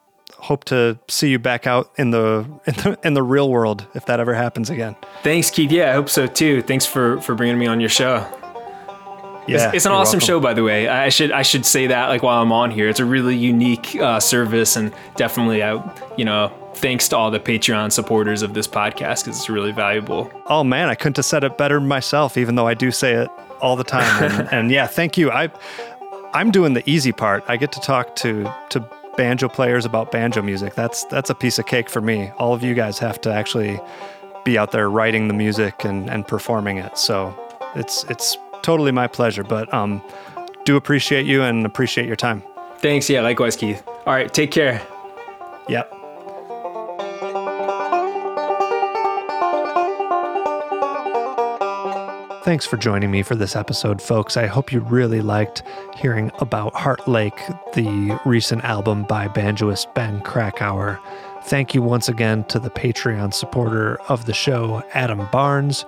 hope 0.42 0.64
to 0.64 0.98
see 1.08 1.30
you 1.30 1.38
back 1.38 1.66
out 1.66 1.90
in 1.96 2.10
the, 2.10 2.44
in 2.66 2.74
the 2.74 2.98
in 3.04 3.14
the 3.14 3.22
real 3.22 3.48
world 3.48 3.86
if 3.94 4.06
that 4.06 4.20
ever 4.20 4.34
happens 4.34 4.70
again. 4.70 4.96
Thanks, 5.22 5.50
Keith. 5.50 5.70
Yeah, 5.70 5.90
I 5.90 5.92
hope 5.94 6.08
so 6.08 6.26
too. 6.26 6.62
Thanks 6.62 6.84
for 6.84 7.20
for 7.20 7.34
bringing 7.34 7.58
me 7.58 7.66
on 7.66 7.80
your 7.80 7.88
show. 7.88 8.26
Yeah, 9.46 9.66
it's, 9.66 9.76
it's 9.76 9.86
an 9.86 9.92
awesome 9.92 10.18
welcome. 10.18 10.26
show, 10.26 10.40
by 10.40 10.54
the 10.54 10.62
way. 10.62 10.88
I 10.88 11.08
should 11.08 11.32
I 11.32 11.42
should 11.42 11.66
say 11.66 11.88
that 11.88 12.08
like 12.08 12.22
while 12.22 12.42
I'm 12.42 12.52
on 12.52 12.70
here, 12.70 12.88
it's 12.88 13.00
a 13.00 13.04
really 13.04 13.36
unique 13.36 13.96
uh, 13.96 14.20
service, 14.20 14.76
and 14.76 14.92
definitely, 15.16 15.62
I 15.62 15.82
you 16.16 16.24
know, 16.24 16.52
thanks 16.74 17.08
to 17.08 17.16
all 17.16 17.30
the 17.30 17.40
Patreon 17.40 17.92
supporters 17.92 18.42
of 18.42 18.54
this 18.54 18.68
podcast 18.68 19.24
because 19.24 19.38
it's 19.38 19.48
really 19.48 19.72
valuable. 19.72 20.30
Oh 20.46 20.62
man, 20.62 20.88
I 20.88 20.94
couldn't 20.94 21.16
have 21.16 21.26
said 21.26 21.44
it 21.44 21.58
better 21.58 21.80
myself, 21.80 22.36
even 22.36 22.54
though 22.54 22.66
I 22.66 22.74
do 22.74 22.90
say 22.90 23.14
it 23.14 23.28
all 23.60 23.76
the 23.76 23.84
time. 23.84 24.24
And, 24.24 24.48
and 24.52 24.70
yeah, 24.70 24.86
thank 24.86 25.16
you. 25.16 25.30
I 25.30 25.50
I'm 26.34 26.50
doing 26.50 26.74
the 26.74 26.88
easy 26.88 27.12
part. 27.12 27.44
I 27.48 27.56
get 27.56 27.72
to 27.72 27.80
talk 27.80 28.14
to 28.16 28.44
to 28.70 29.01
banjo 29.16 29.48
players 29.48 29.84
about 29.84 30.10
banjo 30.10 30.42
music. 30.42 30.74
That's 30.74 31.04
that's 31.04 31.30
a 31.30 31.34
piece 31.34 31.58
of 31.58 31.66
cake 31.66 31.88
for 31.88 32.00
me. 32.00 32.30
All 32.38 32.54
of 32.54 32.62
you 32.62 32.74
guys 32.74 32.98
have 32.98 33.20
to 33.22 33.32
actually 33.32 33.80
be 34.44 34.58
out 34.58 34.72
there 34.72 34.90
writing 34.90 35.28
the 35.28 35.34
music 35.34 35.84
and, 35.84 36.10
and 36.10 36.26
performing 36.26 36.78
it. 36.78 36.98
So 36.98 37.34
it's 37.74 38.04
it's 38.04 38.36
totally 38.62 38.92
my 38.92 39.06
pleasure. 39.06 39.44
But 39.44 39.72
um, 39.72 40.02
do 40.64 40.76
appreciate 40.76 41.26
you 41.26 41.42
and 41.42 41.66
appreciate 41.66 42.06
your 42.06 42.16
time. 42.16 42.42
Thanks. 42.78 43.08
Yeah, 43.08 43.20
likewise, 43.22 43.56
Keith. 43.56 43.82
All 43.86 44.14
right, 44.14 44.32
take 44.32 44.50
care. 44.50 44.82
Yep. 45.68 46.01
Thanks 52.44 52.66
for 52.66 52.76
joining 52.76 53.12
me 53.12 53.22
for 53.22 53.36
this 53.36 53.54
episode, 53.54 54.02
folks. 54.02 54.36
I 54.36 54.46
hope 54.46 54.72
you 54.72 54.80
really 54.80 55.20
liked 55.20 55.62
hearing 55.94 56.32
about 56.40 56.74
Heart 56.74 57.06
Lake, 57.06 57.40
the 57.74 58.18
recent 58.24 58.64
album 58.64 59.04
by 59.04 59.28
banjoist 59.28 59.94
Ben 59.94 60.20
Krakauer. 60.22 60.98
Thank 61.44 61.72
you 61.72 61.82
once 61.82 62.08
again 62.08 62.42
to 62.44 62.58
the 62.58 62.68
Patreon 62.68 63.32
supporter 63.32 64.00
of 64.08 64.26
the 64.26 64.34
show, 64.34 64.82
Adam 64.92 65.28
Barnes. 65.30 65.84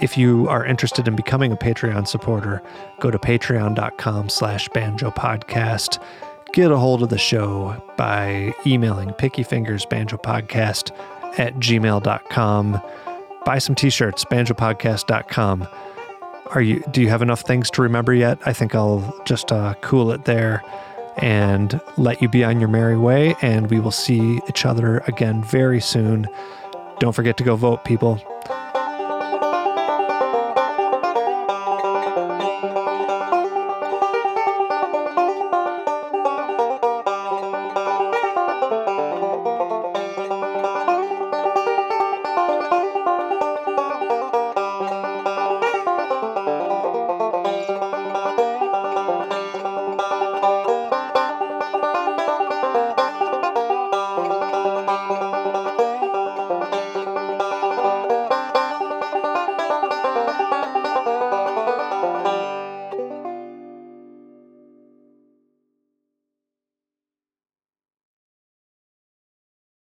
If 0.00 0.16
you 0.16 0.48
are 0.48 0.64
interested 0.64 1.06
in 1.08 1.14
becoming 1.14 1.52
a 1.52 1.56
Patreon 1.56 2.08
supporter, 2.08 2.62
go 3.00 3.10
to 3.10 3.18
patreon.com 3.18 4.30
slash 4.30 4.66
banjo 4.70 5.10
podcast. 5.10 6.02
Get 6.54 6.70
a 6.70 6.78
hold 6.78 7.02
of 7.02 7.10
the 7.10 7.18
show 7.18 7.82
by 7.98 8.54
emailing 8.66 9.10
pickyfingersbanjopodcast 9.10 11.38
at 11.38 11.54
gmail.com. 11.56 12.80
Buy 13.44 13.58
some 13.58 13.74
t-shirts, 13.74 14.24
banjopodcast.com. 14.24 15.68
Are 16.50 16.62
you 16.62 16.82
do 16.90 17.02
you 17.02 17.08
have 17.08 17.22
enough 17.22 17.42
things 17.42 17.70
to 17.72 17.82
remember 17.82 18.14
yet? 18.14 18.38
I 18.46 18.52
think 18.52 18.74
I'll 18.74 19.14
just 19.26 19.52
uh, 19.52 19.74
cool 19.82 20.10
it 20.12 20.24
there 20.24 20.62
and 21.18 21.80
let 21.96 22.22
you 22.22 22.28
be 22.28 22.44
on 22.44 22.60
your 22.60 22.68
merry 22.68 22.96
way 22.96 23.34
and 23.42 23.70
we 23.70 23.80
will 23.80 23.90
see 23.90 24.40
each 24.48 24.64
other 24.64 24.98
again 25.06 25.42
very 25.44 25.80
soon. 25.80 26.26
Don't 27.00 27.12
forget 27.12 27.36
to 27.38 27.44
go 27.44 27.56
vote 27.56 27.84
people. 27.84 28.20